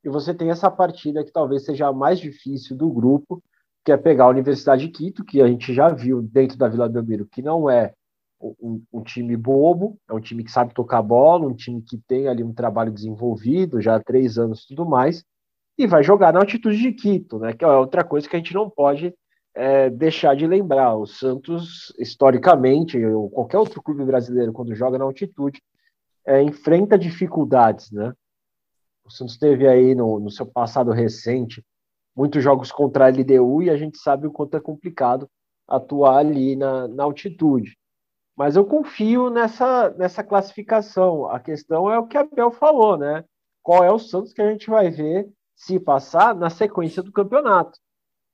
e 0.05 0.09
você 0.09 0.33
tem 0.33 0.51
essa 0.51 0.71
partida 0.71 1.25
que 1.25 1.33
talvez 1.33 1.65
seja 1.65 1.89
a 1.89 1.93
mais 1.93 2.19
difícil 2.19 2.77
do 2.77 2.89
grupo, 2.91 3.43
que 3.85 3.93
é 3.93 3.97
pegar 3.97 4.25
a 4.25 4.29
Universidade 4.29 4.87
de 4.87 4.93
Quito, 4.93 5.25
que 5.25 5.41
a 5.43 5.47
gente 5.47 5.75
já 5.75 5.89
viu 5.89 6.23
dentro 6.23 6.57
da 6.57 6.69
Vila 6.69 6.89
Belmiro, 6.89 7.27
que 7.27 7.43
não 7.43 7.69
é 7.69 7.95
um, 8.41 8.83
um, 8.93 9.03
time 9.03 9.37
bobo, 9.37 9.99
é 10.09 10.13
um 10.13 10.21
time 10.21 10.45
que 10.45 10.51
sabe 10.51 10.75
tocar 10.75 11.03
bola, 11.03 11.47
um 11.47 11.55
time 11.55 11.83
que 11.83 11.99
tem 11.99 12.29
ali 12.29 12.43
um 12.43 12.53
trabalho 12.53 12.93
desenvolvido 12.93 13.81
já 13.81 13.97
há 13.97 14.03
três 14.03 14.39
anos 14.39 14.63
e 14.63 14.69
tudo 14.69 14.87
mais, 14.87 15.25
e 15.77 15.87
vai 15.87 16.03
jogar 16.03 16.33
na 16.33 16.41
altitude 16.41 16.79
de 16.79 16.93
Quito, 16.93 17.39
né? 17.39 17.53
Que 17.53 17.65
é 17.65 17.69
outra 17.69 18.05
coisa 18.05 18.29
que 18.29 18.37
a 18.37 18.39
gente 18.39 18.55
não 18.55 18.69
pode 18.69 19.15
é, 19.55 19.91
deixar 19.91 20.35
de 20.37 20.47
lembrar. 20.47 20.97
O 20.97 21.07
Santos, 21.07 21.93
historicamente, 21.99 23.05
ou 23.05 23.31
qualquer 23.31 23.59
outro 23.59 23.83
clube 23.83 24.05
brasileiro, 24.05 24.53
quando 24.53 24.75
joga 24.75 24.99
na 24.99 25.05
altitude, 25.05 25.63
é, 26.27 26.43
enfrenta 26.43 26.99
dificuldades, 26.99 27.91
né? 27.91 28.13
O 29.05 29.11
Santos 29.11 29.39
teve 29.39 29.67
aí 29.67 29.95
no, 29.95 30.21
no 30.21 30.31
seu 30.31 30.47
passado 30.47 30.91
recente 30.91 31.65
muitos 32.15 32.43
jogos 32.43 32.71
contra 32.71 33.07
a 33.07 33.09
LDU 33.09 33.63
e 33.63 33.71
a 33.71 33.77
gente 33.77 33.99
sabe 33.99 34.27
o 34.27 34.33
quanto 34.33 34.57
é 34.57 34.61
complicado 34.61 35.31
atuar 35.67 36.19
ali 36.19 36.57
na, 36.57 36.89
na 36.89 37.05
altitude. 37.05 37.77
Mas 38.39 38.55
eu 38.55 38.65
confio 38.65 39.31
nessa, 39.31 39.91
nessa 39.99 40.23
classificação. 40.23 41.29
A 41.29 41.41
questão 41.41 41.91
é 41.91 41.99
o 41.99 42.07
que 42.07 42.17
a 42.17 42.23
Bel 42.23 42.53
falou, 42.53 42.97
né? 42.97 43.25
Qual 43.61 43.83
é 43.83 43.91
o 43.91 43.99
Santos 43.99 44.33
que 44.33 44.41
a 44.41 44.49
gente 44.49 44.71
vai 44.71 44.91
ver 44.91 45.29
se 45.57 45.81
passar 45.81 46.37
na 46.37 46.49
sequência 46.49 47.03
do 47.03 47.11
campeonato? 47.11 47.77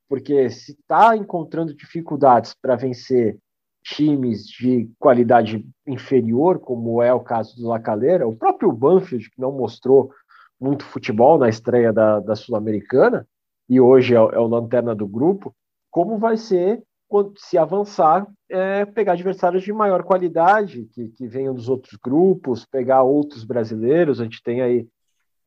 Porque 0.06 0.50
se 0.50 0.72
está 0.72 1.16
encontrando 1.16 1.74
dificuldades 1.74 2.54
para 2.60 2.76
vencer 2.76 3.38
times 3.82 4.44
de 4.46 4.90
qualidade 4.98 5.66
inferior, 5.86 6.58
como 6.58 7.02
é 7.02 7.12
o 7.14 7.20
caso 7.20 7.56
do 7.56 7.68
Lacaleira, 7.68 8.28
o 8.28 8.36
próprio 8.36 8.70
Banfield, 8.70 9.30
que 9.30 9.40
não 9.40 9.52
mostrou 9.52 10.10
muito 10.60 10.84
futebol 10.84 11.38
na 11.38 11.48
estreia 11.48 11.94
da, 11.94 12.20
da 12.20 12.36
Sul-Americana, 12.36 13.26
e 13.70 13.80
hoje 13.80 14.14
é, 14.14 14.18
é 14.18 14.38
o 14.38 14.46
lanterna 14.46 14.94
do 14.94 15.08
grupo, 15.08 15.54
como 15.90 16.18
vai 16.18 16.36
ser 16.36 16.82
se 17.36 17.56
avançar, 17.56 18.26
é, 18.48 18.84
pegar 18.84 19.12
adversários 19.12 19.62
de 19.62 19.72
maior 19.72 20.02
qualidade, 20.02 20.86
que, 20.92 21.08
que 21.08 21.26
venham 21.26 21.54
dos 21.54 21.68
outros 21.68 21.98
grupos, 22.02 22.64
pegar 22.64 23.02
outros 23.02 23.44
brasileiros. 23.44 24.20
A 24.20 24.24
gente 24.24 24.42
tem 24.42 24.60
aí 24.60 24.88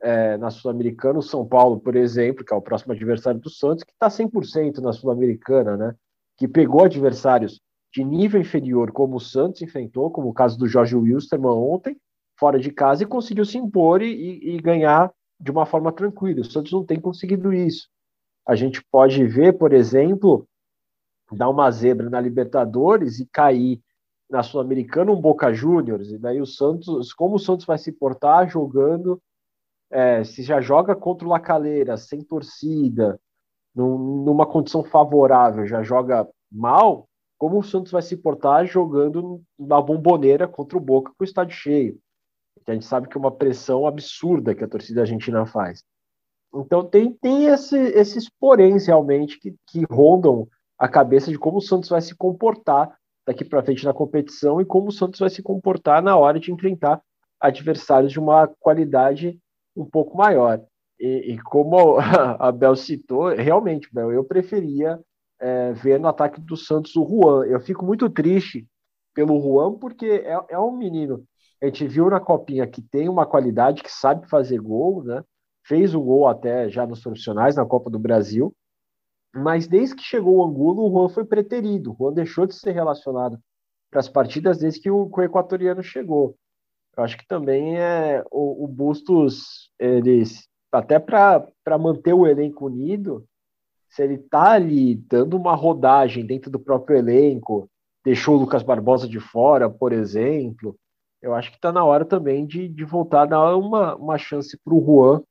é, 0.02 0.38
na 0.38 0.50
Sul-Americana 0.50 1.20
o 1.20 1.24
São 1.24 1.46
Paulo, 1.46 1.80
por 1.80 1.96
exemplo, 1.96 2.46
que 2.46 2.54
é 2.54 2.58
o 2.58 2.62
próximo 2.62 2.94
adversário 2.94 3.40
do 3.40 3.50
Santos, 3.50 3.84
que 3.84 3.92
está 3.92 4.08
100% 4.08 4.80
na 4.80 4.94
Sul-Americana, 4.94 5.76
né? 5.76 5.96
que 6.38 6.48
pegou 6.48 6.84
adversários 6.84 7.60
de 7.92 8.04
nível 8.04 8.40
inferior, 8.40 8.92
como 8.92 9.16
o 9.16 9.20
Santos 9.20 9.62
enfrentou, 9.62 10.12
como 10.12 10.30
o 10.30 10.34
caso 10.34 10.58
do 10.58 10.68
Jorge 10.68 10.96
Wilstermann 10.96 11.58
ontem, 11.58 11.98
fora 12.40 12.60
de 12.60 12.72
casa, 12.72 13.04
e 13.04 13.08
conseguiu 13.08 13.44
se 13.44 13.58
impor 13.58 14.02
e, 14.02 14.56
e 14.56 14.62
ganhar 14.62 15.12
de 15.40 15.50
uma 15.50 15.66
forma 15.66 15.92
tranquila. 15.92 16.42
O 16.42 16.46
Santos 16.46 16.72
não 16.72 16.86
tem 16.86 17.00
conseguido 17.00 17.52
isso. 17.52 17.88
A 18.48 18.56
gente 18.56 18.84
pode 18.92 19.26
ver, 19.26 19.58
por 19.58 19.74
exemplo, 19.74 20.48
dar 21.32 21.50
uma 21.50 21.70
zebra 21.72 22.10
na 22.10 22.22
Libertadores 22.22 23.20
e 23.20 23.26
cair 23.26 23.82
na 24.30 24.44
Sul-Americana 24.44 25.12
um 25.12 25.20
Boca 25.20 25.54
Juniors, 25.54 26.12
e 26.12 26.18
daí 26.18 26.42
o 26.42 26.46
Santos, 26.46 27.14
como 27.14 27.36
o 27.36 27.40
Santos 27.40 27.66
vai 27.66 27.78
se 27.78 27.92
portar 27.92 28.50
jogando, 28.50 29.22
é, 29.90 30.24
se 30.24 30.44
já 30.44 30.60
joga 30.60 30.96
contra 30.96 31.26
o 31.26 31.30
Lacaleira, 31.30 31.96
sem 31.96 32.22
torcida, 32.22 33.20
num, 33.74 34.24
numa 34.24 34.46
condição 34.46 34.84
favorável, 34.84 35.66
já 35.66 35.82
joga 35.82 36.28
mal, 36.52 37.08
como 37.38 37.60
o 37.60 37.64
Santos 37.64 37.92
vai 37.92 38.02
se 38.02 38.18
portar 38.18 38.66
jogando 38.66 39.42
na 39.58 39.82
bomboneira 39.82 40.48
contra 40.48 40.78
o 40.78 40.82
Boca 40.82 41.12
com 41.18 41.24
o 41.24 41.26
estádio 41.26 41.56
cheio. 41.56 42.00
A 42.66 42.74
gente 42.74 42.86
sabe 42.86 43.08
que 43.08 43.18
é 43.18 43.20
uma 43.20 43.32
pressão 43.32 43.88
absurda 43.88 44.54
que 44.54 44.64
a 44.64 44.68
torcida 44.68 45.02
argentina 45.02 45.46
faz. 45.46 45.84
Então 46.54 46.84
tem, 46.84 47.14
tem 47.14 47.46
esse, 47.46 47.78
esses 47.78 48.30
poréns 48.30 48.88
realmente 48.88 49.40
que, 49.40 49.56
que 49.68 49.86
rondam 49.90 50.48
a 50.78 50.88
cabeça 50.88 51.32
de 51.32 51.38
como 51.38 51.58
o 51.58 51.62
Santos 51.62 51.90
vai 51.90 52.02
se 52.02 52.16
comportar 52.16 52.96
daqui 53.26 53.44
para 53.44 53.64
frente 53.64 53.84
na 53.84 53.94
competição 53.94 54.62
e 54.62 54.66
como 54.66 54.88
o 54.88 54.92
Santos 54.92 55.20
vai 55.20 55.30
se 55.30 55.42
comportar 55.42 56.02
na 56.02 56.16
hora 56.16 56.40
de 56.40 56.52
enfrentar 56.52 57.02
adversários 57.40 58.12
de 58.12 58.20
uma 58.20 58.48
qualidade 58.60 59.40
um 59.76 59.86
pouco 59.86 60.18
maior. 60.18 60.62
E, 61.00 61.34
e 61.34 61.42
como 61.42 61.98
a 62.40 62.52
Bel 62.52 62.76
citou, 62.76 63.30
realmente, 63.30 63.90
Bel, 63.92 64.12
eu 64.12 64.24
preferia 64.24 65.00
é, 65.40 65.74
ver 65.74 66.00
no 66.00 66.08
ataque 66.08 66.40
do 66.40 66.56
Santos 66.56 66.96
o 66.96 67.06
Juan. 67.06 67.46
Eu 67.46 67.60
fico 67.60 67.86
muito 67.86 68.10
triste 68.10 68.66
pelo 69.14 69.42
Juan, 69.42 69.74
porque 69.78 70.06
é, 70.06 70.40
é 70.50 70.60
um 70.60 70.72
menino. 70.72 71.24
A 71.62 71.66
gente 71.66 71.88
viu 71.88 72.10
na 72.10 72.20
copinha 72.20 72.68
que 72.68 72.82
tem 72.82 73.10
uma 73.10 73.26
qualidade, 73.26 73.84
que 73.84 73.92
sabe 73.92 74.30
fazer 74.30 74.60
gol, 74.60 75.04
né? 75.04 75.24
Fez 75.66 75.94
o 75.94 76.02
gol 76.02 76.28
até 76.28 76.70
já 76.70 76.86
nos 76.86 77.02
profissionais 77.02 77.56
na 77.56 77.66
Copa 77.66 77.90
do 77.90 78.00
Brasil 78.00 78.54
mas 79.38 79.68
desde 79.68 79.96
que 79.96 80.04
chegou 80.04 80.38
o 80.38 80.44
Angulo, 80.44 80.88
o 80.88 80.92
Juan 80.92 81.10
foi 81.10 81.26
preterido. 81.26 81.92
O 81.92 81.96
Juan 81.98 82.14
deixou 82.14 82.46
de 82.46 82.56
ser 82.56 82.72
relacionado 82.72 83.40
para 83.90 84.00
as 84.00 84.10
partidas 84.10 84.58
desde 84.58 84.82
que 84.82 84.92
o, 84.92 85.10
o, 85.12 85.22
equatoriano 85.22 85.82
chegou. 85.82 86.36
Eu 86.96 87.04
acho 87.04 87.18
que 87.18 87.28
também 87.28 87.78
é 87.80 88.24
o, 88.32 88.66
o 88.66 88.68
Bustos, 88.68 89.72
eles 89.80 90.48
até 90.72 91.00
para 91.00 91.78
manter 91.80 92.14
o 92.14 92.28
elenco 92.28 92.66
unido, 92.66 93.26
se 93.90 94.04
ele 94.04 94.16
está 94.16 94.52
ali 94.52 94.96
dando 94.96 95.38
uma 95.38 95.56
rodagem 95.56 96.26
dentro 96.26 96.52
do 96.52 96.60
próprio 96.60 96.98
elenco, 96.98 97.70
deixou 98.04 98.36
o 98.36 98.40
Lucas 98.40 98.64
Barbosa 98.64 99.08
de 99.08 99.20
fora, 99.20 99.70
por 99.70 99.94
exemplo, 99.94 100.78
eu 101.22 101.34
acho 101.34 101.50
que 101.50 101.58
está 101.58 101.72
na 101.72 101.84
hora 101.84 102.06
também 102.06 102.46
de, 102.46 102.68
de 102.68 102.84
voltar 102.84 103.24
a 103.24 103.26
dar 103.26 103.56
uma, 103.56 103.96
uma 103.96 104.18
chance 104.18 104.58
para 104.64 104.74
o 104.74 104.84
Juan, 104.84 105.24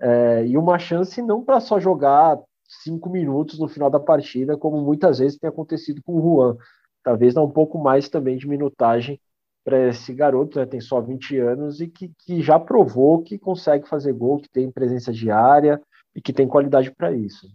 é, 0.00 0.46
e 0.46 0.56
uma 0.56 0.78
chance 0.78 1.20
não 1.22 1.42
para 1.44 1.60
só 1.60 1.80
jogar 1.80 2.38
cinco 2.66 3.10
minutos 3.10 3.58
no 3.58 3.68
final 3.68 3.90
da 3.90 4.00
partida, 4.00 4.56
como 4.56 4.80
muitas 4.80 5.18
vezes 5.18 5.38
tem 5.38 5.48
acontecido 5.48 6.02
com 6.02 6.14
o 6.14 6.22
Juan. 6.22 6.56
Talvez 7.02 7.34
dar 7.34 7.42
um 7.42 7.50
pouco 7.50 7.78
mais 7.78 8.08
também 8.08 8.36
de 8.36 8.48
minutagem 8.48 9.20
para 9.64 9.88
esse 9.88 10.12
garoto, 10.12 10.58
né, 10.58 10.66
tem 10.66 10.80
só 10.80 11.00
20 11.00 11.38
anos 11.38 11.80
e 11.80 11.88
que, 11.88 12.12
que 12.18 12.42
já 12.42 12.58
provou 12.58 13.22
que 13.22 13.38
consegue 13.38 13.88
fazer 13.88 14.12
gol, 14.12 14.38
que 14.38 14.48
tem 14.48 14.70
presença 14.70 15.10
diária 15.12 15.80
e 16.14 16.20
que 16.20 16.32
tem 16.32 16.46
qualidade 16.46 16.90
para 16.90 17.12
isso. 17.12 17.48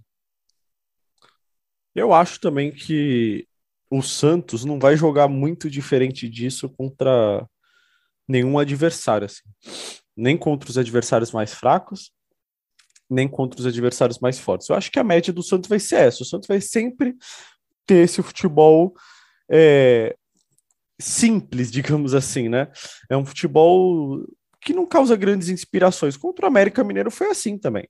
Eu 1.94 2.14
acho 2.14 2.40
também 2.40 2.72
que 2.72 3.48
o 3.92 4.02
Santos 4.02 4.66
não 4.66 4.80
vai 4.80 4.96
jogar 4.96 5.28
muito 5.28 5.70
diferente 5.70 6.28
disso 6.30 6.70
contra 6.70 7.48
nenhum 8.28 8.60
adversário, 8.60 9.26
assim. 9.26 9.44
nem 10.16 10.38
contra 10.38 10.70
os 10.70 10.78
adversários 10.78 11.32
mais 11.32 11.54
fracos, 11.54 12.12
nem 13.10 13.28
contra 13.28 13.60
os 13.60 13.66
adversários 13.66 14.20
mais 14.20 14.38
fortes. 14.38 14.70
Eu 14.70 14.76
acho 14.76 14.92
que 14.92 15.00
a 15.00 15.04
média 15.04 15.34
do 15.34 15.42
Santos 15.42 15.68
vai 15.68 15.80
ser 15.80 15.96
essa. 15.96 16.24
O 16.24 16.26
Santos 16.26 16.48
vai 16.48 16.62
sempre 16.62 17.16
ter 17.86 18.04
esse 18.04 18.22
futebol 18.22 18.94
é, 19.50 20.16
simples, 21.00 21.72
digamos 21.72 22.14
assim, 22.14 22.50
né? 22.50 22.68
É 23.10 23.18
um 23.18 23.26
futebol 23.26 24.24
que 24.62 24.74
não 24.74 24.86
causa 24.86 25.16
grandes 25.16 25.50
inspirações. 25.50 26.18
Contra 26.18 26.46
o 26.46 26.48
América 26.48 26.84
Mineiro 26.84 27.10
foi 27.10 27.28
assim 27.28 27.58
também. 27.58 27.88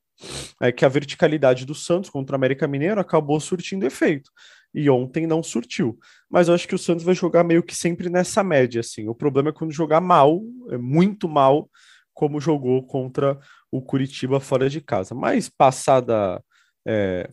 É 0.62 0.72
que 0.72 0.86
a 0.86 0.90
verticalidade 0.90 1.66
do 1.66 1.74
Santos 1.74 2.10
contra 2.10 2.36
o 2.36 2.38
América 2.38 2.68
Mineiro 2.68 3.02
acabou 3.02 3.40
surtindo 3.40 3.86
efeito. 3.86 4.30
E 4.74 4.88
ontem 4.90 5.26
não 5.26 5.42
surtiu. 5.42 5.98
Mas 6.30 6.48
eu 6.48 6.54
acho 6.54 6.68
que 6.68 6.76
o 6.76 6.80
Santos 6.80 7.04
vai 7.04 7.16
jogar 7.16 7.44
meio 7.44 7.64
que 7.64 7.76
sempre 7.76 8.08
nessa 8.08 8.44
média, 8.44 8.82
assim. 8.82 9.08
O 9.08 9.16
problema 9.16 9.50
é 9.50 9.54
quando 9.54 9.72
jogar 9.72 10.00
mal, 10.00 10.42
é 10.70 10.78
muito 10.78 11.28
mal, 11.28 11.68
como 12.14 12.40
jogou 12.40 12.86
contra 12.86 13.40
o 13.72 13.82
Curitiba 13.82 14.40
fora 14.40 14.70
de 14.70 14.82
casa. 14.82 15.14
Mas 15.14 15.50
passada 15.50 16.44
é, 16.86 17.30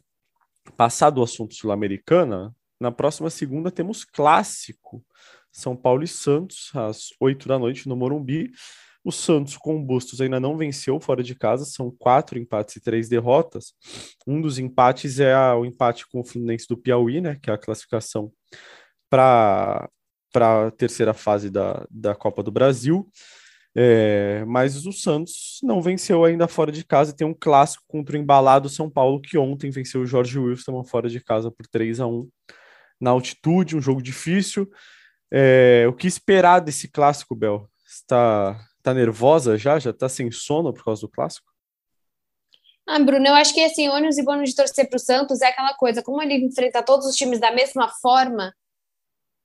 passado 0.76 1.18
o 1.18 1.22
assunto 1.22 1.54
sul-americana, 1.54 2.54
na 2.80 2.90
próxima 2.90 3.30
segunda 3.30 3.70
temos 3.70 4.04
clássico 4.04 5.04
São 5.52 5.76
Paulo 5.76 6.02
e 6.02 6.08
Santos 6.08 6.70
às 6.74 7.08
oito 7.20 7.48
da 7.48 7.58
noite 7.58 7.88
no 7.88 7.96
Morumbi. 7.96 8.50
O 9.04 9.12
Santos 9.12 9.56
com 9.56 9.82
Bustos 9.82 10.20
ainda 10.20 10.40
não 10.40 10.56
venceu 10.56 10.98
fora 10.98 11.22
de 11.22 11.34
casa, 11.36 11.64
são 11.64 11.92
quatro 11.96 12.38
empates 12.38 12.74
e 12.76 12.80
três 12.80 13.08
derrotas. 13.08 13.72
Um 14.26 14.40
dos 14.40 14.58
empates 14.58 15.20
é 15.20 15.32
a, 15.32 15.54
o 15.54 15.64
empate 15.64 16.06
com 16.08 16.20
o 16.20 16.24
Fluminense 16.24 16.66
do 16.68 16.76
Piauí, 16.76 17.20
né, 17.20 17.38
que 17.40 17.48
é 17.48 17.54
a 17.54 17.58
classificação 17.58 18.32
para 19.08 19.88
a 20.34 20.70
terceira 20.72 21.14
fase 21.14 21.50
da, 21.50 21.86
da 21.88 22.16
Copa 22.16 22.42
do 22.42 22.50
Brasil. 22.50 23.08
É, 23.78 24.42
mas 24.46 24.86
o 24.86 24.92
Santos 24.92 25.58
não 25.62 25.82
venceu 25.82 26.24
ainda 26.24 26.48
fora 26.48 26.72
de 26.72 26.82
casa 26.82 27.10
e 27.10 27.16
tem 27.16 27.26
um 27.26 27.34
clássico 27.34 27.84
contra 27.86 28.16
o 28.16 28.18
embalado 28.18 28.70
São 28.70 28.88
Paulo, 28.88 29.20
que 29.20 29.36
ontem 29.36 29.70
venceu 29.70 30.00
o 30.00 30.06
Jorge 30.06 30.38
Wilson 30.38 30.82
fora 30.82 31.10
de 31.10 31.20
casa 31.20 31.50
por 31.50 31.66
3 31.66 32.00
a 32.00 32.06
1 32.06 32.26
na 32.98 33.10
altitude, 33.10 33.76
um 33.76 33.80
jogo 33.82 34.00
difícil. 34.00 34.66
É, 35.30 35.84
o 35.86 35.92
que 35.92 36.06
esperar 36.06 36.60
desse 36.60 36.88
clássico, 36.88 37.34
Bel? 37.34 37.68
Está 37.86 38.58
tá 38.82 38.94
nervosa 38.94 39.58
já? 39.58 39.78
Já 39.78 39.90
está 39.90 40.08
sem 40.08 40.30
sono 40.30 40.72
por 40.72 40.82
causa 40.82 41.02
do 41.02 41.10
clássico? 41.10 41.46
Ah, 42.88 42.98
Bruno, 42.98 43.26
eu 43.26 43.34
acho 43.34 43.52
que 43.52 43.62
assim, 43.62 43.88
ônibus 43.88 44.16
e 44.16 44.24
bônus 44.24 44.50
de 44.50 44.56
torcer 44.56 44.88
para 44.88 44.96
o 44.96 45.00
Santos 45.00 45.42
é 45.42 45.48
aquela 45.48 45.74
coisa, 45.74 46.02
como 46.02 46.22
ele 46.22 46.36
enfrenta 46.36 46.82
todos 46.82 47.04
os 47.04 47.16
times 47.16 47.40
da 47.40 47.52
mesma 47.52 47.88
forma, 48.00 48.54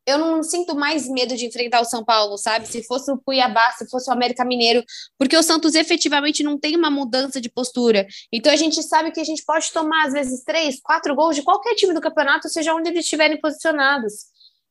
eu 0.06 0.18
não 0.18 0.42
sinto 0.42 0.76
mais 0.76 1.08
medo 1.08 1.36
de 1.36 1.46
enfrentar 1.46 1.82
o 1.82 1.86
São 1.86 2.04
Paulo, 2.04 2.38
sabe? 2.38 2.68
Se 2.68 2.84
fosse 2.84 3.12
o 3.12 3.18
Cuiabá, 3.18 3.72
se 3.72 3.90
fosse 3.90 4.10
o 4.10 4.14
América 4.14 4.44
Mineiro, 4.44 4.84
porque 5.18 5.38
o 5.38 5.44
Santos 5.44 5.76
efetivamente 5.76 6.44
não 6.44 6.58
tem 6.58 6.76
uma 6.76 6.90
mudança 6.90 7.40
de 7.40 7.50
postura. 7.50 8.08
Então 8.32 8.52
a 8.52 8.56
gente 8.56 8.82
sabe 8.82 9.12
que 9.12 9.20
a 9.20 9.24
gente 9.24 9.44
pode 9.46 9.72
tomar, 9.72 10.08
às 10.08 10.14
vezes, 10.14 10.44
três, 10.44 10.80
quatro 10.82 11.16
gols 11.16 11.36
de 11.36 11.44
qualquer 11.44 11.76
time 11.76 11.94
do 11.94 12.02
campeonato, 12.02 12.50
seja 12.50 12.74
onde 12.74 12.90
eles 12.90 13.04
estiverem 13.04 13.40
posicionados. 13.40 14.14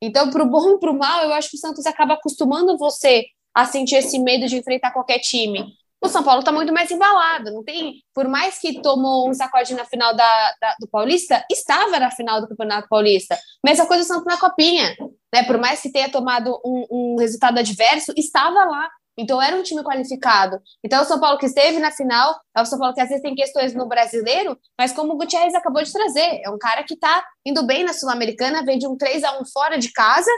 Então, 0.03 0.31
para 0.31 0.43
o 0.43 0.49
bom 0.49 0.77
e 0.77 0.81
para 0.81 0.91
o 0.91 0.99
mal, 0.99 1.25
eu 1.25 1.33
acho 1.33 1.51
que 1.51 1.57
o 1.57 1.61
Santos 1.61 1.87
acaba 1.87 2.15
acostumando 2.15 2.77
você 2.79 3.27
a 3.55 3.67
sentir 3.67 3.97
esse 3.97 4.19
medo 4.19 4.47
de 4.47 4.57
enfrentar 4.57 4.93
qualquer 4.93 5.19
time 5.19 5.77
o 6.03 6.09
São 6.09 6.23
Paulo 6.23 6.41
está 6.41 6.51
muito 6.51 6.73
mais 6.73 6.91
embalado. 6.91 7.53
Não 7.53 7.63
tem, 7.63 8.03
por 8.15 8.27
mais 8.27 8.59
que 8.59 8.81
tomou 8.81 9.29
um 9.29 9.35
sacode 9.35 9.75
na 9.75 9.85
final 9.85 10.15
da, 10.17 10.55
da, 10.61 10.77
do 10.81 10.89
Paulista, 10.89 11.45
estava 11.51 11.99
na 11.99 12.11
final 12.11 12.41
do 12.41 12.49
Campeonato 12.49 12.89
Paulista. 12.89 13.39
Mesma 13.65 13.87
coisa 13.87 14.03
o 14.03 14.07
Santos 14.07 14.25
na 14.25 14.39
Copinha, 14.39 14.97
né? 15.33 15.43
Por 15.45 15.59
mais 15.59 15.83
que 15.83 15.93
tenha 15.93 16.11
tomado 16.11 16.59
um, 16.65 16.87
um 16.91 17.17
resultado 17.19 17.59
adverso, 17.59 18.13
estava 18.17 18.65
lá. 18.65 18.89
Então 19.19 19.43
era 19.43 19.55
um 19.55 19.63
time 19.63 19.83
qualificado. 19.83 20.59
Então 20.83 21.03
o 21.03 21.05
São 21.05 21.21
Paulo 21.21 21.39
que 21.39 21.45
esteve 21.45 21.79
na 21.79 21.91
final, 21.91 22.41
é 22.57 22.63
o 22.63 22.65
São 22.65 22.79
Paulo 22.79 22.95
que 22.95 23.01
às 23.03 23.09
vezes 23.09 23.23
tem 23.23 23.35
questões 23.35 23.75
no 23.75 23.87
brasileiro, 23.87 24.59
mas 24.79 24.93
como 24.93 25.13
o 25.13 25.17
Gutierrez 25.19 25.55
acabou 25.55 25.83
de 25.83 25.93
trazer, 25.93 26.41
é 26.43 26.49
um 26.49 26.59
cara 26.59 26.83
que 26.83 26.95
está 26.95 27.23
indo 27.45 27.63
bem 27.67 27.85
na 27.85 27.93
Sul-Americana, 27.93 28.65
vem 28.65 28.79
de 28.79 28.87
um 28.87 28.97
3 28.97 29.23
a 29.25 29.39
1 29.39 29.45
fora 29.53 29.79
de 29.79 29.93
casa 29.93 30.31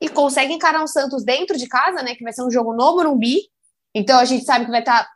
e 0.00 0.08
consegue 0.08 0.54
encarar 0.54 0.82
o 0.82 0.88
Santos 0.88 1.22
dentro 1.24 1.58
de 1.58 1.68
casa, 1.68 2.02
né? 2.02 2.14
Que 2.14 2.24
vai 2.24 2.32
ser 2.32 2.42
um 2.42 2.50
jogo 2.50 2.72
no 2.72 2.96
Morumbi, 2.96 3.42
então 3.94 4.18
a 4.18 4.24
gente 4.24 4.44
sabe 4.44 4.64
que 4.64 4.70
vai 4.70 4.80
estar. 4.80 5.04
Tá, 5.04 5.10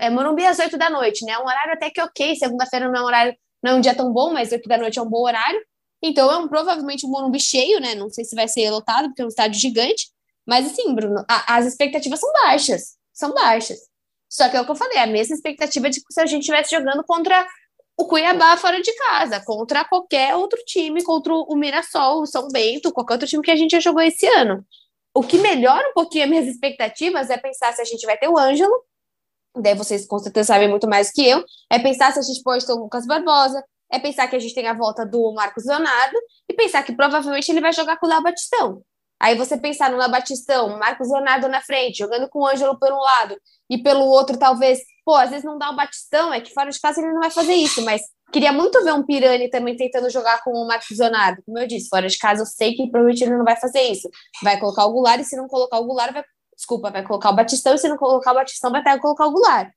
é 0.00 0.10
Morumbi 0.10 0.44
às 0.44 0.58
8 0.58 0.76
da 0.76 0.90
noite, 0.90 1.24
né? 1.24 1.32
É 1.32 1.38
um 1.38 1.46
horário 1.46 1.72
até 1.72 1.90
que 1.90 2.00
ok. 2.00 2.36
Segunda-feira 2.36 2.88
não 2.88 2.96
é 2.96 3.02
um 3.02 3.06
horário, 3.06 3.36
não 3.62 3.72
é 3.72 3.74
um 3.74 3.80
dia 3.80 3.94
tão 3.94 4.12
bom, 4.12 4.32
mas 4.32 4.52
8 4.52 4.68
da 4.68 4.78
noite 4.78 4.98
é 4.98 5.02
um 5.02 5.08
bom 5.08 5.22
horário. 5.22 5.60
Então 6.02 6.30
é 6.30 6.36
um, 6.36 6.48
provavelmente 6.48 7.06
um 7.06 7.10
Morumbi 7.10 7.40
cheio, 7.40 7.80
né? 7.80 7.94
Não 7.94 8.10
sei 8.10 8.24
se 8.24 8.36
vai 8.36 8.46
ser 8.46 8.70
lotado, 8.70 9.08
porque 9.08 9.22
é 9.22 9.24
um 9.24 9.28
estádio 9.28 9.58
gigante. 9.60 10.08
Mas 10.46 10.66
assim, 10.66 10.94
Bruno, 10.94 11.24
a, 11.28 11.56
as 11.56 11.66
expectativas 11.66 12.20
são 12.20 12.32
baixas. 12.32 12.96
São 13.12 13.32
baixas. 13.32 13.78
Só 14.28 14.48
que 14.48 14.56
é 14.56 14.60
o 14.60 14.64
que 14.64 14.70
eu 14.70 14.76
falei, 14.76 14.98
a 14.98 15.06
mesma 15.06 15.34
expectativa 15.34 15.88
de 15.88 16.00
se 16.10 16.20
a 16.20 16.26
gente 16.26 16.40
estivesse 16.40 16.74
jogando 16.74 17.04
contra 17.04 17.46
o 17.96 18.06
Cuiabá 18.06 18.56
fora 18.56 18.82
de 18.82 18.92
casa, 18.96 19.40
contra 19.44 19.84
qualquer 19.84 20.34
outro 20.34 20.58
time, 20.66 21.02
contra 21.04 21.32
o 21.32 21.54
Mirassol, 21.54 22.22
o 22.22 22.26
São 22.26 22.48
Bento, 22.48 22.92
qualquer 22.92 23.14
outro 23.14 23.28
time 23.28 23.42
que 23.42 23.50
a 23.50 23.56
gente 23.56 23.70
já 23.70 23.80
jogou 23.80 24.02
esse 24.02 24.26
ano. 24.26 24.66
O 25.14 25.22
que 25.22 25.38
melhora 25.38 25.88
um 25.90 25.92
pouquinho 25.92 26.24
as 26.24 26.30
minhas 26.30 26.46
expectativas 26.46 27.30
é 27.30 27.36
pensar 27.38 27.72
se 27.72 27.80
a 27.80 27.84
gente 27.84 28.04
vai 28.04 28.18
ter 28.18 28.28
o 28.28 28.36
Ângelo, 28.36 28.74
daí 29.56 29.74
vocês 29.74 30.06
com 30.06 30.18
certeza 30.18 30.48
sabem 30.48 30.68
muito 30.68 30.88
mais 30.88 31.12
que 31.12 31.24
eu, 31.26 31.44
é 31.70 31.78
pensar 31.78 32.12
se 32.12 32.18
a 32.18 32.22
gente 32.22 32.42
pode 32.42 32.66
ter 32.66 32.72
o 32.72 32.76
Lucas 32.76 33.06
Barbosa, 33.06 33.64
é 33.92 33.98
pensar 33.98 34.26
que 34.26 34.34
a 34.34 34.38
gente 34.40 34.54
tem 34.54 34.66
a 34.66 34.74
volta 34.74 35.06
do 35.06 35.32
Marcos 35.32 35.64
Leonardo 35.64 36.18
e 36.48 36.54
pensar 36.54 36.82
que 36.82 36.92
provavelmente 36.96 37.48
ele 37.48 37.60
vai 37.60 37.72
jogar 37.72 37.96
com 37.96 38.06
o 38.06 38.08
Léo 38.08 38.22
Batistão. 38.22 38.82
Aí 39.20 39.36
você 39.36 39.56
pensar 39.56 39.90
no 39.90 39.96
Léo 39.96 40.10
Batistão, 40.10 40.76
Marcos 40.78 41.08
Leonardo 41.08 41.48
na 41.48 41.60
frente, 41.60 41.98
jogando 41.98 42.28
com 42.28 42.40
o 42.40 42.46
Ângelo 42.46 42.78
por 42.78 42.92
um 42.92 42.98
lado 42.98 43.36
e 43.70 43.78
pelo 43.78 44.04
outro, 44.04 44.36
talvez, 44.36 44.80
pô, 45.04 45.14
às 45.14 45.30
vezes 45.30 45.44
não 45.44 45.56
dá 45.56 45.70
o 45.70 45.76
Batistão, 45.76 46.32
é 46.34 46.40
que 46.40 46.52
fora 46.52 46.70
de 46.70 46.80
casa 46.80 47.00
ele 47.00 47.12
não 47.12 47.20
vai 47.20 47.30
fazer 47.30 47.54
isso, 47.54 47.84
mas 47.84 48.02
queria 48.32 48.52
muito 48.52 48.82
ver 48.82 48.92
um 48.92 49.04
Pirani 49.04 49.48
também 49.48 49.76
tentando 49.76 50.10
jogar 50.10 50.42
com 50.42 50.50
o 50.50 50.66
Marcos 50.66 50.98
Leonardo. 50.98 51.42
Como 51.44 51.58
eu 51.58 51.66
disse, 51.66 51.88
fora 51.88 52.08
de 52.08 52.18
casa 52.18 52.42
eu 52.42 52.46
sei 52.46 52.74
que 52.74 52.90
provavelmente 52.90 53.22
ele 53.22 53.36
não 53.36 53.44
vai 53.44 53.56
fazer 53.56 53.82
isso. 53.82 54.08
Vai 54.42 54.58
colocar 54.58 54.84
o 54.86 54.92
Goulart 54.92 55.20
e 55.20 55.24
se 55.24 55.36
não 55.36 55.46
colocar 55.48 55.78
o 55.78 55.84
Goulart, 55.84 56.12
vai. 56.12 56.24
Desculpa, 56.56 56.90
vai 56.90 57.04
colocar 57.04 57.30
o 57.30 57.36
Batistão 57.36 57.74
e 57.74 57.78
se 57.78 57.88
não 57.88 57.96
colocar 57.96 58.30
o 58.32 58.34
Batistão, 58.34 58.70
vai 58.70 58.80
até 58.80 58.96
colocar 58.98 59.26
o 59.26 59.32
Goulart. 59.32 59.72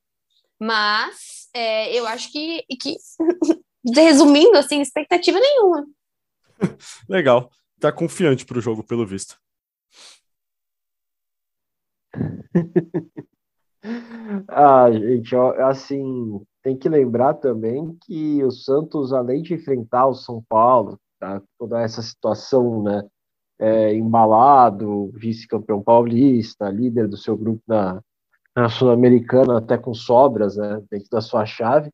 Mas 0.60 1.48
é, 1.54 1.94
eu 1.94 2.06
acho 2.06 2.32
que, 2.32 2.64
que 2.80 2.96
resumindo, 3.96 4.58
assim, 4.58 4.82
expectativa 4.82 5.40
nenhuma. 5.40 5.86
Legal. 7.10 7.50
Tá 7.80 7.92
confiante 7.92 8.46
pro 8.46 8.62
jogo, 8.62 8.84
pelo 8.84 9.06
visto. 9.06 9.38
ah, 14.50 14.92
gente, 14.92 15.36
assim, 15.36 16.42
tem 16.64 16.78
que 16.78 16.90
lembrar 16.90 17.36
também 17.36 17.98
que 18.06 18.44
o 18.44 18.52
Santos, 18.52 19.14
além 19.14 19.42
de 19.42 19.54
enfrentar 19.54 20.08
o 20.08 20.14
São 20.14 20.44
Paulo, 20.48 21.00
tá, 21.20 21.42
toda 21.58 21.82
essa 21.82 22.02
situação, 22.02 22.84
né, 22.84 23.04
é, 23.60 23.94
embalado, 23.94 25.12
vice-campeão 25.14 25.82
paulista, 25.82 26.70
líder 26.70 27.08
do 27.08 27.18
seu 27.18 27.38
grupo 27.38 27.62
na, 27.68 28.02
na 28.56 28.70
Sul-Americana, 28.70 29.58
até 29.58 29.78
com 29.78 29.94
sobras, 29.94 30.58
né, 30.58 30.82
dentro 30.90 31.10
da 31.10 31.22
sua 31.22 31.46
chave, 31.46 31.90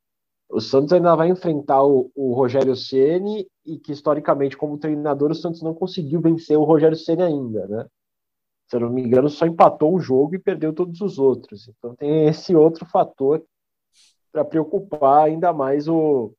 o 0.49 0.61
Santos 0.61 0.93
ainda 0.93 1.15
vai 1.15 1.29
enfrentar 1.29 1.83
o, 1.83 2.11
o 2.15 2.33
Rogério 2.33 2.75
Ceni 2.75 3.47
e 3.65 3.77
que 3.79 3.91
historicamente 3.91 4.55
como 4.55 4.77
treinador 4.77 5.31
o 5.31 5.35
Santos 5.35 5.63
não 5.63 5.73
conseguiu 5.73 6.21
vencer 6.21 6.57
o 6.57 6.63
Rogério 6.63 6.95
Ceni 6.95 7.23
ainda, 7.23 7.67
né? 7.67 7.85
Se 8.67 8.75
eu 8.75 8.79
não 8.81 8.89
me 8.89 9.03
engano, 9.03 9.29
só 9.29 9.45
empatou 9.45 9.95
um 9.95 9.99
jogo 9.99 10.35
e 10.35 10.39
perdeu 10.39 10.73
todos 10.73 11.01
os 11.01 11.19
outros. 11.19 11.67
Então 11.67 11.95
tem 11.95 12.27
esse 12.27 12.55
outro 12.55 12.85
fator 12.85 13.43
para 14.31 14.43
preocupar 14.43 15.25
ainda 15.25 15.53
mais 15.53 15.87
o, 15.87 16.33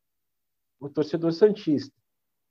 o 0.79 0.89
torcedor 0.89 1.31
santista. 1.31 1.93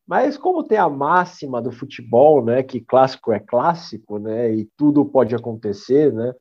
Mas 0.06 0.36
como 0.36 0.62
tem 0.62 0.78
a 0.78 0.88
máxima 0.88 1.62
do 1.62 1.72
futebol, 1.72 2.44
né, 2.44 2.62
que 2.62 2.80
clássico 2.80 3.32
é 3.32 3.40
clássico, 3.40 4.18
né, 4.18 4.54
e 4.54 4.66
tudo 4.76 5.04
pode 5.04 5.34
acontecer, 5.34 6.12
né? 6.12 6.32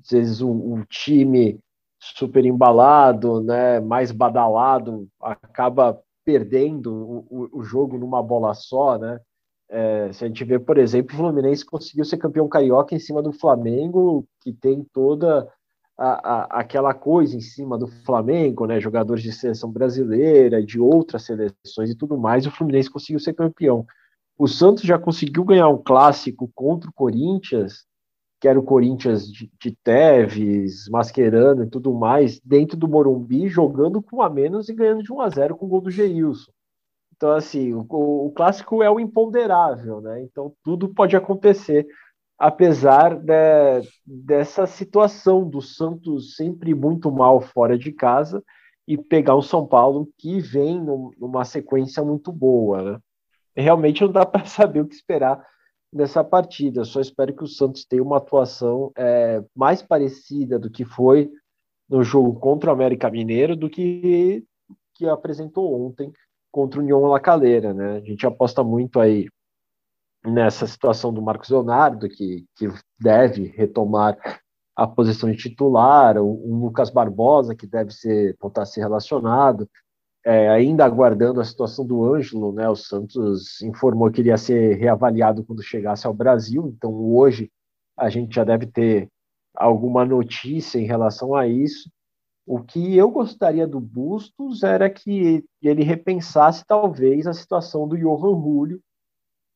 Às 0.00 0.10
vezes 0.10 0.40
um, 0.40 0.74
um 0.74 0.84
time 0.84 1.58
super 1.98 2.44
embalado, 2.44 3.42
né, 3.42 3.80
mais 3.80 4.10
badalado, 4.10 5.08
acaba 5.20 6.00
perdendo 6.24 7.26
o, 7.30 7.48
o, 7.52 7.62
jogo 7.62 7.98
numa 7.98 8.22
bola 8.22 8.54
só, 8.54 8.98
né? 8.98 9.20
É, 9.76 10.12
se 10.12 10.24
a 10.24 10.28
gente 10.28 10.44
vê, 10.44 10.56
por 10.56 10.78
exemplo, 10.78 11.16
o 11.16 11.18
Fluminense 11.18 11.66
conseguiu 11.66 12.04
ser 12.04 12.16
campeão 12.16 12.48
carioca 12.48 12.94
em 12.94 12.98
cima 13.00 13.20
do 13.20 13.32
Flamengo, 13.32 14.24
que 14.40 14.52
tem 14.52 14.86
toda 14.92 15.48
a, 15.98 16.32
a, 16.32 16.60
aquela 16.60 16.94
coisa 16.94 17.36
em 17.36 17.40
cima 17.40 17.76
do 17.76 17.88
Flamengo, 17.88 18.66
né? 18.66 18.78
Jogadores 18.78 19.24
de 19.24 19.32
seleção 19.32 19.72
brasileira, 19.72 20.64
de 20.64 20.78
outras 20.78 21.24
seleções 21.24 21.90
e 21.90 21.96
tudo 21.96 22.16
mais, 22.16 22.46
o 22.46 22.52
Fluminense 22.52 22.88
conseguiu 22.88 23.18
ser 23.18 23.34
campeão. 23.34 23.84
O 24.38 24.46
Santos 24.46 24.84
já 24.84 24.96
conseguiu 24.96 25.44
ganhar 25.44 25.68
um 25.68 25.82
clássico 25.82 26.48
contra 26.54 26.88
o 26.88 26.92
Corinthians 26.92 27.84
que 28.44 28.48
era 28.48 28.60
o 28.60 28.62
Corinthians 28.62 29.26
de, 29.26 29.50
de 29.58 29.74
Teves, 29.82 30.86
Mascherano 30.90 31.64
e 31.64 31.66
tudo 31.66 31.94
mais, 31.94 32.38
dentro 32.40 32.76
do 32.76 32.86
Morumbi, 32.86 33.48
jogando 33.48 34.02
com 34.02 34.20
a 34.20 34.28
menos 34.28 34.68
e 34.68 34.74
ganhando 34.74 35.02
de 35.02 35.10
1 35.10 35.20
a 35.22 35.30
0 35.30 35.56
com 35.56 35.64
o 35.64 35.68
gol 35.70 35.80
do 35.80 35.90
Geilson. 35.90 36.52
Então, 37.16 37.32
assim, 37.32 37.72
o, 37.72 37.86
o, 37.88 38.32
clássico 38.32 38.82
é 38.82 38.90
o 38.90 38.98
imponderável, 38.98 40.00
né? 40.00 40.22
Então, 40.22 40.52
tudo 40.64 40.92
pode 40.92 41.16
acontecer, 41.16 41.86
apesar 42.38 43.16
de, 43.16 43.82
dessa 44.04 44.66
situação 44.66 45.48
do 45.48 45.62
Santos 45.62 46.34
sempre 46.34 46.74
muito 46.74 47.10
mal 47.12 47.40
fora 47.40 47.78
de 47.78 47.92
casa 47.92 48.42
e 48.86 48.98
pegar 48.98 49.36
o 49.36 49.42
São 49.42 49.66
Paulo 49.66 50.08
que 50.18 50.40
vem 50.40 50.80
numa 51.18 51.44
sequência 51.44 52.02
muito 52.04 52.32
boa, 52.32 52.82
né? 52.82 52.98
Realmente 53.56 54.02
não 54.02 54.10
dá 54.10 54.26
para 54.26 54.44
saber 54.44 54.80
o 54.80 54.86
que 54.86 54.94
esperar 54.94 55.40
nessa 55.92 56.24
partida. 56.24 56.84
Só 56.84 57.00
espero 57.00 57.34
que 57.34 57.44
o 57.44 57.48
Santos 57.48 57.84
tenha 57.84 58.02
uma 58.02 58.16
atuação 58.16 58.90
é, 58.96 59.42
mais 59.54 59.80
parecida 59.80 60.58
do 60.58 60.68
que 60.68 60.84
foi 60.84 61.30
no 61.88 62.02
jogo 62.02 62.40
contra 62.40 62.70
o 62.70 62.72
América 62.72 63.08
Mineiro 63.08 63.54
do 63.54 63.70
que 63.70 64.44
que 64.96 65.08
apresentou 65.08 65.86
ontem 65.86 66.12
contra 66.54 66.78
o 66.78 66.82
União 66.84 67.00
La 67.06 67.18
Calera, 67.18 67.74
né? 67.74 67.96
A 67.96 68.00
gente 68.00 68.24
aposta 68.24 68.62
muito 68.62 69.00
aí 69.00 69.26
nessa 70.24 70.68
situação 70.68 71.12
do 71.12 71.20
Marcos 71.20 71.50
Leonardo, 71.50 72.08
que, 72.08 72.46
que 72.54 72.68
deve 72.96 73.48
retomar 73.56 74.16
a 74.76 74.86
posição 74.86 75.28
de 75.28 75.36
titular, 75.36 76.16
o, 76.16 76.24
o 76.24 76.60
Lucas 76.60 76.90
Barbosa, 76.90 77.56
que 77.56 77.66
deve 77.66 77.90
ser 77.90 78.36
voltar 78.40 78.62
a 78.62 78.66
ser 78.66 78.82
relacionado, 78.82 79.68
é, 80.24 80.48
ainda 80.48 80.84
aguardando 80.84 81.40
a 81.40 81.44
situação 81.44 81.84
do 81.84 82.04
Ângelo, 82.04 82.52
né, 82.52 82.68
o 82.68 82.76
Santos 82.76 83.60
informou 83.60 84.08
que 84.08 84.20
iria 84.20 84.36
ser 84.36 84.76
reavaliado 84.76 85.42
quando 85.42 85.60
chegasse 85.60 86.06
ao 86.06 86.14
Brasil, 86.14 86.72
então 86.76 86.94
hoje 86.94 87.50
a 87.96 88.08
gente 88.08 88.32
já 88.32 88.44
deve 88.44 88.66
ter 88.66 89.08
alguma 89.56 90.04
notícia 90.04 90.78
em 90.78 90.86
relação 90.86 91.34
a 91.34 91.48
isso. 91.48 91.90
O 92.46 92.62
que 92.62 92.94
eu 92.96 93.10
gostaria 93.10 93.66
do 93.66 93.80
Bustos 93.80 94.62
era 94.62 94.90
que 94.90 95.44
ele 95.62 95.82
repensasse 95.82 96.64
talvez 96.66 97.26
a 97.26 97.32
situação 97.32 97.88
do 97.88 97.96
Johan 97.96 98.38
Julio, 98.40 98.82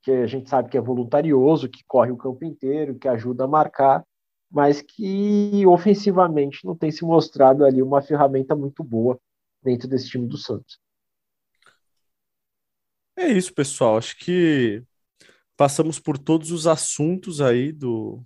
que 0.03 0.11
a 0.11 0.27
gente 0.27 0.49
sabe 0.49 0.71
que 0.71 0.79
é 0.79 0.81
voluntarioso, 0.81 1.69
que 1.69 1.85
corre 1.87 2.11
o 2.11 2.17
campo 2.17 2.45
inteiro, 2.45 2.99
que 2.99 3.07
ajuda 3.07 3.45
a 3.45 3.49
marcar, 3.49 4.05
mas 4.51 4.81
que 4.81 5.67
ofensivamente 5.67 6.65
não 6.65 6.75
tem 6.75 6.91
se 6.91 7.05
mostrado 7.05 7.65
ali 7.65 7.83
uma 7.83 8.01
ferramenta 8.01 8.57
muito 8.57 8.83
boa 8.83 9.21
dentro 9.63 9.87
desse 9.87 10.09
time 10.09 10.27
do 10.27 10.39
Santos. 10.39 10.79
É 13.17 13.27
isso, 13.29 13.53
pessoal. 13.53 13.99
Acho 13.99 14.17
que 14.17 14.83
passamos 15.57 15.99
por 15.99 16.17
todos 16.17 16.51
os 16.53 16.67
assuntos 16.67 17.43
aí 17.43 17.73
do, 17.73 18.23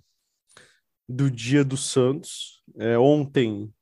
do 1.09 1.29
dia 1.29 1.65
do 1.65 1.75
Santos. 1.75 2.63
É, 2.77 2.97
ontem 2.97 3.73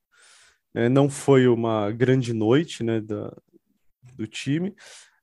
é, 0.73 0.87
não 0.89 1.09
foi 1.09 1.47
uma 1.47 1.91
grande 1.91 2.33
noite 2.33 2.83
né, 2.83 3.01
da, 3.01 3.35
do 4.15 4.25
time. 4.27 4.73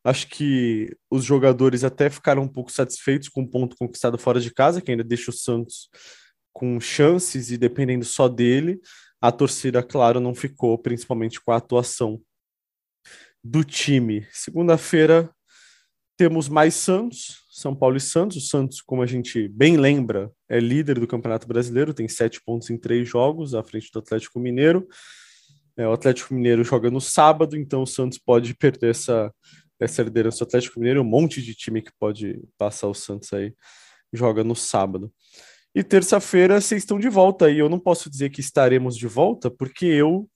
Acho 0.04 0.28
que 0.28 0.96
os 1.10 1.24
jogadores 1.24 1.84
até 1.84 2.08
ficaram 2.08 2.42
um 2.42 2.48
pouco 2.48 2.72
satisfeitos 2.72 3.28
com 3.28 3.42
o 3.42 3.48
ponto 3.48 3.76
conquistado 3.76 4.16
fora 4.16 4.40
de 4.40 4.52
casa, 4.52 4.80
que 4.80 4.90
ainda 4.90 5.04
deixa 5.04 5.30
o 5.30 5.34
Santos 5.34 5.90
com 6.52 6.80
chances 6.80 7.50
e 7.50 7.56
dependendo 7.56 8.04
só 8.04 8.28
dele. 8.28 8.80
A 9.20 9.32
torcida, 9.32 9.82
claro, 9.82 10.20
não 10.20 10.34
ficou, 10.34 10.78
principalmente 10.78 11.40
com 11.40 11.50
a 11.50 11.56
atuação 11.56 12.20
do 13.42 13.64
time. 13.64 14.26
Segunda-feira 14.32 15.30
temos 16.16 16.48
mais 16.48 16.74
Santos, 16.74 17.44
São 17.50 17.74
Paulo 17.74 17.96
e 17.96 18.00
Santos. 18.00 18.36
O 18.36 18.40
Santos, 18.40 18.80
como 18.80 19.02
a 19.02 19.06
gente 19.06 19.48
bem 19.48 19.76
lembra, 19.76 20.30
é 20.48 20.58
líder 20.58 20.98
do 20.98 21.06
Campeonato 21.06 21.46
Brasileiro, 21.46 21.94
tem 21.94 22.08
sete 22.08 22.40
pontos 22.44 22.70
em 22.70 22.76
três 22.76 23.08
jogos, 23.08 23.54
à 23.54 23.62
frente 23.62 23.90
do 23.92 23.98
Atlético 23.98 24.38
Mineiro. 24.40 24.86
É, 25.78 25.86
o 25.86 25.92
Atlético 25.92 26.34
Mineiro 26.34 26.64
joga 26.64 26.90
no 26.90 27.00
sábado, 27.00 27.56
então 27.56 27.82
o 27.82 27.86
Santos 27.86 28.18
pode 28.18 28.52
perder 28.52 28.90
essa, 28.90 29.32
essa 29.78 30.02
liderança 30.02 30.38
do 30.38 30.48
Atlético 30.48 30.80
Mineiro. 30.80 31.02
Um 31.02 31.04
monte 31.04 31.40
de 31.40 31.54
time 31.54 31.80
que 31.80 31.92
pode 32.00 32.40
passar 32.58 32.88
o 32.88 32.94
Santos 32.94 33.32
aí 33.32 33.54
joga 34.12 34.42
no 34.42 34.56
sábado. 34.56 35.12
E 35.72 35.84
terça-feira 35.84 36.60
vocês 36.60 36.82
estão 36.82 36.98
de 36.98 37.08
volta 37.08 37.46
aí. 37.46 37.60
Eu 37.60 37.68
não 37.68 37.78
posso 37.78 38.10
dizer 38.10 38.30
que 38.30 38.40
estaremos 38.40 38.96
de 38.96 39.06
volta, 39.06 39.48
porque 39.48 39.86
eu 39.86 40.28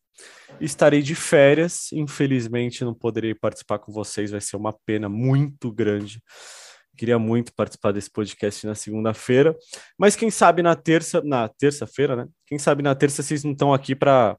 estarei 0.61 1.03
de 1.03 1.17
férias. 1.17 1.91
Infelizmente, 1.93 2.85
não 2.85 2.95
poderei 2.95 3.35
participar 3.35 3.81
com 3.81 3.91
vocês. 3.91 4.31
Vai 4.31 4.41
ser 4.41 4.57
uma 4.57 4.73
pena 4.87 5.09
muito 5.09 5.73
grande. 5.73 6.23
Queria 6.97 7.19
muito 7.19 7.55
participar 7.55 7.93
desse 7.93 8.11
podcast 8.11 8.67
na 8.67 8.75
segunda-feira, 8.75 9.57
mas 9.99 10.15
quem 10.15 10.31
sabe 10.31 10.63
na 10.63 10.77
terça, 10.77 11.23
na 11.23 11.49
terça-feira, 11.49 12.15
né? 12.15 12.29
Quem 12.47 12.59
sabe 12.59 12.83
na 12.83 12.95
terça 12.95 13.23
vocês 13.23 13.43
não 13.43 13.53
estão 13.53 13.73
aqui 13.73 13.95
para 13.95 14.37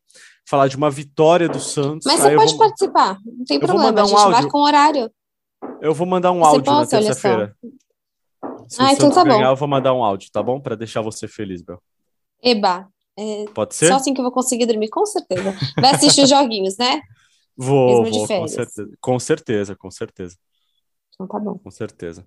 falar 0.47 0.67
de 0.67 0.77
uma 0.77 0.89
vitória 0.89 1.49
do 1.49 1.59
Santos. 1.59 2.05
Mas 2.05 2.19
você 2.19 2.35
pode 2.35 2.51
vou... 2.51 2.59
participar, 2.59 3.17
não 3.25 3.45
tem 3.45 3.57
eu 3.57 3.61
problema. 3.67 4.01
a 4.01 4.05
gente 4.05 4.13
um 4.13 4.17
áudio. 4.17 4.31
marca 4.31 4.57
um 4.57 4.61
horário. 4.61 5.11
Eu 5.81 5.93
vou 5.93 6.05
mandar 6.05 6.31
um 6.31 6.39
você 6.39 6.47
áudio 6.47 6.73
na 6.73 6.85
terça-feira. 6.85 7.55
Se 8.69 8.81
ah, 8.81 8.93
então 8.93 9.09
tá 9.09 9.23
ganhar, 9.23 9.45
bom. 9.45 9.51
eu 9.51 9.55
vou 9.55 9.67
mandar 9.67 9.93
um 9.93 10.03
áudio, 10.03 10.29
tá 10.31 10.41
bom? 10.41 10.59
Para 10.59 10.75
deixar 10.75 11.01
você 11.01 11.27
feliz, 11.27 11.61
Bel. 11.61 11.81
Eba. 12.41 12.87
É, 13.17 13.45
Pode 13.53 13.75
ser? 13.75 13.87
Só 13.87 13.95
assim 13.95 14.13
que 14.13 14.19
eu 14.19 14.23
vou 14.23 14.31
conseguir 14.31 14.65
dormir, 14.65 14.89
com 14.89 15.05
certeza. 15.05 15.55
Vai 15.79 15.95
assistir 15.95 16.23
os 16.23 16.29
joguinhos, 16.29 16.77
né? 16.77 17.01
Vou, 17.55 18.05
vou, 18.05 18.27
com 18.27 18.47
certeza. 18.47 18.89
Com 18.99 19.19
certeza, 19.19 19.75
com 19.75 19.91
certeza. 19.91 20.35
Então 21.13 21.27
tá 21.27 21.39
bom. 21.39 21.57
Com 21.57 21.71
certeza. 21.71 22.25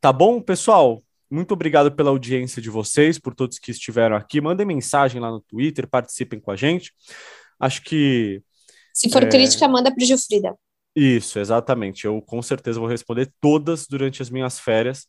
Tá 0.00 0.12
bom, 0.12 0.40
pessoal? 0.40 1.02
Muito 1.30 1.52
obrigado 1.52 1.92
pela 1.92 2.10
audiência 2.10 2.62
de 2.62 2.70
vocês, 2.70 3.18
por 3.18 3.34
todos 3.34 3.58
que 3.58 3.70
estiveram 3.70 4.16
aqui. 4.16 4.40
Mandem 4.40 4.66
mensagem 4.66 5.20
lá 5.20 5.30
no 5.30 5.40
Twitter, 5.40 5.86
participem 5.86 6.40
com 6.40 6.50
a 6.50 6.56
gente. 6.56 6.92
Acho 7.60 7.82
que. 7.82 8.42
Se 8.94 9.10
for 9.10 9.22
é... 9.22 9.28
crítica, 9.28 9.68
manda 9.68 9.94
para 9.94 10.04
Gilfrida. 10.04 10.54
Isso, 10.96 11.38
exatamente. 11.38 12.06
Eu 12.06 12.20
com 12.22 12.42
certeza 12.42 12.80
vou 12.80 12.88
responder 12.88 13.32
todas 13.40 13.86
durante 13.86 14.22
as 14.22 14.30
minhas 14.30 14.58
férias. 14.58 15.06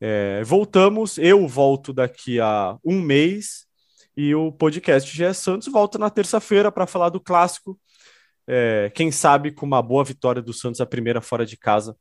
É, 0.00 0.42
voltamos, 0.44 1.18
eu 1.18 1.46
volto 1.48 1.92
daqui 1.92 2.38
a 2.38 2.78
um 2.84 3.00
mês 3.00 3.66
e 4.16 4.34
o 4.34 4.52
podcast 4.52 5.14
GE 5.14 5.34
Santos 5.34 5.68
volta 5.68 5.98
na 5.98 6.08
terça-feira 6.08 6.70
para 6.70 6.86
falar 6.86 7.08
do 7.08 7.20
clássico. 7.20 7.78
É, 8.48 8.90
quem 8.94 9.10
sabe 9.10 9.50
com 9.50 9.66
uma 9.66 9.82
boa 9.82 10.04
vitória 10.04 10.40
do 10.40 10.52
Santos, 10.52 10.80
a 10.80 10.86
primeira 10.86 11.20
fora 11.20 11.44
de 11.44 11.56
casa 11.56 11.96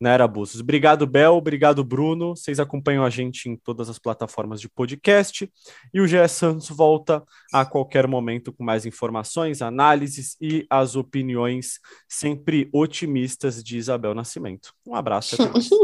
na 0.00 0.10
Era 0.10 0.26
Bustos. 0.26 0.60
Obrigado, 0.60 1.06
Bel. 1.06 1.34
Obrigado, 1.34 1.84
Bruno. 1.84 2.34
Vocês 2.34 2.58
acompanham 2.58 3.04
a 3.04 3.10
gente 3.10 3.50
em 3.50 3.56
todas 3.56 3.90
as 3.90 3.98
plataformas 3.98 4.60
de 4.60 4.68
podcast. 4.68 5.50
E 5.92 6.00
o 6.00 6.06
GE 6.06 6.26
Santos 6.26 6.70
volta 6.70 7.22
a 7.52 7.66
qualquer 7.66 8.06
momento 8.06 8.50
com 8.52 8.64
mais 8.64 8.86
informações, 8.86 9.60
análises 9.60 10.36
e 10.40 10.66
as 10.70 10.96
opiniões 10.96 11.78
sempre 12.08 12.70
otimistas 12.72 13.62
de 13.62 13.76
Isabel 13.76 14.14
Nascimento. 14.14 14.72
Um 14.86 14.94
abraço. 14.94 15.34
Até 15.34 15.52
mais. 15.52 15.68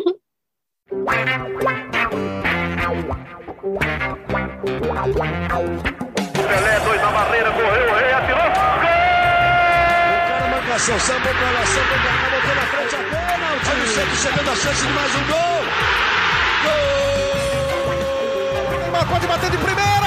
Pelé, 6.46 6.80
dois 6.80 7.02
na 7.02 7.10
barreira, 7.10 7.50
correu, 7.52 7.94
rei! 7.94 8.15
O 10.76 10.78
cara 10.78 10.92
marcação, 10.92 11.00
samba 11.00 11.20
pra 11.20 11.32
cá, 11.32 12.28
botou 12.30 12.54
na 12.54 12.66
frente 12.66 12.94
a 12.94 12.98
pênalti. 12.98 13.70
Olha 13.70 13.82
o 13.82 13.88
Santos 13.88 14.18
chegando 14.20 14.50
a 14.50 14.56
chance 14.56 14.86
de 14.86 14.92
mais 14.92 15.14
um 15.14 15.24
gol. 15.24 15.64
Gol! 18.70 18.78
Neymar 18.78 19.06
pode 19.06 19.26
bater 19.26 19.50
de 19.50 19.56
primeira. 19.56 20.05